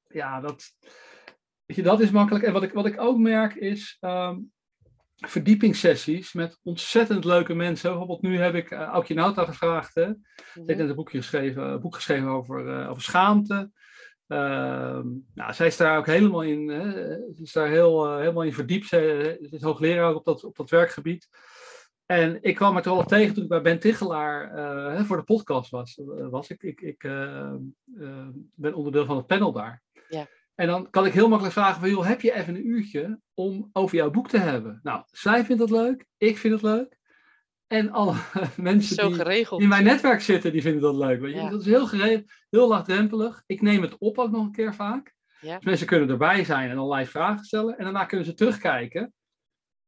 Ja, 0.08 0.40
dat, 0.40 0.72
Weet 1.66 1.76
je, 1.76 1.82
dat 1.82 2.00
is 2.00 2.10
makkelijk. 2.10 2.44
En 2.44 2.52
wat 2.52 2.62
ik, 2.62 2.72
wat 2.72 2.86
ik 2.86 3.00
ook 3.00 3.18
merk 3.18 3.54
is 3.54 3.96
um, 4.00 4.52
verdiepingssessies 5.16 6.32
met 6.32 6.60
ontzettend 6.62 7.24
leuke 7.24 7.54
mensen. 7.54 7.90
Bijvoorbeeld 7.90 8.22
nu 8.22 8.38
heb 8.38 8.54
ik 8.54 8.72
Aukje 8.72 9.14
Nauta 9.14 9.44
gevraagd. 9.44 9.94
Hè. 9.94 10.12
Ze 10.52 10.62
heeft 10.66 10.78
net 10.78 10.88
een 10.88 10.94
boekje 10.94 11.18
geschreven, 11.18 11.80
boek 11.80 11.94
geschreven 11.94 12.28
over, 12.28 12.88
over 12.88 13.02
schaamte. 13.02 13.70
Uh, 14.28 15.00
nou, 15.34 15.52
zij 15.52 15.66
is 15.66 15.76
daar 15.76 15.98
ook 15.98 16.06
helemaal 16.06 16.42
in, 16.42 16.68
hè, 16.68 16.90
ze 17.34 17.42
is 17.42 17.52
daar 17.52 17.68
heel, 17.68 18.06
uh, 18.10 18.18
helemaal 18.18 18.42
in 18.42 18.52
verdiept. 18.52 18.86
Ze, 18.86 19.38
ze 19.42 19.56
is 19.56 19.62
hoogleraar 19.62 20.14
op 20.14 20.24
dat, 20.24 20.44
op 20.44 20.56
dat 20.56 20.70
werkgebied. 20.70 21.28
En 22.06 22.38
ik 22.42 22.54
kwam 22.54 22.76
er 22.76 22.82
toevallig 22.82 23.06
tegen 23.06 23.34
toen 23.34 23.42
ik 23.42 23.48
bij 23.48 23.62
Ben 23.62 23.78
Tichelaar 23.78 24.58
uh, 24.94 25.04
voor 25.04 25.16
de 25.16 25.22
podcast 25.22 25.70
was. 25.70 26.00
was. 26.30 26.48
Ik, 26.48 26.62
ik, 26.62 26.80
ik 26.80 26.98
ben 28.54 28.74
onderdeel 28.74 29.04
van 29.04 29.16
het 29.16 29.26
panel 29.26 29.52
daar. 29.52 29.82
Ja. 30.08 30.26
En 30.54 30.66
dan 30.66 30.90
kan 30.90 31.06
ik 31.06 31.12
heel 31.12 31.28
makkelijk 31.28 31.54
vragen 31.54 31.80
van, 31.80 31.90
joh, 31.90 32.06
heb 32.06 32.20
je 32.20 32.34
even 32.34 32.54
een 32.54 32.66
uurtje 32.66 33.20
om 33.34 33.70
over 33.72 33.96
jouw 33.96 34.10
boek 34.10 34.28
te 34.28 34.38
hebben? 34.38 34.80
Nou, 34.82 35.02
zij 35.10 35.44
vindt 35.44 35.60
dat 35.60 35.70
leuk, 35.70 36.06
ik 36.16 36.38
vind 36.38 36.54
het 36.54 36.62
leuk. 36.62 36.96
En 37.74 37.90
alle 37.90 38.14
mensen 38.56 38.94
Zo 38.96 39.06
die 39.08 39.16
geregeld. 39.16 39.60
in 39.60 39.68
mijn 39.68 39.84
netwerk 39.84 40.20
zitten, 40.20 40.52
die 40.52 40.62
vinden 40.62 40.80
dat 40.82 40.94
leuk. 40.94 41.20
Weet 41.20 41.34
je? 41.34 41.40
Ja. 41.40 41.50
Dat 41.50 41.60
is 41.60 41.66
heel 41.66 41.86
geregeld, 41.86 42.30
heel 42.50 42.68
laagdrempelig. 42.68 43.42
Ik 43.46 43.60
neem 43.62 43.82
het 43.82 43.98
op 43.98 44.18
ook 44.18 44.30
nog 44.30 44.44
een 44.44 44.52
keer 44.52 44.74
vaak. 44.74 45.14
Ja. 45.40 45.54
Dus 45.56 45.64
mensen 45.64 45.86
kunnen 45.86 46.08
erbij 46.08 46.44
zijn 46.44 46.70
en 46.70 46.78
allerlei 46.78 47.06
vragen 47.06 47.44
stellen. 47.44 47.78
En 47.78 47.84
daarna 47.84 48.04
kunnen 48.04 48.26
ze 48.26 48.34
terugkijken. 48.34 49.12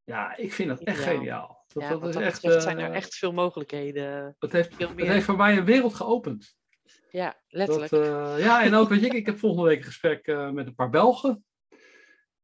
Ja, 0.05 0.37
ik 0.37 0.53
vind 0.53 0.69
dat 0.69 0.81
echt 0.81 0.99
Ideaal. 0.99 1.15
geniaal. 1.17 1.65
Dat, 1.73 1.83
Ja, 1.83 1.89
dat 1.89 2.09
is 2.09 2.15
dat 2.15 2.23
echt, 2.23 2.43
betreft 2.43 2.63
zijn 2.63 2.79
er 2.79 2.91
eh, 2.91 2.97
echt 2.97 3.15
veel 3.15 3.33
mogelijkheden. 3.33 4.37
dat 4.39 4.53
heeft, 4.53 4.75
veel 4.75 4.87
dat 4.87 4.97
meer. 4.97 5.11
heeft 5.11 5.25
voor 5.25 5.37
mij 5.37 5.57
een 5.57 5.65
wereld 5.65 5.95
geopend. 5.95 6.57
Ja, 7.11 7.41
letterlijk. 7.49 7.91
Dat, 7.91 8.05
eh, 8.05 8.45
ja, 8.45 8.63
en 8.63 8.75
ook, 8.75 8.89
weet 8.89 9.01
je, 9.01 9.07
ik, 9.07 9.13
ik 9.13 9.27
heb 9.27 9.39
volgende 9.39 9.69
week 9.69 9.79
een 9.79 9.85
gesprek 9.85 10.27
eh, 10.27 10.51
met 10.51 10.67
een 10.67 10.75
paar 10.75 10.91
Belgen. 10.91 11.45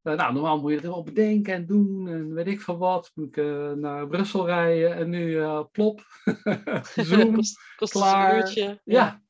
Eh, 0.03 0.15
nou, 0.15 0.33
normaal 0.33 0.61
moet 0.61 0.69
je 0.69 0.75
het 0.75 0.85
helemaal 0.85 1.05
bedenken 1.05 1.55
en 1.55 1.67
doen 1.67 2.09
en 2.09 2.35
weet 2.35 2.47
ik 2.47 2.61
van 2.61 2.79
wat. 2.79 3.11
Moet 3.15 3.29
ik 3.29 3.37
eh, 3.37 3.73
naar 3.73 4.07
Brussel 4.09 4.47
rijden 4.47 4.95
en 4.95 5.09
nu 5.09 5.41
eh, 5.41 5.65
plop. 5.73 6.05
Zoom. 6.95 7.35
kost, 7.37 7.59
kost 7.77 7.93
klaar. 7.93 8.33
een 8.33 8.39
uurtje. 8.39 8.81
Ja. 8.85 9.23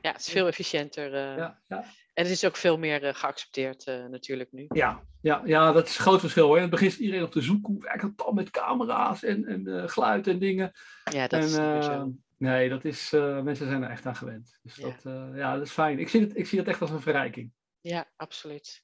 ja, 0.00 0.12
het 0.12 0.20
is 0.20 0.28
veel 0.28 0.46
efficiënter. 0.46 1.16
ja, 1.16 1.60
ja, 1.66 1.84
En 2.14 2.22
het 2.22 2.30
is 2.30 2.44
ook 2.44 2.56
veel 2.56 2.78
meer 2.78 3.14
geaccepteerd 3.14 3.86
natuurlijk 4.10 4.52
nu. 4.52 4.64
ja, 4.68 5.02
ja, 5.20 5.42
ja, 5.44 5.72
dat 5.72 5.86
is 5.88 5.96
een 5.96 6.02
groot 6.02 6.20
verschil. 6.20 6.46
Hoor. 6.46 6.56
In 6.56 6.62
het 6.62 6.70
begin 6.70 6.86
is 6.86 6.98
iedereen 6.98 7.24
op 7.24 7.32
de 7.32 7.40
zoek. 7.40 7.66
Hoe 7.66 7.80
werkt 7.82 8.02
het 8.02 8.16
dan 8.16 8.34
met 8.34 8.50
camera's 8.50 9.22
en, 9.22 9.44
en 9.44 9.90
geluid 9.90 10.26
en 10.26 10.38
dingen. 10.38 10.72
Ja, 11.12 11.26
dat 11.26 11.40
en, 11.40 11.46
is 11.46 11.84
zo. 11.84 12.12
nee, 12.38 12.68
dat 12.68 12.84
is, 12.84 13.10
mensen 13.42 13.66
zijn 13.68 13.82
er 13.82 13.90
echt 13.90 14.06
aan 14.06 14.16
gewend. 14.16 14.58
Dus 14.62 14.76
Ja. 14.76 14.84
dat, 15.02 15.02
ja, 15.34 15.54
dat 15.54 15.62
is 15.66 15.72
fijn. 15.72 15.98
Ik 15.98 16.08
zie, 16.08 16.20
het, 16.20 16.36
ik 16.36 16.46
zie 16.46 16.58
het 16.58 16.68
echt 16.68 16.80
als 16.80 16.90
een 16.90 17.00
verrijking. 17.00 17.52
Ja, 17.80 18.10
absoluut. 18.16 18.83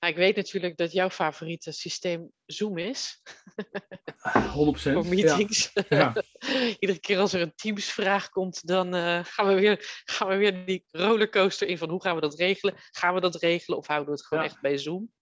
Nou, 0.00 0.12
ik 0.12 0.18
weet 0.18 0.36
natuurlijk 0.36 0.76
dat 0.76 0.92
jouw 0.92 1.10
favoriete 1.10 1.72
systeem 1.72 2.32
Zoom 2.46 2.78
is 2.78 3.22
100%. 3.22 4.42
voor 4.52 5.06
meetings. 5.06 5.72
Ja. 5.88 6.14
Iedere 6.78 7.00
keer 7.00 7.18
als 7.18 7.32
er 7.32 7.40
een 7.40 7.54
Teams-vraag 7.54 8.28
komt, 8.28 8.66
dan 8.66 8.94
eh, 8.94 9.24
gaan, 9.24 9.46
we 9.46 9.54
weer, 9.54 9.76
gaan 10.04 10.28
we 10.28 10.36
weer 10.36 10.66
die 10.66 10.84
rollercoaster 10.90 11.68
in 11.68 11.78
van 11.78 11.88
hoe 11.90 12.02
gaan 12.02 12.14
we 12.14 12.20
dat 12.20 12.38
regelen? 12.38 12.74
Gaan 12.90 13.14
we 13.14 13.20
dat 13.20 13.34
regelen 13.36 13.78
of 13.78 13.86
houden 13.86 14.08
we 14.08 14.14
het 14.14 14.26
gewoon 14.26 14.44
Ja. 14.44 14.50
echt 14.50 14.60
bij 14.60 14.78
Zoom? 14.78 15.12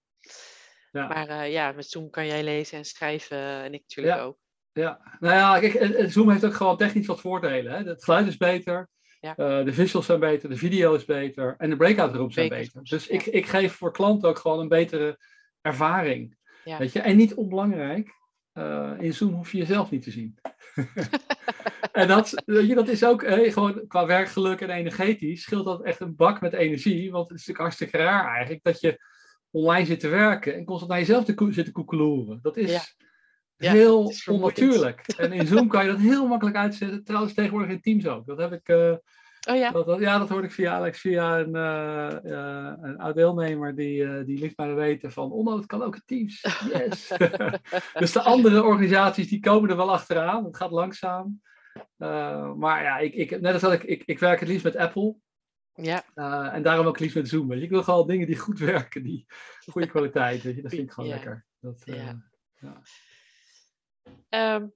Ja. 0.93 1.07
Maar 1.09 1.29
eh, 1.29 1.53
ja, 1.53 1.73
met 1.73 1.91
Zoom 1.91 2.11
kan 2.11 2.27
jij 2.27 2.45
lezen 2.45 2.79
en 2.79 2.85
schrijven 2.85 3.37
eh, 3.39 3.65
en 3.65 3.75
ik 3.75 3.81
natuurlijk 3.81 4.21
ook. 4.21 4.39
Ja, 4.73 5.17
nou 5.21 5.35
ja, 5.35 5.59
kijk, 5.59 6.11
Zoom 6.11 6.31
heeft 6.31 6.45
ook 6.45 6.55
gewoon 6.55 6.77
technisch 6.77 7.07
wat 7.07 7.21
voordelen. 7.21 7.73
Hè? 7.73 7.83
Het 7.83 8.05
geluid 8.05 8.27
is 8.27 8.37
beter, 8.37 8.89
Ja. 9.21 9.37
eh, 9.37 9.65
de 9.65 9.73
visuals 9.73 10.07
zijn 10.07 10.21
beter, 10.21 10.49
de 10.49 10.57
video 10.57 10.95
is 10.95 11.05
beter 11.05 11.55
en 11.59 11.71
de 11.71 11.77
breakout 11.77 12.15
rooms 12.15 12.35
zijn 12.35 12.49
beter. 12.49 12.83
Dus 12.83 13.07
ja. 13.07 13.15
ik, 13.15 13.27
ik 13.27 13.47
geef 13.47 13.73
voor 13.73 13.93
klanten 13.93 14.29
ook 14.29 14.39
gewoon 14.39 14.61
een 14.61 14.69
betere 14.69 15.19
ervaring. 15.61 16.37
Ja. 16.65 16.79
Weet 16.79 16.93
je? 16.93 17.01
En 17.01 17.17
niet 17.17 17.35
onbelangrijk, 17.35 18.11
eh, 18.53 18.93
in 18.99 19.15
Zoom 19.15 19.35
hoef 19.35 19.53
je 19.53 19.59
jezelf 19.59 19.91
niet 19.91 20.03
te 20.03 20.11
zien. 20.11 20.39
en 21.93 22.09
dat, 22.09 22.43
weet 22.47 22.69
je, 22.69 22.75
dat 22.75 22.89
is 22.89 23.05
ook 23.05 23.23
eh, 23.23 23.53
gewoon 23.53 23.87
qua 23.87 24.07
werkgeluk 24.07 24.61
en 24.61 24.71
energetisch 24.71 25.43
scheelt 25.43 25.65
dat 25.65 25.83
echt 25.83 26.01
een 26.01 26.17
bak 26.17 26.41
met 26.41 26.53
energie. 26.53 27.11
Want 27.11 27.29
het 27.29 27.39
is 27.39 27.47
natuurlijk 27.47 27.59
hartstikke 27.59 27.97
raar 27.97 28.35
eigenlijk 28.35 28.63
dat 28.63 28.81
je 28.81 29.05
online 29.51 29.87
zit 29.87 30.01
te 30.01 30.09
werken 30.09 30.55
en 30.55 30.65
constant 30.65 30.91
naar 30.91 31.01
jezelf 31.01 31.25
te 31.25 31.49
zit 31.51 31.65
te 31.65 31.73
koekeloeren. 31.73 32.39
Dat 32.43 32.57
is 32.57 32.97
Ja. 33.59 33.73
Heel 33.73 34.13
onnatuurlijk. 34.27 35.01
En 35.17 35.33
in 35.33 35.47
Zoom 35.47 35.69
kan 35.69 35.85
je 35.85 35.91
dat 35.91 36.01
heel 36.01 36.27
makkelijk 36.27 36.57
uitzetten. 36.57 37.05
Trouwens, 37.05 37.35
tegenwoordig 37.35 37.71
in 37.71 37.81
Teams 37.81 38.07
ook. 38.07 38.27
Dat 38.27 38.39
heb 38.39 38.53
ik, 38.53 38.69
eh, 38.69 38.93
Oh 39.51 39.57
ja, 39.57 39.71
dat, 39.71 39.87
dat- 39.87 40.01
ja, 40.01 40.19
dat 40.19 40.29
hoorde 40.29 40.47
ik 40.47 40.53
via 40.53 40.73
Alex, 40.75 41.01
via 41.01 41.39
een, 41.39 41.55
eh, 41.55 42.07
eh, 42.33 42.73
een 42.81 42.99
oud 42.99 43.15
deelnemer 43.15 43.75
die, 43.75 44.25
die 44.25 44.39
liet 44.39 44.57
mij 44.57 44.75
weten 44.75 45.13
van, 45.13 45.31
oh, 45.33 45.57
het 45.57 45.67
kan 45.67 45.83
ook 45.83 45.95
in 45.95 46.03
Teams. 46.07 46.41
Yes. 46.73 47.13
dus 47.99 48.13
de 48.13 48.23
andere 48.23 48.63
organisaties 48.65 49.29
die 49.29 49.41
komen 49.41 49.71
er 49.71 49.77
wel 49.77 49.91
achteraan. 49.93 50.45
Het 50.45 50.57
gaat 50.57 50.71
langzaam. 50.71 51.43
Maar 52.57 52.83
ja, 52.83 52.99
ik, 52.99 53.15
ik, 53.15 53.41
net 53.41 53.53
als 53.53 53.63
dat 53.63 53.73
ik, 53.73 53.83
ik, 53.83 54.03
ik 54.05 54.19
werk 54.19 54.41
het 54.41 54.49
liefst 54.49 54.65
met 54.65 54.77
Apple. 54.77 55.17
ja, 55.75 56.05
en 56.53 56.63
daarom 56.63 56.87
ook 56.87 56.93
het 56.93 57.01
liefst 57.01 57.17
met 57.17 57.29
Zoom. 57.29 57.49
Weet 57.49 57.59
je. 57.59 57.65
Ik 57.65 57.71
wil 57.71 57.83
gewoon 57.83 58.07
dingen 58.07 58.27
die 58.27 58.39
goed 58.39 58.59
werken, 58.59 59.03
die 59.03 59.27
goede 59.67 59.89
kwaliteit. 59.89 60.43
Weet 60.43 60.57
je. 60.57 60.63
Dat 60.63 60.71
vind 60.71 60.83
ik 60.83 60.93
gewoon 60.93 61.09
Ja. 61.09 61.15
lekker. 61.15 61.47
Dat, 61.61 61.83
Ja. 61.85 62.23
ja. 62.61 62.83
Ehm, 64.39 64.67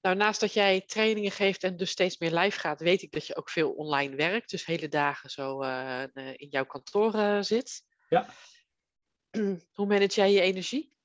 nou, 0.00 0.16
naast 0.16 0.40
dat 0.40 0.52
jij 0.52 0.80
trainingen 0.80 1.30
geeft 1.30 1.64
en 1.64 1.76
dus 1.76 1.90
steeds 1.90 2.18
meer 2.18 2.32
live 2.32 2.58
gaat, 2.58 2.80
weet 2.80 3.02
ik 3.02 3.12
dat 3.12 3.26
je 3.26 3.36
ook 3.36 3.50
veel 3.50 3.70
online 3.70 4.16
werkt. 4.16 4.50
Dus 4.50 4.66
hele 4.66 4.88
dagen 4.88 5.30
zo 5.30 5.62
eh, 5.62 6.02
eh, 6.02 6.34
in 6.36 6.48
jouw 6.50 6.64
kantoor 6.64 7.14
eh, 7.14 7.40
zit. 7.40 7.84
Ja. 8.08 8.26
Hoe 9.76 9.86
manage 9.86 10.14
jij 10.14 10.32
je 10.32 10.40
energie? 10.40 10.96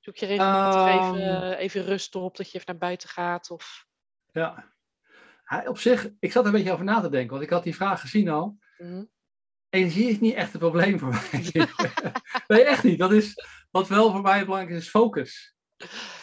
Zoek 0.00 0.16
je 0.16 0.26
regelmatig 0.26 0.80
Ehm. 0.80 1.14
even, 1.14 1.58
even 1.58 1.84
rust 1.84 2.14
op, 2.14 2.36
dat 2.36 2.50
je 2.50 2.54
even 2.58 2.70
naar 2.70 2.80
buiten 2.80 3.08
gaat? 3.08 3.50
Of... 3.50 3.86
Ja. 4.32 4.76
Op 5.64 5.78
zich, 5.78 6.10
ik 6.20 6.32
zat 6.32 6.42
er 6.42 6.48
een 6.48 6.56
beetje 6.56 6.72
over 6.72 6.84
na 6.84 7.00
te 7.00 7.10
denken, 7.10 7.30
want 7.30 7.42
ik 7.42 7.50
had 7.50 7.62
die 7.62 7.74
vraag 7.74 8.00
gezien 8.00 8.28
al. 8.28 8.58
Mhm. 8.78 9.04
Energie 9.68 10.08
is 10.08 10.20
niet 10.20 10.34
echt 10.34 10.52
een 10.52 10.60
probleem 10.60 10.98
voor 10.98 11.08
mij. 11.08 11.42
nee, 12.46 12.64
echt 12.64 12.82
niet. 12.82 12.98
Dat 12.98 13.12
is, 13.12 13.44
wat 13.70 13.88
wel 13.88 14.10
voor 14.10 14.22
mij 14.22 14.44
belangrijk 14.44 14.76
is, 14.76 14.84
is 14.84 14.90
focus. 14.90 15.57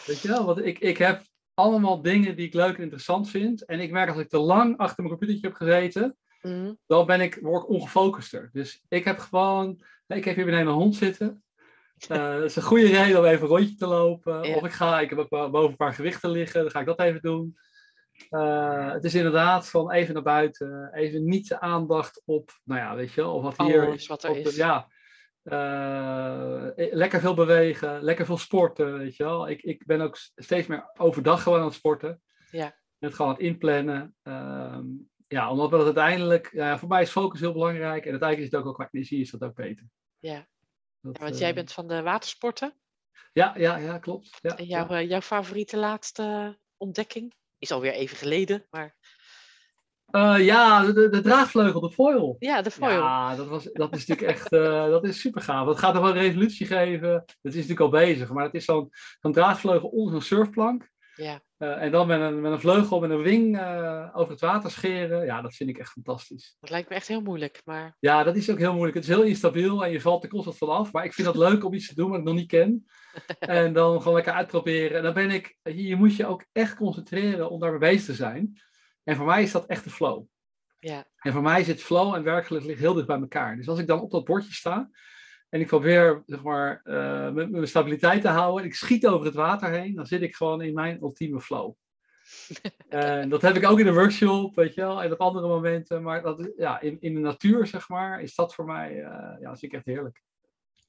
Weet 0.06 0.20
je 0.20 0.28
wel? 0.28 0.44
Want 0.44 0.64
ik, 0.64 0.78
ik 0.78 0.98
heb 0.98 1.22
allemaal 1.54 2.02
dingen 2.02 2.36
die 2.36 2.46
ik 2.46 2.54
leuk 2.54 2.76
en 2.76 2.82
interessant 2.82 3.30
vind. 3.30 3.64
En 3.64 3.80
ik 3.80 3.90
merk 3.90 4.08
als 4.08 4.18
ik 4.18 4.28
te 4.28 4.38
lang 4.38 4.76
achter 4.78 4.96
mijn 5.04 5.08
computertje 5.16 5.46
heb 5.48 5.56
gezeten, 5.56 6.16
Mhm. 6.42 6.72
dan 6.86 7.06
ben 7.06 7.20
ik, 7.20 7.38
word 7.42 7.62
ik 7.62 7.68
ongefocuster. 7.68 8.50
Dus 8.52 8.82
ik 8.88 9.04
heb 9.04 9.18
gewoon, 9.18 9.82
ik 10.06 10.24
heb 10.24 10.34
hier 10.36 10.44
beneden 10.44 10.66
een 10.66 10.72
hond 10.72 10.94
zitten. 10.94 11.40
Eh, 12.08 12.32
dat 12.32 12.42
is 12.42 12.56
een 12.56 12.62
goede 12.62 12.86
reden 12.86 13.18
om 13.18 13.24
even 13.24 13.42
een 13.42 13.48
rondje 13.48 13.74
te 13.74 13.86
lopen. 13.86 14.42
Ja. 14.42 14.54
Of 14.56 14.64
ik 14.64 14.72
ga, 14.72 15.00
ik 15.00 15.10
heb 15.10 15.26
boven 15.28 15.70
een 15.70 15.76
paar 15.76 15.94
gewichten 15.94 16.30
liggen, 16.30 16.60
dan 16.60 16.70
ga 16.70 16.80
ik 16.80 16.86
dat 16.86 17.00
even 17.00 17.20
doen. 17.22 17.56
Eh, 18.30 18.90
het 18.92 19.04
is 19.04 19.14
inderdaad 19.14 19.68
van 19.68 19.90
even 19.90 20.14
naar 20.14 20.22
buiten, 20.22 20.90
even 20.92 21.24
niet 21.24 21.48
de 21.48 21.60
aandacht 21.60 22.22
op, 22.24 22.50
nou 22.64 22.80
ja, 22.80 22.94
weet 22.94 23.12
je 23.12 23.20
wel, 23.20 23.34
of 23.34 23.42
wat 23.42 23.66
hier 23.66 23.86
Alles 23.86 24.06
wat 24.06 24.24
er 24.24 24.30
op 24.30 24.36
is. 24.36 24.56
ja, 24.56 24.88
eh, 25.46 26.68
lekker 26.74 27.20
veel 27.20 27.34
bewegen, 27.34 28.02
lekker 28.02 28.26
veel 28.26 28.38
sporten, 28.38 28.98
weet 28.98 29.16
je 29.16 29.24
wel. 29.24 29.48
Ik, 29.48 29.62
ik 29.62 29.86
ben 29.86 30.00
ook 30.00 30.16
steeds 30.16 30.66
meer 30.66 30.90
overdag 30.98 31.42
gewoon 31.42 31.58
aan 31.58 31.64
het 31.64 31.74
sporten. 31.74 32.22
Ja. 32.50 32.78
Het 32.98 33.14
gewoon 33.14 33.30
aan 33.30 33.36
het 33.36 33.46
inplannen. 33.46 34.16
Ehm, 34.22 34.84
ja, 35.28 35.50
omdat 35.50 35.70
we 35.70 35.76
dat 35.76 35.84
uiteindelijk, 35.84 36.50
ja, 36.52 36.78
voor 36.78 36.88
mij 36.88 37.02
is 37.02 37.10
focus 37.10 37.40
heel 37.40 37.52
belangrijk. 37.52 38.04
En 38.04 38.10
uiteindelijk 38.10 38.38
is 38.38 38.44
het 38.44 38.54
ook, 38.60 38.66
ook 38.66 38.74
qua 38.74 38.88
energie 38.90 39.20
is 39.20 39.30
dat 39.30 39.42
ook 39.42 39.54
beter. 39.54 39.86
Ja. 40.18 40.46
Dat, 41.00 41.16
Ja, 41.16 41.22
want 41.22 41.34
eh, 41.34 41.40
jij 41.40 41.54
bent 41.54 41.72
van 41.72 41.88
de 41.88 42.02
watersporten. 42.02 42.74
Ja, 43.32 43.54
ja, 43.56 43.76
ja, 43.76 43.98
klopt. 43.98 44.38
Ja, 44.42 44.56
En 44.56 44.64
jouw, 44.64 44.88
eh, 44.88 45.08
jouw 45.08 45.20
favoriete 45.20 45.76
laatste 45.76 46.58
ontdekking? 46.76 47.34
Is 47.58 47.70
alweer 47.70 47.92
even 47.92 48.16
geleden, 48.16 48.66
maar 48.70 48.96
Uh, 50.16 50.44
ja, 50.44 50.84
de, 50.92 51.08
de, 51.08 51.20
draagvleugel, 51.20 51.80
de 51.80 51.90
foil. 51.90 52.36
Ja, 52.38 52.62
de 52.62 52.70
foil. 52.70 52.98
Ja, 52.98 53.36
dat, 53.36 53.46
was, 53.46 53.64
dat 53.72 53.96
is 53.96 54.06
natuurlijk 54.06 54.38
echt 54.38 54.52
uh, 54.52 54.84
dat 54.84 55.04
is 55.04 55.20
super 55.20 55.42
gaaf. 55.42 55.66
Dat 55.66 55.78
gaat 55.78 55.94
nog 55.94 56.02
wel 56.02 56.12
een 56.12 56.22
revolutie 56.22 56.66
geven. 56.66 57.10
Dat 57.10 57.36
is 57.42 57.54
natuurlijk 57.54 57.80
al 57.80 57.88
bezig, 57.88 58.32
maar 58.32 58.44
het 58.44 58.54
is 58.54 58.64
zo'n 58.64 58.90
draagvleugel 59.20 59.88
onder 59.88 60.14
een 60.14 60.22
surfplank. 60.22 60.90
Ja. 61.14 61.40
Uh, 61.58 61.82
en 61.82 61.90
dan 61.90 62.06
met 62.06 62.20
een, 62.20 62.40
met 62.40 62.52
een 62.52 62.60
vleugel, 62.60 63.00
met 63.00 63.10
een 63.10 63.22
wing 63.22 63.56
over 64.14 64.30
het 64.30 64.40
water 64.40 64.70
scheren. 64.70 65.24
Ja, 65.24 65.42
dat 65.42 65.54
vind 65.54 65.70
ik 65.70 65.78
echt 65.78 65.90
fantastisch. 65.90 66.56
Dat 66.60 66.70
lijkt 66.70 66.88
me 66.88 66.94
echt 66.94 67.08
heel 67.08 67.22
moeilijk. 67.22 67.60
Maar... 67.64 67.96
Ja, 68.00 68.22
dat 68.22 68.36
is 68.36 68.50
ook 68.50 68.58
heel 68.58 68.74
moeilijk. 68.74 68.94
Het 68.94 69.04
is 69.08 69.14
heel 69.14 69.22
instabiel 69.22 69.84
en 69.84 69.90
je 69.90 70.00
valt 70.00 70.22
er 70.22 70.28
constant 70.28 70.56
vanaf. 70.56 70.92
Maar 70.92 71.04
ik 71.04 71.12
vind 71.12 71.26
het 71.26 71.36
leuk 71.36 71.64
om 71.64 71.74
iets 71.74 71.88
te 71.88 71.94
doen 71.94 72.10
wat 72.10 72.18
ik 72.18 72.24
nog 72.24 72.34
niet 72.34 72.48
ken. 72.48 72.86
en 73.38 73.72
dan 73.72 73.98
gewoon 73.98 74.14
lekker 74.14 74.32
uitproberen. 74.32 74.96
En 74.96 75.02
dan 75.02 75.14
ben 75.14 75.30
ik, 75.30 75.56
je 75.62 75.96
moet 75.96 76.16
je 76.16 76.26
ook 76.26 76.44
echt 76.52 76.76
concentreren 76.76 77.50
om 77.50 77.60
daarmee 77.60 77.78
bezig 77.78 78.04
te 78.04 78.14
zijn. 78.14 78.60
En 79.06 79.16
voor 79.16 79.26
mij 79.26 79.42
is 79.42 79.52
dat 79.52 79.66
echt 79.66 79.84
de 79.84 79.90
flow. 79.90 80.24
Ja. 80.78 81.06
En 81.18 81.32
voor 81.32 81.42
mij 81.42 81.64
zit 81.64 81.82
flow 81.82 82.14
en 82.14 82.22
werkelijk 82.22 82.64
ligt 82.64 82.80
heel 82.80 82.94
dicht 82.94 83.06
bij 83.06 83.20
elkaar. 83.20 83.56
Dus 83.56 83.68
als 83.68 83.78
ik 83.78 83.86
dan 83.86 84.00
op 84.00 84.10
dat 84.10 84.24
bordje 84.24 84.52
sta 84.52 84.90
en 85.48 85.60
ik 85.60 85.66
probeer 85.66 86.22
zeg 86.26 86.42
maar, 86.42 86.80
uh, 86.84 87.30
mijn 87.30 87.68
stabiliteit 87.68 88.22
te 88.22 88.28
houden 88.28 88.62
en 88.62 88.68
ik 88.68 88.74
schiet 88.74 89.06
over 89.06 89.26
het 89.26 89.34
water 89.34 89.70
heen, 89.70 89.94
dan 89.94 90.06
zit 90.06 90.22
ik 90.22 90.36
gewoon 90.36 90.62
in 90.62 90.74
mijn 90.74 91.00
ultieme 91.00 91.40
flow. 91.40 91.74
dat 93.28 93.42
heb 93.42 93.56
ik 93.56 93.68
ook 93.68 93.78
in 93.78 93.84
de 93.84 93.92
workshop, 93.92 94.54
weet 94.54 94.74
je 94.74 94.80
wel, 94.80 95.02
en 95.02 95.12
op 95.12 95.20
andere 95.20 95.48
momenten. 95.48 96.02
Maar 96.02 96.22
dat, 96.22 96.52
ja, 96.56 96.80
in, 96.80 97.00
in 97.00 97.14
de 97.14 97.20
natuur, 97.20 97.66
zeg 97.66 97.88
maar, 97.88 98.20
is 98.20 98.34
dat 98.34 98.54
voor 98.54 98.64
mij, 98.64 98.92
uh, 98.92 99.36
ja, 99.40 99.56
vind 99.56 99.62
ik 99.62 99.72
echt 99.72 99.86
heerlijk. 99.86 100.22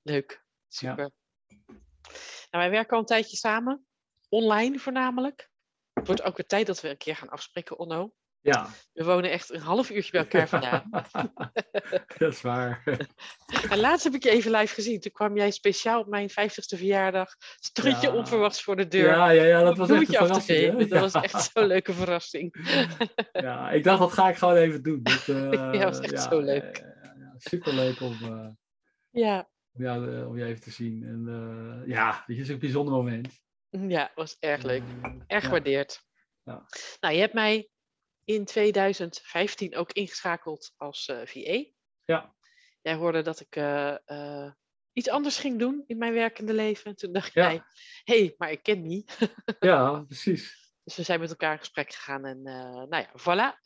Leuk, 0.01 0.43
super. 0.67 1.11
Ja. 1.47 1.75
Nou, 2.49 2.63
wij 2.63 2.69
werken 2.69 2.93
al 2.93 2.99
een 2.99 3.05
tijdje 3.05 3.37
samen, 3.37 3.85
online 4.29 4.79
voornamelijk. 4.79 5.49
Het 5.97 6.07
wordt 6.07 6.23
ook 6.23 6.37
weer 6.37 6.45
tijd 6.45 6.67
dat 6.67 6.81
we 6.81 6.89
een 6.89 6.97
keer 6.97 7.15
gaan 7.15 7.29
afspreken, 7.29 7.79
Onno. 7.79 8.13
Ja. 8.41 8.69
We 8.93 9.03
wonen 9.03 9.31
echt 9.31 9.53
een 9.53 9.61
half 9.61 9.89
uurtje 9.89 10.11
bij 10.11 10.21
elkaar 10.21 10.47
vandaan. 10.47 10.89
dat 12.17 12.33
is 12.33 12.41
waar. 12.41 12.83
En 13.69 13.79
laatst 13.79 14.03
heb 14.03 14.13
ik 14.13 14.23
je 14.23 14.29
even 14.29 14.51
live 14.51 14.73
gezien. 14.73 14.99
Toen 14.99 15.11
kwam 15.11 15.35
jij 15.35 15.51
speciaal 15.51 15.99
op 15.99 16.07
mijn 16.07 16.29
50ste 16.29 16.77
verjaardag. 16.77 17.35
Stond 17.59 18.01
je 18.01 18.11
onverwachts 18.11 18.63
voor 18.63 18.75
de 18.75 18.87
deur. 18.87 19.09
Ja, 19.09 19.29
ja, 19.29 19.43
ja 19.43 19.63
dat 19.63 19.77
was 19.77 19.89
echt 19.89 20.07
een 20.07 20.15
verrassing. 20.15 20.79
Dat 20.79 20.89
ja. 20.89 20.99
was 20.99 21.13
echt 21.13 21.51
zo'n 21.53 21.65
leuke 21.65 21.93
verrassing. 21.93 22.55
ja, 23.31 23.71
ik 23.71 23.83
dacht 23.83 23.99
dat 23.99 24.13
ga 24.13 24.29
ik 24.29 24.37
gewoon 24.37 24.55
even 24.55 24.83
doen. 24.83 25.03
Dat, 25.03 25.27
uh, 25.27 25.51
ja, 25.51 25.71
dat 25.71 25.83
was 25.83 25.99
echt 25.99 26.11
ja, 26.11 26.29
zo 26.29 26.39
leuk. 26.39 26.77
Ja, 26.77 27.33
superleuk 27.37 28.01
om, 28.01 28.17
uh, 28.21 28.47
ja. 29.09 29.49
Om, 29.73 29.83
jou, 29.83 30.25
om 30.25 30.37
je 30.37 30.45
even 30.45 30.61
te 30.61 30.71
zien. 30.71 31.03
En 31.03 31.25
uh, 31.27 31.87
ja, 31.87 32.23
dit 32.25 32.37
is 32.37 32.49
een 32.49 32.59
bijzonder 32.59 32.93
moment. 32.93 33.46
Ja, 33.95 34.11
was 34.15 34.37
erg 34.39 34.63
leuk. 34.63 34.83
Erg 35.27 35.43
gewaardeerd. 35.43 36.05
Nou, 36.99 37.13
je 37.13 37.19
hebt 37.19 37.33
mij 37.33 37.69
in 38.23 38.45
2015 38.45 39.75
ook 39.75 39.91
ingeschakeld 39.91 40.73
als 40.77 41.07
uh, 41.07 41.21
VA. 41.25 41.63
Ja. 42.05 42.35
Jij 42.81 42.93
hoorde 42.93 43.21
dat 43.21 43.39
ik 43.39 43.55
uh, 43.55 43.95
uh, 44.05 44.51
iets 44.93 45.09
anders 45.09 45.39
ging 45.39 45.59
doen 45.59 45.83
in 45.87 45.97
mijn 45.97 46.13
werkende 46.13 46.53
leven. 46.53 46.95
Toen 46.95 47.11
dacht 47.11 47.33
ja. 47.33 47.49
jij, 47.49 47.63
hé, 48.03 48.19
hey, 48.19 48.35
maar 48.37 48.51
ik 48.51 48.63
ken 48.63 48.81
niet. 48.81 49.17
ja, 49.59 49.99
precies. 49.99 50.71
Dus 50.83 50.95
we 50.95 51.03
zijn 51.03 51.19
met 51.19 51.29
elkaar 51.29 51.51
in 51.51 51.59
gesprek 51.59 51.93
gegaan. 51.93 52.25
En 52.25 52.41
nou 52.41 52.95
ja, 52.95 53.11
voilà. 53.19 53.61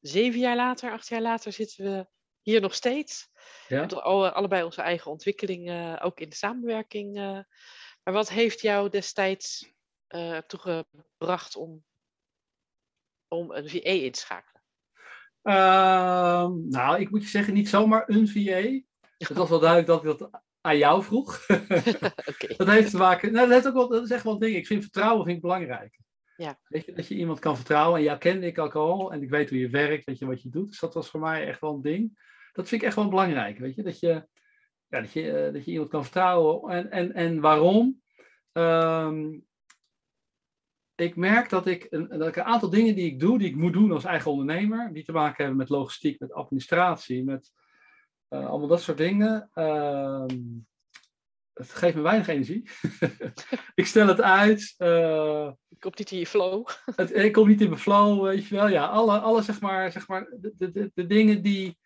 zeven 0.00 0.40
jaar 0.40 0.56
later, 0.56 0.92
acht 0.92 1.08
jaar 1.08 1.20
later 1.20 1.52
zitten 1.52 1.84
we 1.84 2.06
hier 2.40 2.60
nog 2.60 2.74
steeds. 2.74 3.28
Ja. 3.68 3.80
Met 3.80 3.94
alle, 3.94 4.32
allebei 4.32 4.62
onze 4.62 4.82
eigen 4.82 5.10
ontwikkeling, 5.10 5.98
ook 6.00 6.20
in 6.20 6.28
de 6.28 6.36
samenwerking. 6.36 7.44
Maar 8.02 8.14
wat 8.14 8.30
heeft 8.30 8.60
jou 8.60 8.88
destijds 8.88 9.72
toegebracht 10.46 11.56
om 11.56 11.84
om 13.28 13.50
een 13.50 13.68
VA 13.68 13.78
in 13.78 14.12
te 14.12 14.18
schakelen? 14.18 14.62
Uh, 15.42 16.48
nou, 16.68 17.00
ik 17.00 17.10
moet 17.10 17.22
je 17.22 17.28
zeggen, 17.28 17.54
niet 17.54 17.68
zomaar 17.68 18.04
een 18.06 18.28
VA. 18.28 18.80
Het 19.18 19.36
was 19.36 19.48
wel 19.48 19.60
duidelijk 19.60 19.86
dat 19.88 20.04
ik 20.04 20.18
dat 20.18 20.42
aan 20.60 20.78
jou 20.78 21.02
vroeg. 21.02 21.46
okay. 22.30 22.56
Dat 22.56 22.66
heeft 22.66 22.90
te 22.90 22.96
maken. 22.96 23.32
Nou, 23.32 23.46
dat, 23.46 23.54
heeft 23.54 23.66
ook 23.68 23.74
wel, 23.74 23.88
dat 23.88 24.04
is 24.04 24.10
echt 24.10 24.24
wel 24.24 24.32
een 24.32 24.38
ding. 24.38 24.56
Ik 24.56 24.66
vind 24.66 24.82
vertrouwen 24.82 25.24
vind 25.24 25.36
ik 25.36 25.42
belangrijk. 25.42 25.98
Ja. 26.36 26.58
Weet 26.68 26.84
je, 26.84 26.92
dat 26.92 27.06
je 27.06 27.14
iemand 27.14 27.38
kan 27.38 27.56
vertrouwen. 27.56 27.98
En 27.98 28.04
jou 28.04 28.18
kende 28.18 28.46
ik 28.46 28.58
ook 28.58 28.74
al. 28.74 29.12
En 29.12 29.22
ik 29.22 29.30
weet 29.30 29.48
hoe 29.48 29.58
je 29.58 29.68
werkt, 29.68 30.04
weet 30.04 30.18
je 30.18 30.26
wat 30.26 30.42
je 30.42 30.48
doet. 30.48 30.68
Dus 30.68 30.78
dat 30.78 30.94
was 30.94 31.08
voor 31.08 31.20
mij 31.20 31.46
echt 31.46 31.60
wel 31.60 31.74
een 31.74 31.82
ding. 31.82 32.28
Dat 32.52 32.68
vind 32.68 32.80
ik 32.80 32.86
echt 32.86 32.96
wel 32.96 33.08
belangrijk. 33.08 33.58
Weet 33.58 33.74
je, 33.74 33.82
dat 33.82 34.00
je, 34.00 34.28
ja, 34.90 35.00
dat 35.00 35.12
je, 35.12 35.46
uh, 35.46 35.52
dat 35.52 35.64
je 35.64 35.70
iemand 35.70 35.90
kan 35.90 36.02
vertrouwen. 36.02 36.70
En, 36.70 36.90
en, 36.90 37.12
en 37.12 37.40
waarom? 37.40 38.00
Um, 38.52 39.48
ik 40.94 41.16
merk 41.16 41.48
dat 41.48 41.66
ik, 41.66 41.86
een, 41.90 42.08
dat 42.08 42.28
ik 42.28 42.36
een 42.36 42.42
aantal 42.42 42.70
dingen 42.70 42.94
die 42.94 43.06
ik 43.06 43.20
doe, 43.20 43.38
die 43.38 43.48
ik 43.48 43.56
moet 43.56 43.72
doen 43.72 43.92
als 43.92 44.04
eigen 44.04 44.30
ondernemer, 44.30 44.92
die 44.92 45.04
te 45.04 45.12
maken 45.12 45.36
hebben 45.36 45.56
met 45.56 45.68
logistiek, 45.68 46.20
met 46.20 46.32
administratie, 46.32 47.24
met 47.24 47.52
uh, 48.28 48.46
allemaal 48.46 48.68
dat 48.68 48.82
soort 48.82 48.98
dingen. 48.98 49.50
Uh, 49.54 50.24
het 51.52 51.72
geeft 51.72 51.94
me 51.94 52.02
weinig 52.02 52.28
energie. 52.28 52.70
ik 53.74 53.86
stel 53.86 54.06
het 54.06 54.20
uit. 54.20 54.74
Uh, 54.78 55.50
ik 55.68 55.80
kom 55.80 55.92
niet 55.94 56.10
in 56.10 56.18
je 56.18 56.26
flow. 56.26 56.68
het, 56.96 57.14
ik 57.14 57.32
kom 57.32 57.48
niet 57.48 57.60
in 57.60 57.68
mijn 57.68 57.80
flow, 57.80 58.22
weet 58.22 58.46
je 58.46 58.54
wel. 58.54 58.68
Ja, 58.68 58.86
alle, 58.86 59.18
alle 59.18 59.42
zeg 59.42 59.60
maar, 59.60 59.92
zeg 59.92 60.08
maar 60.08 60.36
de, 60.40 60.70
de, 60.70 60.90
de 60.94 61.06
dingen 61.06 61.42
die, 61.42 61.78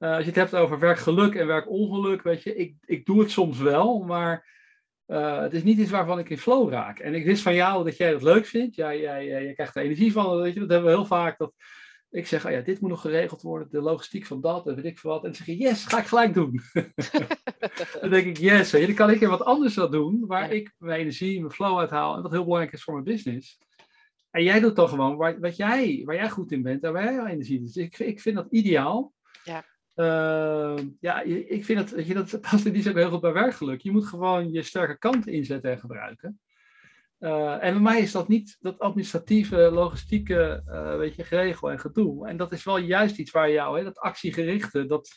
uh, 0.00 0.10
als 0.10 0.20
je 0.20 0.30
het 0.30 0.34
hebt 0.34 0.54
over 0.54 0.78
werkgeluk 0.78 1.34
en 1.34 1.46
werkongeluk, 1.46 2.22
weet 2.22 2.42
je, 2.42 2.54
ik, 2.54 2.74
ik 2.84 3.06
doe 3.06 3.20
het 3.20 3.30
soms 3.30 3.58
wel, 3.58 3.98
maar 3.98 4.58
uh, 5.06 5.40
het 5.40 5.52
is 5.52 5.62
niet 5.62 5.78
iets 5.78 5.90
waarvan 5.90 6.18
ik 6.18 6.30
in 6.30 6.38
flow 6.38 6.70
raak. 6.70 6.98
En 6.98 7.14
ik 7.14 7.24
wist 7.24 7.42
van 7.42 7.54
jou 7.54 7.84
dat 7.84 7.96
jij 7.96 8.12
dat 8.12 8.22
leuk 8.22 8.46
vindt. 8.46 8.76
Jij, 8.76 9.00
jij, 9.00 9.26
jij 9.26 9.52
krijgt 9.52 9.76
er 9.76 9.82
energie 9.82 10.12
van. 10.12 10.40
Weet 10.40 10.54
je, 10.54 10.60
dat 10.60 10.70
hebben 10.70 10.90
we 10.90 10.96
heel 10.96 11.06
vaak. 11.06 11.38
Dat 11.38 11.52
ik 12.10 12.26
zeg, 12.26 12.46
oh 12.46 12.50
ja, 12.52 12.60
dit 12.60 12.80
moet 12.80 12.90
nog 12.90 13.00
geregeld 13.00 13.42
worden. 13.42 13.68
De 13.70 13.80
logistiek 13.80 14.26
van 14.26 14.40
dat 14.40 14.66
en 14.66 14.74
weet 14.74 14.84
ik 14.84 14.98
veel 14.98 15.10
wat. 15.10 15.24
En 15.24 15.30
dan 15.30 15.34
zeg 15.34 15.46
je, 15.46 15.56
yes, 15.56 15.84
ga 15.84 15.98
ik 15.98 16.06
gelijk 16.06 16.34
doen. 16.34 16.60
dan 18.00 18.10
denk 18.10 18.26
ik, 18.26 18.36
yes. 18.36 18.70
Dan 18.70 18.94
kan 18.94 19.10
ik 19.10 19.22
er 19.22 19.28
wat 19.28 19.44
anders 19.44 19.80
aan 19.80 19.90
doen. 19.90 20.26
Waar 20.26 20.42
ja. 20.42 20.48
ik 20.48 20.74
mijn 20.78 21.00
energie, 21.00 21.40
mijn 21.40 21.52
flow 21.52 21.78
uithaal. 21.78 22.16
En 22.16 22.22
wat 22.22 22.30
heel 22.30 22.44
belangrijk 22.44 22.72
is 22.72 22.82
voor 22.82 22.92
mijn 22.92 23.04
business. 23.04 23.58
En 24.30 24.42
jij 24.42 24.60
doet 24.60 24.76
dan 24.76 24.88
gewoon 24.88 25.16
waar, 25.16 25.40
wat 25.40 25.56
jij, 25.56 26.02
waar 26.04 26.14
jij 26.14 26.30
goed 26.30 26.52
in 26.52 26.62
bent. 26.62 26.82
En 26.82 26.92
waar 26.92 27.04
jij 27.04 27.32
energie 27.32 27.60
Dus 27.60 27.76
ik, 27.76 27.98
ik 27.98 28.20
vind 28.20 28.36
dat 28.36 28.46
ideaal. 28.50 29.12
Ja. 29.44 29.64
Uh, 30.00 30.76
ja, 31.00 31.20
ik 31.22 31.64
vind 31.64 31.90
dat, 31.90 32.06
je, 32.06 32.14
dat 32.14 32.40
past 32.40 32.64
in 32.64 32.72
die 32.72 32.82
zin 32.82 32.96
heel 32.96 33.10
goed 33.10 33.20
bij 33.20 33.32
werkgeluk. 33.32 33.80
Je 33.80 33.90
moet 33.90 34.06
gewoon 34.06 34.52
je 34.52 34.62
sterke 34.62 34.98
kant 34.98 35.26
inzetten 35.26 35.70
en 35.70 35.78
gebruiken. 35.78 36.40
Uh, 37.18 37.64
en 37.64 37.72
bij 37.72 37.82
mij 37.82 38.00
is 38.00 38.12
dat 38.12 38.28
niet 38.28 38.56
dat 38.60 38.78
administratieve, 38.78 39.56
logistieke, 39.56 40.62
uh, 40.66 40.96
weet 40.96 41.14
je, 41.14 41.24
geregel 41.24 41.70
en 41.70 41.80
gedoe. 41.80 42.28
En 42.28 42.36
dat 42.36 42.52
is 42.52 42.64
wel 42.64 42.78
juist 42.78 43.18
iets 43.18 43.30
waar 43.30 43.50
jou, 43.50 43.78
hè, 43.78 43.84
dat 43.84 43.98
actiegerichte, 43.98 44.86
dat, 44.86 45.08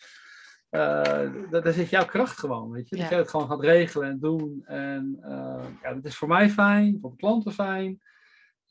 uh, 0.71 1.31
daar 1.49 1.73
zit 1.73 1.89
jouw 1.89 2.05
kracht 2.05 2.39
gewoon, 2.39 2.71
weet 2.71 2.89
je. 2.89 2.95
Dat 2.95 3.05
ja. 3.05 3.11
jij 3.11 3.19
het 3.19 3.29
gewoon 3.29 3.47
gaat 3.47 3.61
regelen 3.61 4.09
en 4.09 4.19
doen. 4.19 4.61
En 4.65 5.17
ja, 5.81 5.93
dat 5.93 6.05
is 6.05 6.15
voor 6.15 6.27
mij 6.27 6.49
fijn, 6.49 6.97
voor 7.01 7.09
de 7.09 7.15
klanten 7.15 7.51
fijn. 7.51 8.01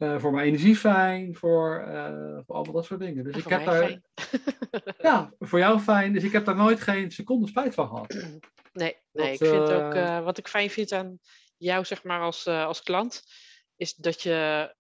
Uh, 0.03 0.19
voor 0.19 0.33
mijn 0.33 0.47
energie 0.47 0.77
fijn, 0.77 1.35
voor, 1.35 1.85
uh, 1.89 2.39
voor 2.47 2.55
allemaal 2.55 2.75
dat 2.75 2.85
soort 2.85 3.01
dingen. 3.01 3.25
Dus 3.25 3.33
en 3.33 3.39
ik 3.39 3.47
heb 3.47 3.65
daar. 3.65 4.01
ja, 5.09 5.33
voor 5.39 5.59
jou 5.59 5.81
fijn. 5.81 6.13
Dus 6.13 6.23
ik 6.23 6.33
heb 6.33 6.45
daar 6.45 6.57
nooit 6.57 6.81
geen 6.81 7.11
seconde 7.11 7.49
spijt 7.49 7.75
van 7.75 7.89
gehad. 7.89 8.13
Nee, 8.13 8.41
nee 8.73 8.99
dat, 9.13 9.27
ik 9.27 9.39
vind 9.39 9.69
uh... 9.69 9.87
ook. 9.87 9.95
Uh, 9.95 10.25
wat 10.25 10.39
ik 10.39 10.49
fijn 10.49 10.71
vind 10.71 10.93
aan 10.93 11.19
jou, 11.57 11.85
zeg 11.85 12.05
maar, 12.05 12.21
als, 12.21 12.47
als 12.47 12.83
klant, 12.83 13.23
is 13.77 13.95
dat 13.95 14.23
je 14.23 14.71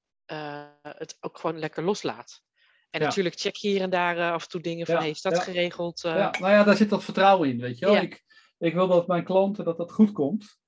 het 0.83 1.17
ook 1.21 1.39
gewoon 1.39 1.59
lekker 1.59 1.83
loslaat. 1.83 2.43
En 2.91 3.01
ja. 3.01 3.07
natuurlijk 3.07 3.39
check 3.39 3.57
je 3.57 3.69
hier 3.69 3.81
en 3.81 3.91
daar 3.91 4.33
af 4.33 4.43
en 4.43 4.49
toe 4.49 4.61
dingen 4.61 4.87
van, 4.87 4.95
ja, 4.95 5.01
hey, 5.01 5.11
is 5.11 5.23
dat 5.23 5.37
ja. 5.37 5.43
geregeld? 5.43 6.01
Ja, 6.01 6.31
nou 6.39 6.53
ja, 6.53 6.65
daar 6.65 6.77
zit 6.77 6.91
dat 6.91 7.05
vertrouwen 7.05 7.49
in, 7.49 7.61
weet 7.61 7.79
je 7.79 7.87
wel. 7.87 7.97
Ik, 7.97 8.25
ik 8.59 8.75
wil 8.75 8.89
dat 8.89 9.07
mijn 9.07 9.25
klanten, 9.25 9.65
dat 9.65 9.77
dat 9.77 9.93
goed 9.93 10.13
komt. 10.13 10.61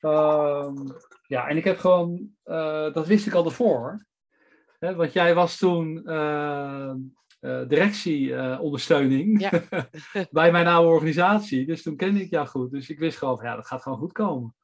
Uh, 0.00 0.70
ja, 1.34 1.48
en 1.48 1.56
ik 1.56 1.64
heb 1.64 1.78
gewoon, 1.78 2.30
uh, 2.44 2.92
dat 2.92 3.06
wist 3.06 3.26
ik 3.26 3.34
al 3.34 3.44
ervoor. 3.44 4.06
Hè, 4.78 4.94
want 4.94 5.12
jij 5.12 5.34
was 5.34 5.56
toen 5.56 6.02
uh, 6.04 6.92
uh, 7.40 7.68
directieondersteuning 7.68 9.40
ja. 9.40 9.50
bij 10.30 10.52
mijn 10.52 10.66
oude 10.66 10.88
organisatie. 10.88 11.66
Dus 11.66 11.82
toen 11.82 11.96
kende 11.96 12.20
ik 12.20 12.30
jou 12.30 12.46
goed. 12.46 12.70
Dus 12.70 12.88
ik 12.88 12.98
wist 12.98 13.18
gewoon, 13.18 13.36
van, 13.36 13.46
ja, 13.46 13.56
dat 13.56 13.66
gaat 13.66 13.82
gewoon 13.82 13.98
goed 13.98 14.12
komen. 14.12 14.54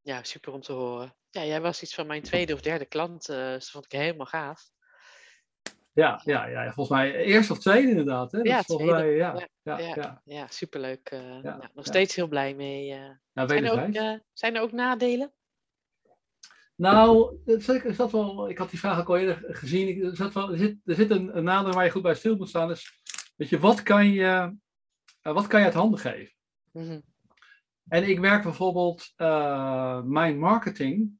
Ja, 0.00 0.22
super 0.22 0.52
om 0.52 0.60
te 0.60 0.72
horen. 0.72 1.16
Ja, 1.30 1.44
jij 1.44 1.60
was 1.60 1.82
iets 1.82 1.94
van 1.94 2.06
mijn 2.06 2.22
tweede 2.22 2.52
of 2.54 2.60
derde 2.60 2.84
klant. 2.84 3.26
dus 3.26 3.52
dat 3.52 3.70
vond 3.70 3.84
ik 3.84 3.92
helemaal 3.92 4.26
gaaf. 4.26 4.70
Ja, 5.92 6.20
ja, 6.24 6.46
ja, 6.46 6.72
volgens 6.72 6.98
mij 6.98 7.14
eerst 7.14 7.50
of 7.50 7.58
tweede 7.58 7.88
inderdaad. 7.88 8.32
Hè? 8.32 8.38
Dat 8.38 8.46
ja, 8.46 8.62
tweede. 8.62 8.92
Mij, 8.92 9.14
ja, 9.14 9.48
ja, 9.62 9.78
ja, 9.78 9.94
ja, 9.94 10.22
ja, 10.24 10.46
superleuk. 10.46 11.10
Uh, 11.10 11.42
Ja, 11.42 11.70
nog 11.74 11.86
steeds 11.86 12.14
heel 12.14 12.28
blij 12.28 12.54
mee. 12.54 12.90
uh. 12.90 13.10
Nou, 13.32 13.48
zijn, 13.48 13.64
er 13.64 13.72
ook, 13.72 13.94
uh, 13.94 14.18
zijn 14.32 14.56
er 14.56 14.62
ook 14.62 14.72
nadelen? 14.72 15.32
Nou, 16.78 17.36
zat 17.94 18.10
wel, 18.12 18.48
ik 18.50 18.58
had 18.58 18.70
die 18.70 18.78
vraag 18.78 18.98
ook 19.00 19.08
al 19.08 19.16
eerder 19.18 19.44
gezien. 19.54 19.88
Ik- 19.88 20.02
Er, 20.02 20.16
zat 20.16 20.34
wel, 20.34 20.50
er 20.52 20.58
zit, 20.58 20.76
er 20.84 20.94
zit 20.94 21.10
een, 21.10 21.36
een 21.36 21.44
nadeel 21.44 21.72
waar 21.72 21.84
je 21.84 21.90
goed 21.90 22.02
bij 22.02 22.14
stil 22.14 22.36
moet 22.36 22.48
staan. 22.48 22.68
Dus, 22.68 23.02
weet 23.36 23.48
je, 23.48 23.58
wat 23.58 23.82
kan 23.82 24.06
je, 24.12 24.54
eh, 25.22 25.32
wat 25.32 25.46
kan 25.46 25.58
je 25.60 25.66
uit 25.66 25.74
handen 25.74 26.00
geven? 26.00 26.34
Mhm. 26.72 27.00
En 27.88 28.08
ik 28.08 28.18
merk 28.20 28.42
bijvoorbeeld, 28.42 29.12
eh, 29.16 30.02
mijn 30.02 30.38
marketing 30.38 31.10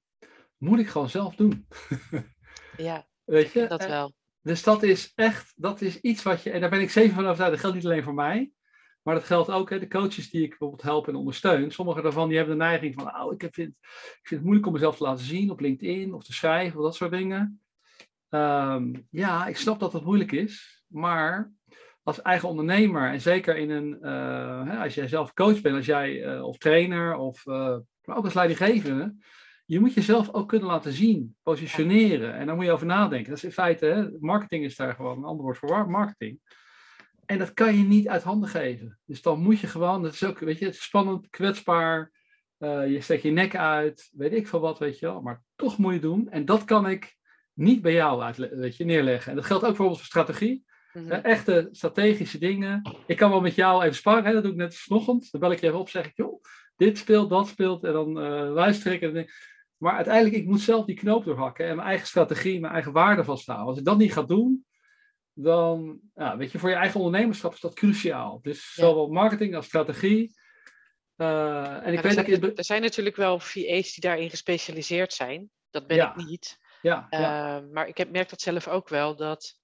moet 0.57 0.79
ik 0.79 0.89
gewoon 0.89 1.11
zelf 1.11 1.35
doen. 1.35 1.67
Ja, 2.77 3.07
Weet 3.25 3.53
je? 3.53 3.67
dat 3.67 3.81
En- 3.81 3.89
wel. 3.89 4.13
Dus 4.43 4.63
dat 4.63 4.83
is 4.83 5.13
echt, 5.15 5.53
dat 5.57 5.81
is 5.81 6.01
iets 6.01 6.23
wat 6.23 6.43
je, 6.43 6.51
en 6.51 6.61
daar 6.61 6.71
ben 6.71 6.81
ik 6.81 6.91
zeker 6.91 7.15
van 7.15 7.25
overtuigd, 7.25 7.51
dat 7.53 7.61
geldt 7.61 7.77
niet 7.77 7.85
alleen 7.85 8.03
voor 8.03 8.15
mij, 8.15 8.51
maar 9.09 9.17
dat 9.17 9.27
geldt 9.27 9.51
ook, 9.51 9.71
hè, 9.71 9.79
de 9.79 9.89
coaches 9.89 10.31
die 10.31 10.43
ik 10.43 10.49
bijvoorbeeld 10.49 10.83
help 10.83 11.09
en 11.09 11.15
ondersteun. 11.15 11.71
Sommige 11.71 12.03
daarvan 12.03 12.29
die 12.29 12.37
hebben 12.37 12.59
de 12.59 12.65
neiging 12.65 12.95
van, 12.95 13.21
oh, 13.21 13.33
ik 13.33 13.41
vind, 13.41 13.69
ik 13.69 14.19
vind 14.23 14.31
het 14.31 14.43
moeilijk 14.43 14.67
om 14.67 14.73
mezelf 14.73 14.97
te 14.97 15.03
laten 15.03 15.25
zien 15.25 15.51
op 15.51 15.61
LinkedIn 15.61 16.15
of 16.15 16.25
te 16.25 16.33
schrijven 16.33 16.79
of 16.79 16.85
dat 16.85 16.95
soort 16.95 17.11
dingen. 17.11 17.61
Ehm, 18.29 18.95
ja, 19.11 19.47
ik 19.47 19.57
snap 19.57 19.81
dat 19.81 19.93
dat 19.93 20.05
moeilijk 20.05 20.33
is, 20.33 20.83
maar 20.87 21.53
als 22.03 22.23
eigen 22.23 22.49
ondernemer 22.49 23.11
en 23.11 23.21
zeker 23.21 23.57
in 23.57 23.71
een, 23.71 23.99
uh, 24.03 24.69
hè, 24.69 24.79
als 24.79 24.95
jij 24.95 25.09
zelf 25.09 25.33
coach 25.33 25.61
bent, 25.61 25.77
als 25.77 25.87
jij 25.87 26.37
uh, 26.37 26.45
of 26.45 26.59
trainer 26.59 27.17
of 27.17 27.47
uh, 27.47 27.77
maar 28.05 28.17
ook 28.17 28.25
als 28.25 28.35
leidinggevende, 28.35 29.15
je 29.67 29.81
moet 29.81 29.95
jezelf 29.95 30.33
ook 30.33 30.49
kunnen 30.49 30.69
laten 30.69 30.93
zien, 30.93 31.37
positioneren 31.43 32.35
en 32.35 32.47
daar 32.47 32.57
moet 32.57 32.65
je 32.65 32.73
over 32.73 32.87
nadenken. 32.87 33.29
Dat 33.29 33.39
is 33.39 33.45
in 33.45 33.53
feite, 33.53 33.87
hè, 33.87 34.09
marketing 34.21 34.65
is 34.65 34.77
daar 34.77 34.95
gewoon 34.95 35.19
een 35.19 35.25
ander 35.25 35.45
woord 35.45 35.59
voor 35.59 35.91
marketing. 35.91 36.41
En 37.29 37.39
dat 37.39 37.55
kan 37.55 37.77
je 37.77 37.85
niet 37.85 38.09
uit 38.09 38.23
handen 38.23 38.49
geven. 38.49 38.99
Dus 39.05 39.23
dan 39.23 39.41
moet 39.41 39.61
je 39.61 39.67
gewoon, 39.67 40.03
dat 40.03 40.13
is 40.13 40.25
ook, 40.25 40.39
weet 40.39 40.59
je, 40.59 40.73
spannend, 40.73 41.29
kwetsbaar. 41.29 42.13
Uh, 42.59 42.91
je 42.91 43.01
steekt 43.01 43.23
je 43.23 43.31
nek 43.31 43.57
uit, 43.57 44.11
weet 44.13 44.33
ik 44.33 44.49
veel 44.49 44.61
wat, 44.61 44.79
weet 44.79 44.99
je 44.99 45.07
wel. 45.07 45.21
Maar 45.21 45.43
toch 45.57 45.79
moet 45.79 45.93
je 45.93 46.01
doen. 46.01 46.31
En 46.31 46.45
dat 46.45 46.65
kan 46.65 46.89
ik 46.89 47.17
niet 47.53 47.83
bij 47.83 47.93
jou 47.93 48.23
uit, 48.23 48.37
weet 48.37 48.77
je, 48.77 48.85
neerleggen. 48.85 49.31
En 49.31 49.37
dat 49.37 49.47
geldt 49.47 49.63
ook 49.63 49.69
bijvoorbeeld 49.69 49.99
voor 49.99 50.09
strategie. 50.09 50.67
Mm 50.93 51.11
echte 51.11 51.69
strategische 51.71 52.39
dingen. 52.39 52.83
Ik 53.07 53.17
kan 53.17 53.31
wel 53.31 53.41
met 53.41 53.55
jou 53.55 53.83
even 53.83 53.97
sparren, 53.97 54.25
hè? 54.25 54.33
dat 54.33 54.43
doe 54.43 54.53
ik 54.53 54.59
net 54.59 54.77
vanochtend. 54.77 55.31
Dan 55.31 55.41
bel 55.41 55.53
ik 55.53 55.61
je 55.61 55.67
even 55.67 55.79
op, 55.79 55.89
zeg 55.89 56.07
ik, 56.07 56.17
joh, 56.17 56.43
dit 56.77 56.99
speelt, 56.99 57.31
dat 57.31 57.49
speelt. 57.49 57.85
En 57.85 57.93
dan 57.93 58.09
uh, 58.09 58.53
luister 58.53 58.93
ik. 58.93 59.03
En 59.03 59.31
maar 59.77 59.95
uiteindelijk, 59.95 60.37
ik 60.37 60.47
moet 60.47 60.61
zelf 60.61 60.85
die 60.85 60.97
knoop 60.97 61.25
doorhakken. 61.25 61.67
En 61.67 61.77
mijn 61.77 61.89
eigen 61.89 62.07
strategie, 62.07 62.61
mijn 62.61 62.73
eigen 62.73 62.93
waarde 62.93 63.25
vasthouden. 63.25 63.67
Als 63.67 63.79
ik 63.79 63.85
dat 63.85 63.99
niet 63.99 64.13
ga 64.13 64.23
doen, 64.23 64.67
dan, 65.41 66.01
ja, 66.15 66.37
weet 66.37 66.53
je, 66.53 66.59
voor 66.59 66.69
je 66.69 66.75
eigen 66.75 67.01
ondernemerschap 67.01 67.55
is 67.55 67.61
dat 67.61 67.75
cruciaal. 67.75 68.41
Dus 68.43 68.75
zowel 68.75 69.09
marketing 69.09 69.55
als 69.55 69.67
strategie. 69.67 70.37
Uh, 71.17 71.87
en 71.87 71.93
ik 71.93 72.01
weet 72.01 72.13
zijn, 72.13 72.41
dat 72.41 72.59
er 72.59 72.65
zijn 72.65 72.83
natuurlijk 72.83 73.17
wel 73.17 73.39
VA's 73.41 73.93
die 73.93 74.01
daarin 74.01 74.31
gespecialiseerd 74.31 75.13
zijn. 75.13 75.51
Dat 75.71 75.87
ben 75.87 75.99
ik 75.99 76.17
niet. 76.17 76.59
Ja, 76.83 77.07
ja. 77.11 77.59
Uh, 77.59 77.69
maar 77.73 77.89
ik 77.89 77.99
heb, 77.99 78.11
merk 78.11 78.29
dat 78.29 78.41
zelf 78.41 78.69
ook 78.69 78.89
wel, 78.89 79.17
dat 79.17 79.55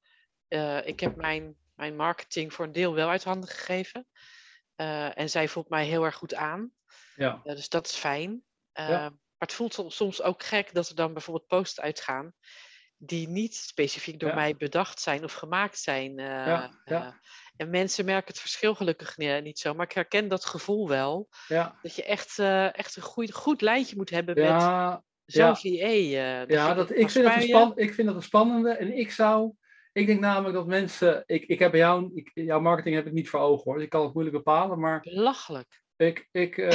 uh, 0.49 0.87
ik 0.87 1.01
heb 1.01 1.17
mijn, 1.17 1.57
mijn 1.75 1.97
marketing 1.97 2.53
voor 2.53 2.65
een 2.65 2.73
deel 2.73 2.95
wel 2.95 3.09
uit 3.09 3.25
handen 3.25 3.49
gegeven. 3.49 4.07
en 5.15 5.31
zij 5.31 5.49
voelt 5.49 5.69
mij 5.69 5.85
heel 5.85 6.05
erg 6.05 6.15
goed 6.15 6.35
aan. 6.35 6.73
Ja. 7.17 7.41
dus 7.45 7.69
dat 7.69 7.87
is 7.87 7.95
fijn. 7.95 8.43
maar 8.73 9.13
het 9.39 9.53
voelt 9.53 9.85
soms 9.89 10.23
ook 10.23 10.43
gek 10.43 10.75
dat 10.75 10.89
er 10.89 10.95
dan 10.95 11.13
bijvoorbeeld 11.13 11.47
posts 11.47 11.81
uitgaan 11.81 12.35
die 12.97 13.29
niet 13.29 13.55
specifiek 13.55 14.21
door 14.21 14.35
mij 14.35 14.57
bedacht 14.57 15.01
zijn 15.01 15.25
of 15.25 15.33
gemaakt 15.33 15.79
zijn. 15.79 16.19
Uh, 16.19 16.27
ja, 16.27 16.71
ja. 16.85 17.07
Uh, 17.07 17.13
en 17.57 17.71
mensen 17.71 18.05
merken 18.05 18.29
het 18.29 18.41
verschil 18.41 18.75
gelukkig 18.75 19.17
niet 19.17 19.59
zo, 19.59 19.75
maar 19.75 19.87
ik 19.87 19.93
herken 19.93 20.29
dat 20.29 20.45
gevoel 20.45 20.89
wel. 20.89 21.29
Dat 21.83 21.97
je 21.97 22.05
echt, 22.05 22.39
uh, 22.39 22.79
echt 22.79 22.97
een 22.97 23.03
goed, 23.03 23.33
goed 23.33 23.61
lijntje 23.61 23.97
moet 23.97 24.11
hebben 24.11 24.35
met 24.35 24.63
zo'n 25.25 25.57
VA. 25.57 25.69
ja, 26.47 26.75
dat, 26.75 26.91
ik, 26.91 27.11
vind 27.11 27.25
dat 27.25 27.35
een 27.35 27.43
span, 27.43 27.73
ik 27.77 27.95
vind 27.95 28.07
dat 28.07 28.17
een 28.17 28.23
spannende. 28.23 28.71
En 28.71 28.97
ik 28.97 29.11
zou, 29.11 29.53
ik 29.93 30.07
denk 30.07 30.21
namelijk 30.21 30.55
dat 30.55 30.67
mensen, 30.67 31.23
ik, 31.27 31.45
ik 31.45 31.59
heb 31.59 31.75
jou, 31.75 32.11
ik, 32.15 32.31
jouw 32.35 32.61
marketing 32.61 32.95
heb 32.95 33.07
ik 33.07 33.13
niet 33.13 33.29
voor 33.29 33.41
ogen 33.41 33.65
hoor, 33.65 33.75
dus 33.75 33.85
ik 33.85 33.91
kan 33.91 34.03
het 34.03 34.15
moeilijk 34.15 34.37
bepalen, 34.37 34.81
maar... 34.81 35.01
Belachelijk. 35.01 35.83
Ik, 36.07 36.29
ik, 36.33 36.57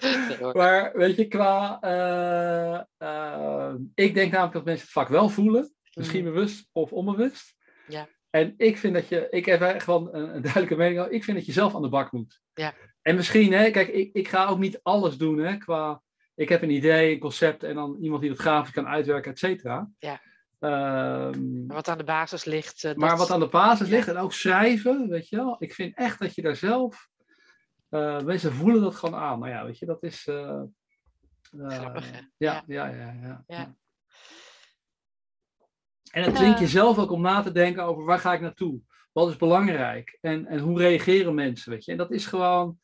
maar 0.58 0.92
weet 0.94 1.16
je, 1.16 1.28
qua. 1.28 1.78
Uh, 1.84 2.80
uh, 3.08 3.74
ik 3.94 4.14
denk 4.14 4.32
namelijk 4.32 4.54
dat 4.54 4.64
mensen 4.64 4.84
het 4.84 4.92
vaak 4.92 5.08
wel 5.08 5.28
voelen. 5.28 5.74
Misschien 5.94 6.24
mm. 6.24 6.32
bewust 6.32 6.68
of 6.72 6.92
onbewust. 6.92 7.56
Ja. 7.88 8.08
En 8.30 8.54
ik 8.56 8.78
vind 8.78 8.94
dat 8.94 9.08
je. 9.08 9.26
Ik 9.30 9.46
heb 9.46 9.60
echt 9.60 9.82
gewoon 9.84 10.14
een, 10.14 10.34
een 10.34 10.42
duidelijke 10.42 10.76
mening. 10.76 11.06
Ik 11.06 11.24
vind 11.24 11.36
dat 11.36 11.46
je 11.46 11.52
zelf 11.52 11.74
aan 11.74 11.82
de 11.82 11.88
bak 11.88 12.12
moet. 12.12 12.40
Ja. 12.54 12.74
En 13.02 13.14
misschien, 13.14 13.52
hè, 13.52 13.70
kijk, 13.70 13.88
ik, 13.88 14.12
ik 14.12 14.28
ga 14.28 14.46
ook 14.46 14.58
niet 14.58 14.80
alles 14.82 15.16
doen. 15.16 15.38
Hè, 15.38 15.56
qua. 15.56 16.02
Ik 16.34 16.48
heb 16.48 16.62
een 16.62 16.70
idee, 16.70 17.12
een 17.12 17.18
concept 17.18 17.62
en 17.62 17.74
dan 17.74 17.98
iemand 18.00 18.20
die 18.20 18.30
dat 18.30 18.38
grafisch 18.38 18.72
kan 18.72 18.86
uitwerken, 18.86 19.30
et 19.32 19.38
cetera. 19.38 19.90
Ja. 19.98 20.20
Um, 20.60 21.66
wat 21.66 21.88
aan 21.88 21.98
de 21.98 22.04
basis 22.04 22.44
ligt. 22.44 22.84
Uh, 22.84 22.94
maar 22.94 23.16
wat 23.16 23.30
aan 23.30 23.40
de 23.40 23.48
basis 23.48 23.88
ligt 23.88 24.08
en 24.08 24.16
ook 24.16 24.32
schrijven, 24.32 25.08
weet 25.08 25.28
je 25.28 25.36
wel. 25.36 25.56
Ik 25.58 25.74
vind 25.74 25.96
echt 25.96 26.18
dat 26.18 26.34
je 26.34 26.42
daar 26.42 26.56
zelf 26.56 27.08
uh, 27.90 28.20
mensen 28.20 28.52
voelen 28.52 28.82
dat 28.82 28.94
gewoon 28.94 29.20
aan. 29.20 29.38
Nou 29.38 29.50
ja, 29.52 29.64
weet 29.64 29.78
je, 29.78 29.86
dat 29.86 30.02
is. 30.02 30.26
Uh, 30.26 30.62
Grappig, 31.56 32.10
hè? 32.10 32.18
Ja, 32.36 32.62
ja, 32.66 32.86
ja. 32.86 33.16
ja, 33.22 33.44
ja, 33.46 33.74
En 36.10 36.22
het 36.22 36.34
dwingt 36.34 36.58
jezelf 36.58 36.98
ook 36.98 37.10
om 37.10 37.20
na 37.20 37.42
te 37.42 37.52
denken 37.52 37.84
over 37.84 38.04
waar 38.04 38.18
ga 38.18 38.32
ik 38.32 38.40
naartoe? 38.40 38.80
Wat 39.12 39.28
is 39.28 39.36
belangrijk? 39.36 40.18
En, 40.20 40.46
en 40.46 40.58
hoe 40.58 40.78
reageren 40.78 41.34
mensen, 41.34 41.72
weet 41.72 41.84
je? 41.84 41.92
En 41.92 41.98
dat 41.98 42.10
is 42.10 42.26
gewoon. 42.26 42.78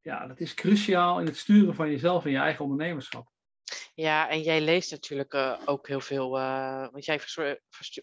Ja, 0.00 0.26
dat 0.26 0.40
is 0.40 0.54
cruciaal 0.54 1.20
in 1.20 1.26
het 1.26 1.36
sturen 1.36 1.74
van 1.74 1.90
jezelf 1.90 2.24
en 2.24 2.30
je 2.30 2.38
eigen 2.38 2.64
ondernemerschap. 2.64 3.31
Ja, 3.94 4.28
en 4.28 4.42
jij 4.42 4.60
leest 4.60 4.90
natuurlijk 4.90 5.34
uh, 5.34 5.58
ook 5.64 5.88
heel 5.88 6.00
veel, 6.00 6.38
uh, 6.38 6.86
want 6.90 7.04
jij 7.04 7.20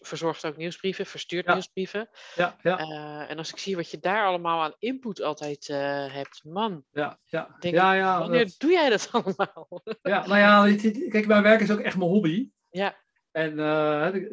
verzorgt 0.00 0.46
ook 0.46 0.56
nieuwsbrieven, 0.56 1.06
verstuurt 1.06 1.46
ja. 1.46 1.52
nieuwsbrieven. 1.52 2.08
Ja, 2.34 2.56
ja. 2.62 2.80
Uh, 2.80 3.30
en 3.30 3.38
als 3.38 3.50
ik 3.50 3.58
zie 3.58 3.76
wat 3.76 3.90
je 3.90 3.98
daar 3.98 4.26
allemaal 4.26 4.62
aan 4.62 4.74
input 4.78 5.22
altijd 5.22 5.66
hebt, 6.12 6.40
man. 6.44 6.84
Ja, 6.90 7.18
ja. 7.24 7.56
Denk 7.60 7.74
ja, 7.74 7.92
ik, 7.92 8.00
ja 8.00 8.18
wanneer 8.18 8.44
dat... 8.44 8.54
doe 8.58 8.70
jij 8.70 8.90
dat 8.90 9.08
allemaal? 9.12 9.82
ja, 10.02 10.26
nou 10.26 10.38
ja, 10.38 10.76
kijk, 11.08 11.26
mijn 11.26 11.42
werk 11.42 11.60
is 11.60 11.70
ook 11.70 11.80
echt 11.80 11.96
mijn 11.96 12.10
hobby. 12.10 12.50
Ja. 12.70 12.96
En 13.30 13.58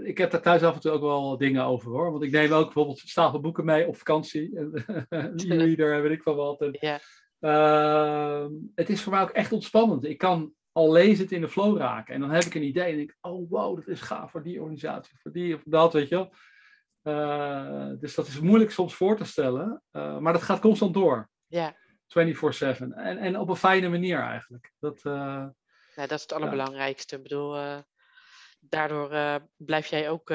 ik 0.06 0.17
heb 0.17 0.32
daar 0.32 0.41
thuis 0.41 0.63
af 0.63 0.74
en 0.74 0.80
toe 0.80 0.91
ook 0.91 1.02
wel 1.02 1.38
dingen 1.38 1.63
over 1.63 1.91
hoor. 1.91 2.12
Want 2.12 2.24
ik 2.24 2.32
neem 2.32 2.52
ook 2.52 2.63
bijvoorbeeld 2.63 3.00
stapel 3.00 3.39
boeken 3.39 3.65
mee 3.65 3.88
op 3.88 3.98
vakantie. 3.98 4.56
Een 4.58 4.84
e-reader, 5.52 6.02
weet 6.02 6.12
ik 6.12 6.24
van 6.24 6.36
wat. 6.36 6.62
En, 6.62 6.78
ja. 6.80 7.00
Ehm, 7.39 8.52
het 8.76 8.89
is 8.89 9.02
voor 9.02 9.13
mij 9.13 9.22
ook 9.22 9.30
echt 9.30 9.52
ontspannend. 9.52 10.06
Ik 10.06 10.17
kan 10.17 10.54
al 10.78 10.92
lees 10.92 11.20
het 11.20 11.32
in 11.32 11.42
de 11.42 11.50
flow 11.50 11.78
raken. 11.78 12.13
En 12.13 12.20
dan 12.20 12.32
heb 12.32 12.44
ik 12.44 12.56
een 12.56 12.63
idee 12.63 12.92
en 12.92 12.98
denk 12.98 13.16
oh 13.22 13.50
wow, 13.50 13.76
dat 13.76 13.88
is 13.88 14.02
gaaf 14.02 14.32
voor 14.32 14.44
die 14.44 14.62
organisatie, 14.62 15.18
voor 15.18 15.32
die 15.32 15.56
of 15.56 15.62
dat, 15.66 15.94
weet 15.94 16.10
je 16.10 16.16
wel. 16.16 16.34
Uh, 17.04 18.00
dus 18.00 18.16
dat 18.16 18.28
is 18.28 18.40
moeilijk 18.40 18.72
soms 18.72 18.96
voor 18.96 19.18
te 19.18 19.26
stellen, 19.26 19.82
uh, 19.92 20.18
maar 20.18 20.34
dat 20.34 20.42
gaat 20.42 20.60
constant 20.60 20.94
door. 20.94 21.30
Ja. 21.48 21.76
24-7. 21.76 21.78
En, 22.10 23.18
en 23.18 23.40
op 23.40 23.50
een 23.50 23.56
fijne 23.56 23.90
manier 23.90 24.20
eigenlijk. 24.20 24.74
Dat, 24.80 25.04
uh, 25.04 25.13
ja, 25.96 26.08
dat 26.08 26.12
is 26.12 26.22
het 26.22 26.34
allerbelangrijkste. 26.34 27.16
Ja. 27.16 27.22
Ik 27.22 27.28
bedoel, 27.28 27.84
daardoor 28.60 29.40
blijf 29.56 29.88
jij 29.88 30.10
ook 30.10 30.32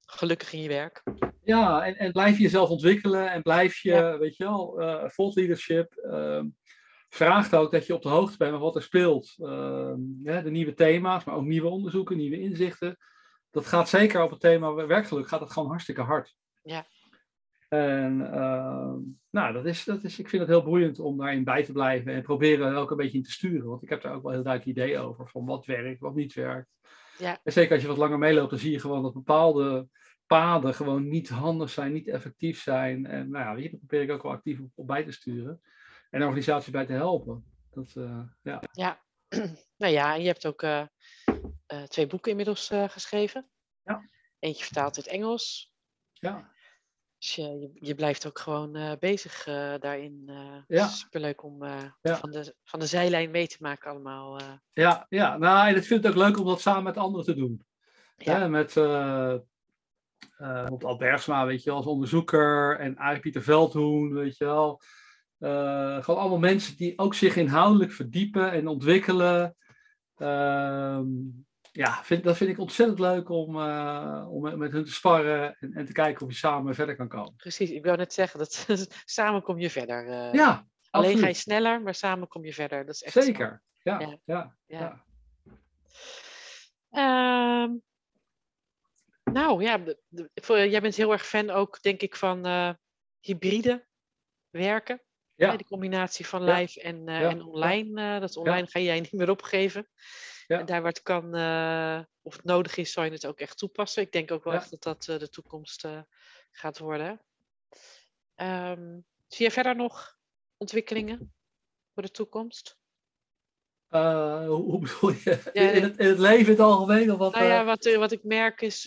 gelukkig 0.00 0.52
in 0.52 0.62
je 0.62 0.68
werk. 0.68 1.02
Ja, 1.42 1.84
en, 1.84 1.96
en 1.96 2.12
blijf 2.12 2.36
je 2.36 2.42
jezelf 2.42 2.68
ontwikkelen 2.68 3.30
en 3.30 3.42
blijf 3.42 3.78
je, 3.78 3.90
ja. 3.90 4.18
weet 4.18 4.36
je 4.36 4.44
wel, 4.44 4.80
uh, 4.80 5.34
leadership. 5.34 5.94
Ehm, 5.94 6.46
vraagt 7.10 7.54
ook 7.54 7.72
dat 7.72 7.86
je 7.86 7.94
op 7.94 8.02
de 8.02 8.08
hoogte 8.08 8.36
bent 8.36 8.50
van 8.50 8.60
wat 8.60 8.76
er 8.76 8.82
speelt. 8.82 9.34
Uh, 9.38 9.92
ja, 10.22 10.40
de 10.40 10.50
nieuwe 10.50 10.74
thema's, 10.74 11.24
maar 11.24 11.34
ook 11.34 11.44
nieuwe 11.44 11.68
onderzoeken, 11.68 12.16
nieuwe 12.16 12.40
inzichten. 12.40 12.96
Dat 13.50 13.66
gaat 13.66 13.88
zeker 13.88 14.22
op 14.22 14.30
het 14.30 14.40
thema 14.40 14.74
werkgeluk, 14.74 15.28
gaat 15.28 15.40
het 15.40 15.50
gewoon 15.50 15.68
hartstikke 15.68 16.00
hard. 16.00 16.36
Ja. 16.62 16.86
En 17.68 18.20
uh, 18.20 18.94
nou, 19.30 19.52
dat 19.52 19.66
is, 19.66 19.84
dat 19.84 20.04
is, 20.04 20.18
ik 20.18 20.28
vind 20.28 20.42
het 20.42 20.50
heel 20.50 20.62
boeiend 20.62 20.98
om 20.98 21.18
daarin 21.18 21.44
bij 21.44 21.64
te 21.64 21.72
blijven 21.72 22.12
en 22.12 22.22
proberen 22.22 22.68
er 22.68 22.76
ook 22.76 22.90
een 22.90 22.96
beetje 22.96 23.16
in 23.16 23.24
te 23.24 23.30
sturen. 23.30 23.68
Want 23.68 23.82
ik 23.82 23.88
heb 23.88 24.02
daar 24.02 24.14
ook 24.14 24.22
wel 24.22 24.32
heel 24.32 24.42
duidelijk 24.42 24.78
ideeën 24.78 25.00
over 25.00 25.28
van 25.28 25.44
wat 25.44 25.66
werkt, 25.66 26.00
wat 26.00 26.14
niet 26.14 26.34
werkt. 26.34 26.68
Ja. 27.18 27.38
En 27.44 27.52
zeker 27.52 27.72
als 27.72 27.82
je 27.82 27.88
wat 27.88 27.96
langer 27.96 28.18
meeloopt, 28.18 28.50
dan 28.50 28.58
zie 28.58 28.72
je 28.72 28.80
gewoon 28.80 29.02
dat 29.02 29.12
bepaalde 29.12 29.88
paden 30.26 30.74
gewoon 30.74 31.08
niet 31.08 31.28
handig 31.28 31.70
zijn, 31.70 31.92
niet 31.92 32.08
effectief 32.08 32.62
zijn. 32.62 33.06
En 33.06 33.30
nou 33.30 33.44
ja, 33.44 33.62
hier 33.62 33.76
probeer 33.78 34.02
ik 34.02 34.10
ook 34.10 34.22
wel 34.22 34.32
actief 34.32 34.60
op, 34.60 34.70
op 34.74 34.86
bij 34.86 35.04
te 35.04 35.12
sturen 35.12 35.60
en 36.10 36.22
organisaties 36.22 36.72
bij 36.72 36.86
te 36.86 36.92
helpen. 36.92 37.44
Dat, 37.70 37.94
uh, 37.96 38.22
ja. 38.42 38.62
ja, 38.72 39.00
nou 39.82 39.92
ja, 39.92 40.14
je 40.14 40.26
hebt 40.26 40.46
ook 40.46 40.62
uh, 40.62 40.86
uh, 41.72 41.82
twee 41.82 42.06
boeken 42.06 42.30
inmiddels 42.30 42.70
geschreven. 42.86 43.50
Ja. 43.82 44.02
Eentje 44.38 44.64
vertaald 44.64 44.96
in 44.96 45.02
het 45.02 45.12
Engels. 45.12 45.72
Ja. 46.12 46.50
Dus 47.18 47.34
je, 47.34 47.42
je, 47.42 47.70
je 47.74 47.94
blijft 47.94 48.26
ook 48.26 48.38
gewoon 48.38 48.96
bezig 48.98 49.44
daarin. 49.78 50.30
ja. 50.66 50.86
Superleuk 50.86 51.42
om 51.42 51.64
ja. 51.64 52.16
van, 52.16 52.30
de, 52.30 52.54
van 52.64 52.80
de 52.80 52.86
zijlijn 52.86 53.30
mee 53.30 53.46
te 53.46 53.56
maken 53.60 53.90
allemaal. 53.90 54.40
Ja, 54.72 55.06
ja, 55.08 55.36
nou, 55.36 55.68
en 55.68 55.76
ik 55.76 55.84
vind 55.84 56.04
het 56.04 56.12
ook 56.12 56.18
leuk 56.18 56.38
om 56.38 56.46
dat 56.46 56.60
samen 56.60 56.82
met 56.82 56.96
anderen 56.96 57.24
te 57.24 57.34
doen. 57.34 57.66
Ja. 58.16 58.38
Hè, 58.38 58.48
met 58.48 58.74
bijvoorbeeld 60.38 60.84
Albergsma, 60.84 61.46
weet 61.46 61.62
je 61.62 61.70
wel, 61.70 61.78
als 61.78 61.86
onderzoeker. 61.86 62.78
En 62.78 62.96
Arie 62.96 63.20
Pieter 63.20 63.42
Veldhoen, 63.42 64.14
weet 64.14 64.36
je 64.36 64.44
wel. 64.44 64.80
Uh, 65.40 66.02
gewoon 66.04 66.20
allemaal 66.20 66.38
mensen 66.38 66.76
die 66.76 66.98
ook 66.98 67.14
zich 67.14 67.36
inhoudelijk 67.36 67.92
verdiepen 67.92 68.52
en 68.52 68.66
ontwikkelen. 68.66 69.56
Uh, 70.16 71.00
ja, 71.72 72.04
vind, 72.04 72.24
dat 72.24 72.36
vind 72.36 72.50
ik 72.50 72.58
ontzettend 72.58 72.98
leuk 72.98 73.28
om, 73.28 73.56
uh, 73.56 74.26
om 74.30 74.58
met, 74.58 74.72
hun 74.72 74.84
te 74.84 74.92
sparren 74.92 75.56
en, 75.60 75.72
en, 75.72 75.84
te 75.84 75.92
kijken 75.92 76.26
of 76.26 76.32
je 76.32 76.38
samen 76.38 76.74
verder 76.74 76.96
kan 76.96 77.08
komen. 77.08 77.36
Precies, 77.36 77.70
ik 77.70 77.82
wil 77.82 77.96
net 77.96 78.12
zeggen, 78.12 78.38
dat 78.38 78.66
samen 79.04 79.42
kom 79.42 79.58
je 79.58 79.70
verder. 79.70 80.06
Uh, 80.06 80.32
ja, 80.32 80.66
Alleen 80.90 81.04
absoluut. 81.04 81.18
ga 81.18 81.26
je 81.26 81.34
sneller, 81.34 81.82
maar 81.82 81.94
samen 81.94 82.28
kom 82.28 82.44
je 82.44 82.52
verder. 82.52 82.86
Dat 82.86 82.94
is 82.94 83.02
echt 83.02 83.24
Zeker, 83.24 83.62
ja. 83.82 84.00
ja, 84.00 84.18
ja, 84.24 84.56
ja. 84.66 85.04
ja. 86.90 87.62
Um, 87.62 87.82
Nou 89.32 89.62
ja, 89.62 89.78
de- 89.78 90.00
de- 90.08 90.30
voor- 90.34 90.66
jij 90.66 90.80
bent 90.80 90.96
heel 90.96 91.12
erg 91.12 91.26
fan 91.26 91.50
ook, 91.50 91.82
denk 91.82 92.00
ik, 92.00 92.16
van 92.16 92.46
eh, 92.46 92.70
hybride 93.20 93.86
werken. 94.50 95.02
Ja. 95.40 95.56
De 95.56 95.64
combinatie 95.64 96.26
van 96.26 96.44
Ja. 96.44 96.54
live 96.58 96.80
en, 96.82 97.08
eh, 97.08 97.20
Ja. 97.20 97.28
en 97.30 97.42
online. 97.44 98.14
eh, 98.14 98.20
dat 98.20 98.36
online 98.36 98.66
ga 98.66 98.80
jij 98.80 99.00
niet 99.00 99.12
meer 99.12 99.30
opgeven. 99.30 99.88
Ja. 100.46 100.58
En 100.58 100.66
daar 100.66 100.82
waar 100.82 100.92
het 100.92 101.02
kan, 101.02 101.34
eh, 101.34 102.00
of 102.22 102.32
het 102.36 102.44
nodig 102.44 102.76
is, 102.76 102.92
zal 102.92 103.04
je 103.04 103.10
het 103.10 103.26
ook 103.26 103.38
echt 103.38 103.58
toepassen. 103.58 104.02
Ik 104.02 104.12
denk 104.12 104.30
ook 104.30 104.44
wel 104.44 104.52
echt 104.52 104.70
dat 104.70 104.82
dat 104.82 105.20
de 105.20 105.28
toekomst 105.28 105.86
gaat 106.50 106.78
worden. 106.78 107.20
Ehm, 108.34 108.98
zie 109.26 109.44
je 109.44 109.50
verder 109.50 109.76
nog 109.76 110.16
ontwikkelingen 110.56 111.34
voor 111.94 112.02
de 112.02 112.10
toekomst? 112.10 112.78
Hoe, 113.88 114.48
hoe 114.48 114.78
bedoel 114.80 115.10
je? 115.10 115.50
In, 115.52 115.82
het, 115.82 115.98
in 115.98 116.06
het 116.06 116.18
leven 116.18 116.44
in 116.44 116.50
het 116.50 116.60
algemeen? 116.60 117.12
Of 117.12 117.18
wat, 117.18 117.32
Nou 117.32 117.44
ja, 117.44 117.64
wat, 117.64 117.94
wat 117.94 118.12
ik 118.12 118.24
merk 118.24 118.60
is 118.60 118.82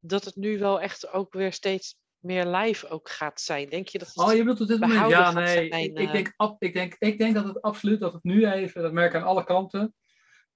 dat 0.00 0.24
het 0.24 0.36
nu 0.36 0.58
wel 0.58 0.80
echt 0.80 1.08
ook 1.08 1.32
weer 1.32 1.52
steeds 1.52 1.96
meer 2.22 2.46
live 2.46 2.88
ook 2.88 3.08
gaat 3.10 3.40
zijn. 3.40 3.68
Denk 3.68 3.88
je 3.88 3.98
dat 3.98 4.08
het... 4.08 4.16
Oh, 4.16 4.32
je 4.32 4.38
bedoelt 4.38 4.60
op 4.60 4.66
dit 4.68 4.80
moment? 4.80 5.10
Ja, 5.10 5.32
nee. 5.32 5.46
zijn, 5.46 5.70
ik, 5.70 5.98
ik, 5.98 6.06
eh. 6.06 6.12
denk, 6.12 6.32
ab- 6.36 6.62
ik, 6.62 6.72
denk, 6.72 6.96
ik 6.98 7.18
denk 7.18 7.34
dat 7.34 7.44
het 7.44 7.62
absoluut, 7.62 8.00
dat 8.00 8.12
het 8.12 8.22
nu 8.24 8.46
even, 8.46 8.82
dat 8.82 8.92
merk 8.92 9.14
ik 9.14 9.20
aan 9.20 9.26
alle 9.26 9.44
kanten. 9.44 9.94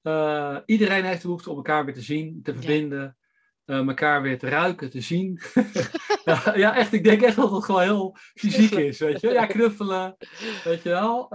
eh, 0.02 0.56
iedereen 0.66 1.04
heeft 1.04 1.20
de 1.20 1.26
behoefte 1.26 1.50
om 1.50 1.56
elkaar 1.56 1.84
weer 1.84 1.94
te 1.94 2.00
zien, 2.00 2.40
te 2.42 2.54
verbinden, 2.54 3.16
eh, 3.64 3.86
elkaar 3.86 4.22
weer 4.22 4.38
te 4.38 4.48
ruiken, 4.48 4.90
te 4.90 5.00
zien. 5.00 5.40
ja, 6.54 6.76
echt. 6.76 6.92
Ik 6.92 7.04
denk 7.04 7.22
echt 7.22 7.36
dat 7.36 7.50
het 7.50 7.64
gewoon 7.64 7.82
heel 7.82 8.16
fysiek 8.34 8.70
is, 8.70 8.98
weet 8.98 9.20
je. 9.20 9.30
Ja, 9.30 9.46
knuffelen, 9.46 10.16
weet 10.64 10.82
je 10.82 10.88
wel. 10.88 11.26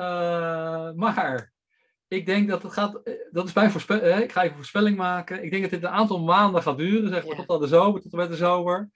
Maar 0.96 1.54
ik 2.08 2.26
denk 2.26 2.50
dat 2.50 2.64
het 2.64 2.74
gaat, 2.74 3.02
dat 3.32 3.48
is 3.48 3.54
bij 3.54 3.70
voorspelling, 3.70 4.24
ik 4.24 4.32
ga 4.32 4.44
even 4.44 4.56
voorspelling 4.56 4.98
maken. 4.98 5.44
Ik 5.44 5.52
denk 5.52 5.62
dat 5.62 5.72
dit 5.72 5.84
een 5.84 5.90
aantal 5.90 6.20
maanden 6.24 6.62
gaat 6.62 6.78
duren, 6.78 7.10
zeg 7.10 7.26
maar, 7.26 7.36
Ja. 7.36 7.44
tot 7.44 7.56
aan 7.56 7.62
de 7.62 7.68
zomer, 7.68 8.02
tot 8.02 8.12
en 8.12 8.18
met 8.18 8.30
de 8.30 8.36
zomer. 8.36 8.90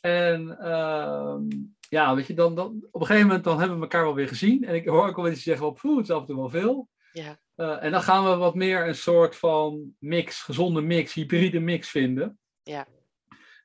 En 0.00 0.58
ehm, 0.58 1.42
ja, 1.88 2.14
weet 2.14 2.26
je, 2.26 2.34
dan, 2.34 2.54
dan, 2.54 2.86
op 2.90 3.00
een 3.00 3.06
gegeven 3.06 3.26
moment 3.26 3.44
dan 3.44 3.58
hebben 3.58 3.76
we 3.76 3.82
elkaar 3.82 4.04
wel 4.04 4.14
weer 4.14 4.28
gezien. 4.28 4.64
En 4.64 4.74
ik 4.74 4.86
hoor 4.86 5.08
ook 5.08 5.16
wel 5.16 5.28
eens 5.28 5.42
zeggen, 5.42 5.66
op, 5.66 5.82
het 5.82 6.02
is 6.02 6.10
af 6.10 6.20
en 6.20 6.26
toe 6.26 6.36
wel 6.36 6.48
veel. 6.48 6.88
Ja, 7.12 7.38
Eh, 7.54 7.82
en 7.84 7.90
dan 7.90 8.02
gaan 8.02 8.24
we 8.24 8.36
wat 8.36 8.54
meer 8.54 8.86
een 8.86 8.94
soort 8.94 9.36
van 9.36 9.94
mix, 9.98 10.42
gezonde 10.42 10.80
mix, 10.80 11.14
hybride 11.14 11.60
mix 11.60 11.88
vinden. 11.88 12.38
Ja. 12.62 12.86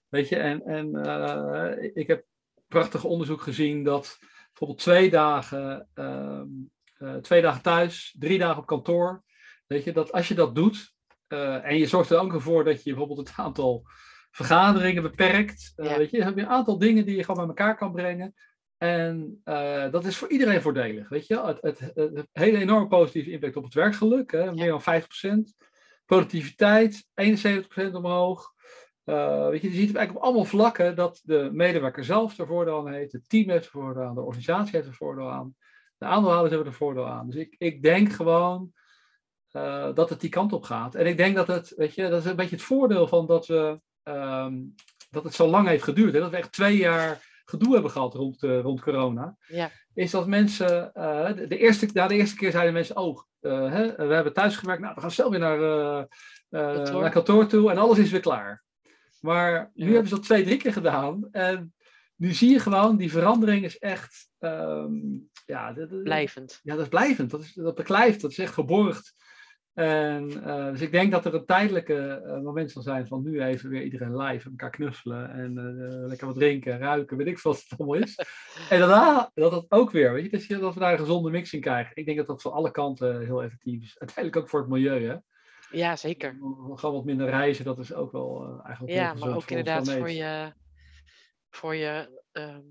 Weet 0.09 0.29
je, 0.29 0.35
en, 0.35 0.61
en 0.65 0.95
eh, 0.95 1.91
ik 1.93 2.07
heb 2.07 2.25
prachtig 2.67 3.03
onderzoek 3.03 3.41
gezien 3.41 3.83
dat 3.83 4.17
bijvoorbeeld 4.47 4.79
twee 4.79 5.09
dagen, 5.09 5.89
ehm, 5.93 6.47
eh, 6.97 7.15
twee 7.15 7.41
dagen 7.41 7.61
thuis, 7.61 8.15
drie 8.19 8.37
dagen 8.37 8.57
op 8.57 8.65
kantoor. 8.65 9.23
Weet 9.67 9.83
je, 9.83 9.91
dat 9.91 10.11
als 10.11 10.27
je 10.27 10.33
dat 10.33 10.55
doet, 10.55 10.93
en 11.27 11.77
je 11.77 11.87
zorgt 11.87 12.09
er 12.09 12.19
ook 12.19 12.41
voor 12.41 12.63
dat 12.63 12.83
je 12.83 12.89
bijvoorbeeld 12.89 13.27
het 13.27 13.37
aantal 13.37 13.85
vergaderingen 14.31 15.03
beperkt. 15.03 15.73
Ja. 15.75 15.97
Weet 15.97 16.11
je, 16.11 16.17
dan 16.17 16.27
heb 16.27 16.35
je 16.35 16.41
een 16.41 16.49
aantal 16.49 16.77
dingen 16.77 17.05
die 17.05 17.15
je 17.15 17.23
gewoon 17.23 17.47
bij 17.47 17.55
elkaar 17.55 17.77
kan 17.77 17.91
brengen. 17.91 18.33
En 18.81 19.41
eh, 19.43 19.91
dat 19.91 20.05
is 20.05 20.17
voor 20.17 20.29
iedereen 20.29 20.61
voordelig. 20.61 21.09
Weet 21.09 21.27
je? 21.27 21.41
Het, 21.41 21.61
het, 21.61 21.79
het, 21.79 21.95
het 21.95 22.27
hele 22.31 22.57
enorm 22.57 22.87
positieve 22.87 23.31
impact 23.31 23.55
op 23.55 23.63
het 23.63 23.73
werkgeluk. 23.73 24.31
Hè? 24.31 24.53
Meer 24.53 24.79
dan 24.83 25.03
50%. 25.51 25.67
Productiviteit, 26.05 27.07
71% 27.21 27.91
omhoog. 27.91 28.53
Eh, 29.03 29.47
weet 29.47 29.61
je, 29.61 29.67
je 29.67 29.75
ziet 29.75 29.95
eigenlijk 29.95 30.15
op 30.15 30.23
allemaal 30.23 30.45
vlakken 30.45 30.95
dat 30.95 31.21
de 31.23 31.49
medewerker 31.53 32.03
zelf 32.03 32.37
er 32.37 32.47
voordeel 32.47 32.77
aan 32.77 32.93
heeft. 32.93 33.11
Het 33.11 33.29
team 33.29 33.49
heeft 33.49 33.65
er 33.65 33.71
voordeel 33.71 34.03
aan. 34.03 34.15
De 34.15 34.21
organisatie 34.21 34.75
heeft 34.75 34.87
er 34.87 34.93
voordeel 34.93 35.29
aan. 35.29 35.55
De 35.97 36.05
aandeelhouders 36.05 36.53
hebben 36.53 36.71
er 36.71 36.77
voordeel 36.77 37.07
aan. 37.07 37.25
Dus 37.25 37.35
ik, 37.35 37.55
ik 37.57 37.83
denk 37.83 38.11
gewoon 38.11 38.73
dat 39.93 40.09
het 40.09 40.19
die 40.19 40.29
kant 40.29 40.53
op 40.53 40.63
gaat. 40.63 40.95
En 40.95 41.05
ik 41.05 41.17
denk 41.17 41.35
dat 41.35 41.47
het, 41.47 41.73
weet 41.75 41.95
je, 41.95 42.09
dat 42.09 42.19
is 42.19 42.25
een 42.29 42.35
beetje 42.35 42.55
het 42.55 42.65
voordeel 42.65 43.07
van 43.07 43.25
dat 43.27 43.47
we 43.47 43.81
ehm, 44.03 44.53
dat 45.09 45.23
het 45.23 45.33
zo 45.33 45.47
lang 45.47 45.67
heeft 45.67 45.83
geduurd. 45.83 46.13
Hè? 46.13 46.19
Dat 46.19 46.31
we 46.31 46.37
echt 46.37 46.51
twee 46.51 46.77
jaar 46.77 47.29
gedoe 47.45 47.73
hebben 47.73 47.91
gehad 47.91 48.13
rond, 48.13 48.43
eh, 48.43 48.59
rond 48.61 48.81
corona. 48.81 49.35
ja, 49.47 49.69
Is 49.93 50.11
dat 50.11 50.27
mensen, 50.27 50.93
eh, 50.93 51.35
de, 51.35 51.47
de 51.47 51.57
eerste, 51.57 51.87
na 51.93 52.07
de 52.07 52.15
eerste 52.15 52.35
keer 52.35 52.51
zeiden 52.51 52.73
mensen, 52.73 52.97
oh, 52.97 53.21
eh, 53.39 53.71
hè, 53.71 53.95
we 54.07 54.13
hebben 54.13 54.33
thuis 54.33 54.55
gewerkt, 54.57 54.81
nou, 54.81 54.93
we 54.95 55.01
gaan 55.01 55.11
zelf 55.11 55.29
weer 55.29 55.39
naar, 55.39 56.07
Kantoor. 56.49 57.01
naar 57.01 57.11
kantoor 57.11 57.47
toe 57.47 57.71
en 57.71 57.77
alles 57.77 57.97
is 57.97 58.11
weer 58.11 58.19
klaar. 58.19 58.63
Maar 59.19 59.71
nu 59.73 59.85
Ja. 59.85 59.91
hebben 59.91 60.09
ze 60.09 60.15
dat 60.15 60.23
twee, 60.23 60.43
drie 60.43 60.57
keer 60.57 60.73
gedaan. 60.73 61.27
En 61.31 61.73
nu 62.15 62.33
zie 62.33 62.49
je 62.49 62.59
gewoon, 62.59 62.97
die 62.97 63.11
verandering 63.11 63.63
is 63.63 63.77
echt, 63.79 64.29
ehm, 64.39 64.93
ja, 65.45 65.73
blijvend. 66.03 66.59
ja, 66.63 66.73
dat 66.73 66.81
is 66.83 66.89
blijvend. 66.89 67.29
Dat, 67.31 67.41
is, 67.41 67.53
dat 67.53 67.75
beklijft. 67.75 68.21
Dat 68.21 68.31
is 68.31 68.37
echt 68.39 68.53
geborgd. 68.53 69.13
En, 69.73 70.43
eh, 70.43 70.71
dus 70.71 70.81
ik 70.81 70.91
denk 70.91 71.11
dat 71.11 71.25
er 71.25 71.33
een 71.33 71.45
tijdelijke 71.45 72.21
eh, 72.25 72.41
moment 72.41 72.71
zal 72.71 72.81
zijn 72.81 73.07
van 73.07 73.23
nu 73.23 73.43
even 73.43 73.69
weer 73.69 73.83
iedereen 73.83 74.17
live 74.17 74.45
en 74.45 74.51
elkaar 74.51 74.69
knuffelen 74.69 75.31
en 75.31 75.57
eh, 75.57 76.07
lekker 76.07 76.27
wat 76.27 76.35
drinken, 76.35 76.77
ruiken, 76.77 77.17
weet 77.17 77.27
ik 77.27 77.39
veel 77.39 77.51
wat 77.51 77.63
het 77.67 77.79
allemaal 77.79 78.01
is. 78.01 78.15
en 78.69 78.79
daarna 78.79 79.31
dat 79.33 79.51
het 79.51 79.65
ook 79.69 79.91
weer, 79.91 80.13
weet 80.13 80.23
je, 80.23 80.29
dat, 80.29 80.45
je, 80.45 80.57
dat 80.57 80.73
we 80.73 80.79
daar 80.79 80.91
een 80.91 80.99
gezonde 80.99 81.29
mix 81.29 81.53
in 81.53 81.61
krijgen. 81.61 81.95
Ik 81.95 82.05
denk 82.05 82.17
dat 82.17 82.27
dat 82.27 82.41
van 82.41 82.51
alle 82.51 82.71
kanten 82.71 83.25
heel 83.25 83.43
effectief 83.43 83.83
is. 83.83 83.99
Uiteindelijk 83.99 84.43
ook 84.43 84.49
voor 84.49 84.59
het 84.59 84.69
milieu, 84.69 85.05
hè. 85.05 85.15
Ja, 85.71 85.95
zeker. 85.95 86.37
Gewoon 86.75 86.95
wat 86.95 87.05
minder 87.05 87.29
reizen, 87.29 87.65
dat 87.65 87.79
is 87.79 87.93
ook 87.93 88.11
wel 88.11 88.61
eigenlijk 88.63 88.97
Ja, 88.97 89.13
maar 89.13 89.35
ook 89.35 89.41
voor 89.41 89.57
inderdaad 89.57 89.91
voor 89.91 90.09
je, 90.09 90.53
voor 91.49 91.75
je 91.75 92.21
ehm, 92.31 92.61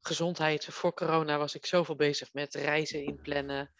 gezondheid. 0.00 0.64
Voor 0.64 0.94
corona 0.94 1.38
was 1.38 1.54
ik 1.54 1.66
zoveel 1.66 1.96
bezig 1.96 2.32
met 2.32 2.54
reizen 2.54 3.04
inplannen. 3.04 3.70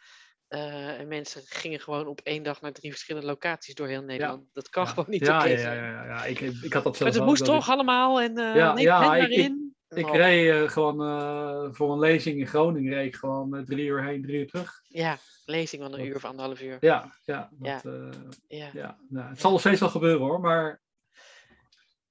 Eh, 0.49 1.01
en 1.01 1.09
mensen 1.09 1.43
gingen 1.45 1.81
gewoon 1.81 2.07
op 2.07 2.21
één 2.21 2.43
dag 2.43 2.61
naar 2.61 2.73
drie 2.73 2.91
verschillende 2.91 3.27
locaties 3.27 3.75
door 3.75 3.87
heel 3.87 4.03
Nederland. 4.03 4.45
Dat 4.53 4.69
kan 4.69 4.83
Ja. 4.85 4.89
gewoon 4.89 5.05
niet 5.09 5.27
ja, 5.27 5.45
ja, 5.47 5.73
ja, 5.73 6.05
ja. 6.05 6.25
Ik, 6.25 6.41
ik 6.41 6.73
had 6.73 6.85
dat 6.85 6.97
zelf 6.97 7.11
Maar 7.11 7.19
het 7.21 7.29
moest 7.29 7.41
ik- 7.41 7.47
toch 7.47 7.69
allemaal 7.71 8.21
en 8.21 8.39
eh 8.39 8.55
Ja, 8.55 8.73
nee, 8.73 8.85
ja, 8.85 9.01
plan 9.01 9.17
ik- 9.17 9.23
erin. 9.31 9.67
Ik 9.89 10.07
Oh, 10.09 10.15
reed 10.15 10.51
eh, 10.51 10.69
gewoon 10.71 11.75
voor 11.75 11.93
een 11.93 11.99
lezing 11.99 12.39
in 12.39 12.47
Groningen, 12.47 12.93
reed 12.93 13.07
ik 13.07 13.17
gewoon 13.17 13.65
drie 13.65 13.87
uur 13.87 14.05
heen, 14.05 14.23
drie 14.23 14.39
uur 14.39 14.47
terug. 14.47 14.81
Ja, 14.89 15.17
lezing 15.45 15.83
van 15.83 15.93
een 15.93 15.99
Dat- 15.99 16.07
uur 16.09 16.15
of 16.17 16.25
anderhalf 16.25 16.61
uur. 16.63 16.77
Ja, 16.81 17.13
ja. 17.25 17.51
Ja. 17.63 17.81
Dat, 17.83 17.93
Ja. 18.49 18.69
ja. 18.73 18.99
Nou, 19.09 19.29
het 19.29 19.41
zal 19.41 19.51
nog 19.51 19.61
steeds 19.61 19.81
wel 19.81 19.89
gebeuren 19.89 20.21
hoor, 20.27 20.41
maar 20.41 20.81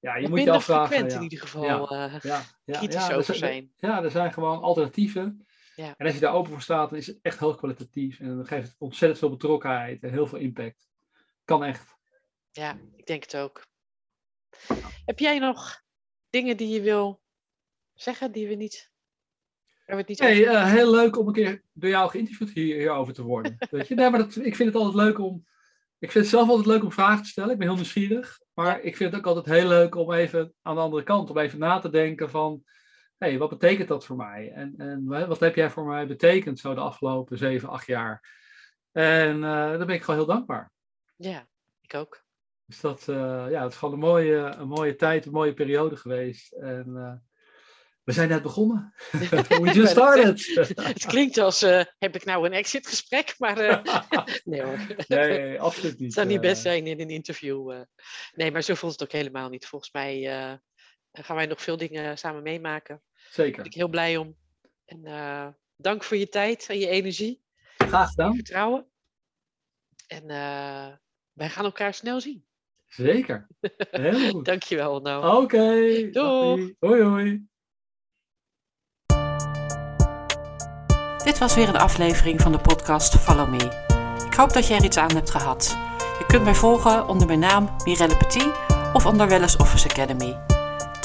ja, 0.00 0.16
je 0.16 0.28
moet 0.28 0.42
je 0.42 0.50
afvragen. 0.50 0.86
frequent 0.86 1.10
ja. 1.12 1.16
in 1.16 1.22
ieder 1.22 1.38
geval 1.38 1.64
Ja. 1.64 2.10
Ja, 2.22 2.42
ja, 2.64 2.78
kritisch 2.78 3.06
ja, 3.06 3.12
over 3.14 3.24
zijn- 3.24 3.38
zijn. 3.38 3.72
Ja, 3.78 4.02
er 4.02 4.10
zijn 4.10 4.32
gewoon 4.32 4.60
alternatieven. 4.62 5.46
Ja. 5.78 5.94
En 5.96 6.06
als 6.06 6.14
je 6.14 6.20
daar 6.20 6.34
open 6.34 6.52
voor 6.52 6.62
staat, 6.62 6.90
dan 6.90 6.98
is 6.98 7.06
het 7.06 7.18
echt 7.22 7.38
heel 7.38 7.54
kwalitatief. 7.54 8.20
En 8.20 8.36
dan 8.36 8.46
geeft 8.46 8.68
het 8.68 8.76
ontzettend 8.78 9.18
veel 9.18 9.30
betrokkenheid 9.30 10.02
en 10.02 10.10
heel 10.10 10.26
veel 10.26 10.38
impact. 10.38 10.88
Kan 11.44 11.64
echt. 11.64 11.96
Ja, 12.50 12.78
ik 12.96 13.06
denk 13.06 13.22
het 13.22 13.36
ook. 13.36 13.66
Heb 15.04 15.18
jij 15.18 15.38
nog 15.38 15.82
dingen 16.30 16.56
die 16.56 16.68
je 16.68 16.80
wil 16.80 17.20
zeggen 17.94 18.32
die 18.32 18.48
we 18.48 18.54
niet. 18.54 18.90
We 19.86 20.04
niet 20.06 20.18
Nee, 20.18 20.46
eh, 20.46 20.72
heel 20.72 20.90
leuk 20.90 21.18
om 21.18 21.26
een 21.26 21.32
keer 21.32 21.62
door 21.72 21.90
jou 21.90 22.10
geïnterviewd 22.10 22.50
hier, 22.50 22.76
hierover 22.76 23.14
te 23.14 23.22
worden. 23.22 23.56
Weet 23.70 23.88
je? 23.88 23.94
Nee, 23.94 24.10
maar 24.10 24.18
dat, 24.18 24.36
ik 24.36 24.56
vind 24.56 24.72
het 24.72 24.82
altijd 24.82 25.04
leuk 25.04 25.18
om. 25.18 25.46
Ik 25.98 26.10
vind 26.10 26.24
het 26.24 26.34
zelf 26.34 26.48
altijd 26.48 26.66
leuk 26.66 26.84
om 26.84 26.92
vragen 26.92 27.22
te 27.22 27.28
stellen. 27.28 27.50
Ik 27.50 27.58
ben 27.58 27.66
heel 27.66 27.76
nieuwsgierig. 27.76 28.40
Maar 28.54 28.80
ik 28.80 28.96
vind 28.96 29.10
het 29.10 29.20
ook 29.20 29.26
altijd 29.26 29.56
heel 29.56 29.68
leuk 29.68 29.94
om 29.94 30.12
even 30.12 30.54
aan 30.62 30.74
de 30.74 30.80
andere 30.80 31.02
kant, 31.02 31.30
om 31.30 31.38
even 31.38 31.58
na 31.58 31.78
te 31.78 31.90
denken 31.90 32.30
van. 32.30 32.64
Hey, 33.18 33.38
wat 33.38 33.48
betekent 33.48 33.88
dat 33.88 34.04
voor 34.04 34.16
mij? 34.16 34.52
En, 34.54 34.74
en 34.76 35.04
wa- 35.04 35.26
wat 35.26 35.40
heb 35.40 35.54
jij 35.54 35.70
voor 35.70 35.84
mij 35.86 36.06
betekend 36.06 36.58
zo 36.58 36.74
de 36.74 36.80
afgelopen 36.80 37.38
zeven, 37.38 37.68
acht 37.68 37.86
jaar? 37.86 38.36
En 38.92 39.34
eh 39.34 39.50
daar 39.50 39.86
ben 39.86 39.94
ik 39.94 40.02
gewoon 40.02 40.20
heel 40.20 40.28
dankbaar. 40.28 40.72
Ja, 41.16 41.48
ik 41.80 41.94
ook. 41.94 42.24
Dus 42.64 42.80
dat, 42.80 43.08
eh, 43.08 43.46
ja, 43.50 43.62
het 43.62 43.72
is 43.72 43.78
gewoon 43.78 43.94
een 43.94 44.00
mooie, 44.00 44.36
een 44.36 44.68
mooie 44.68 44.96
tijd, 44.96 45.26
een 45.26 45.32
mooie 45.32 45.54
periode 45.54 45.96
geweest. 45.96 46.52
En 46.52 46.96
eh, 46.96 47.12
we 48.04 48.12
zijn 48.12 48.28
net 48.28 48.42
begonnen. 48.42 48.94
We 49.62 49.70
just 49.72 49.90
started. 49.90 50.46
Het 50.92 51.06
klinkt 51.06 51.38
als, 51.38 51.62
eh, 51.62 51.84
heb 51.98 52.14
ik 52.14 52.24
nou 52.24 52.46
een 52.46 52.52
exitgesprek? 52.52 53.34
Maar 53.38 53.82
nee 54.44 54.62
hoor. 54.62 54.78
nee, 55.08 55.60
absoluut 55.60 55.92
niet. 55.92 56.02
Het 56.04 56.12
zou 56.12 56.26
niet 56.26 56.40
best 56.40 56.62
zijn 56.62 56.86
in 56.86 57.00
een 57.00 57.10
interview. 57.10 57.84
Nee, 58.34 58.52
maar 58.52 58.62
zo 58.62 58.74
voelt 58.74 58.92
het 58.92 59.02
ook 59.02 59.12
helemaal 59.12 59.48
niet. 59.48 59.66
Volgens 59.66 59.92
mij 59.92 60.20
gaan 61.24 61.36
wij 61.36 61.46
nog 61.46 61.62
veel 61.62 61.76
dingen 61.76 62.18
samen 62.18 62.42
meemaken. 62.42 63.02
Daar 63.14 63.26
Zeker. 63.30 63.56
ben 63.56 63.64
ik 63.70 63.74
heel 63.74 63.88
blij 63.88 64.16
om. 64.16 64.36
En 64.84 65.04
eh, 65.04 65.46
dank 65.76 66.04
voor 66.04 66.16
je 66.16 66.28
tijd 66.28 66.66
en 66.68 66.78
je 66.78 66.88
energie, 66.88 67.42
Graag 67.76 68.04
je 68.04 68.10
gedaan. 68.10 68.34
vertrouwen. 68.34 68.86
En 70.06 70.30
eh, 70.30 70.86
wij 71.32 71.48
gaan 71.48 71.64
elkaar 71.64 71.94
snel 71.94 72.20
zien. 72.20 72.44
Zeker. 72.86 73.46
Heel 73.90 74.28
goed. 74.30 74.44
Dankjewel, 74.44 75.00
nou. 75.00 75.42
Oké. 75.42 76.08
Doeg. 76.10 76.70
Hoi 76.78 77.02
hoi. 77.02 77.46
Dit 81.24 81.38
was 81.38 81.54
weer 81.54 81.68
een 81.68 81.76
aflevering 81.76 82.40
van 82.40 82.52
de 82.52 82.58
podcast 82.58 83.16
Follow 83.16 83.48
Me. 83.48 83.86
Ik 84.26 84.34
hoop 84.34 84.52
dat 84.52 84.66
je 84.68 84.74
er 84.74 84.84
iets 84.84 84.96
aan 84.96 85.14
hebt 85.14 85.30
gehad. 85.30 85.68
Je 86.18 86.24
kunt 86.26 86.44
mij 86.44 86.54
volgen 86.54 87.08
onder 87.08 87.26
mijn 87.26 87.38
naam 87.38 87.76
Mirelle 87.84 88.16
Petit 88.16 88.52
of 88.92 89.06
onder 89.06 89.28
Wellness 89.28 89.56
Office 89.56 89.88
Academy. 89.88 90.36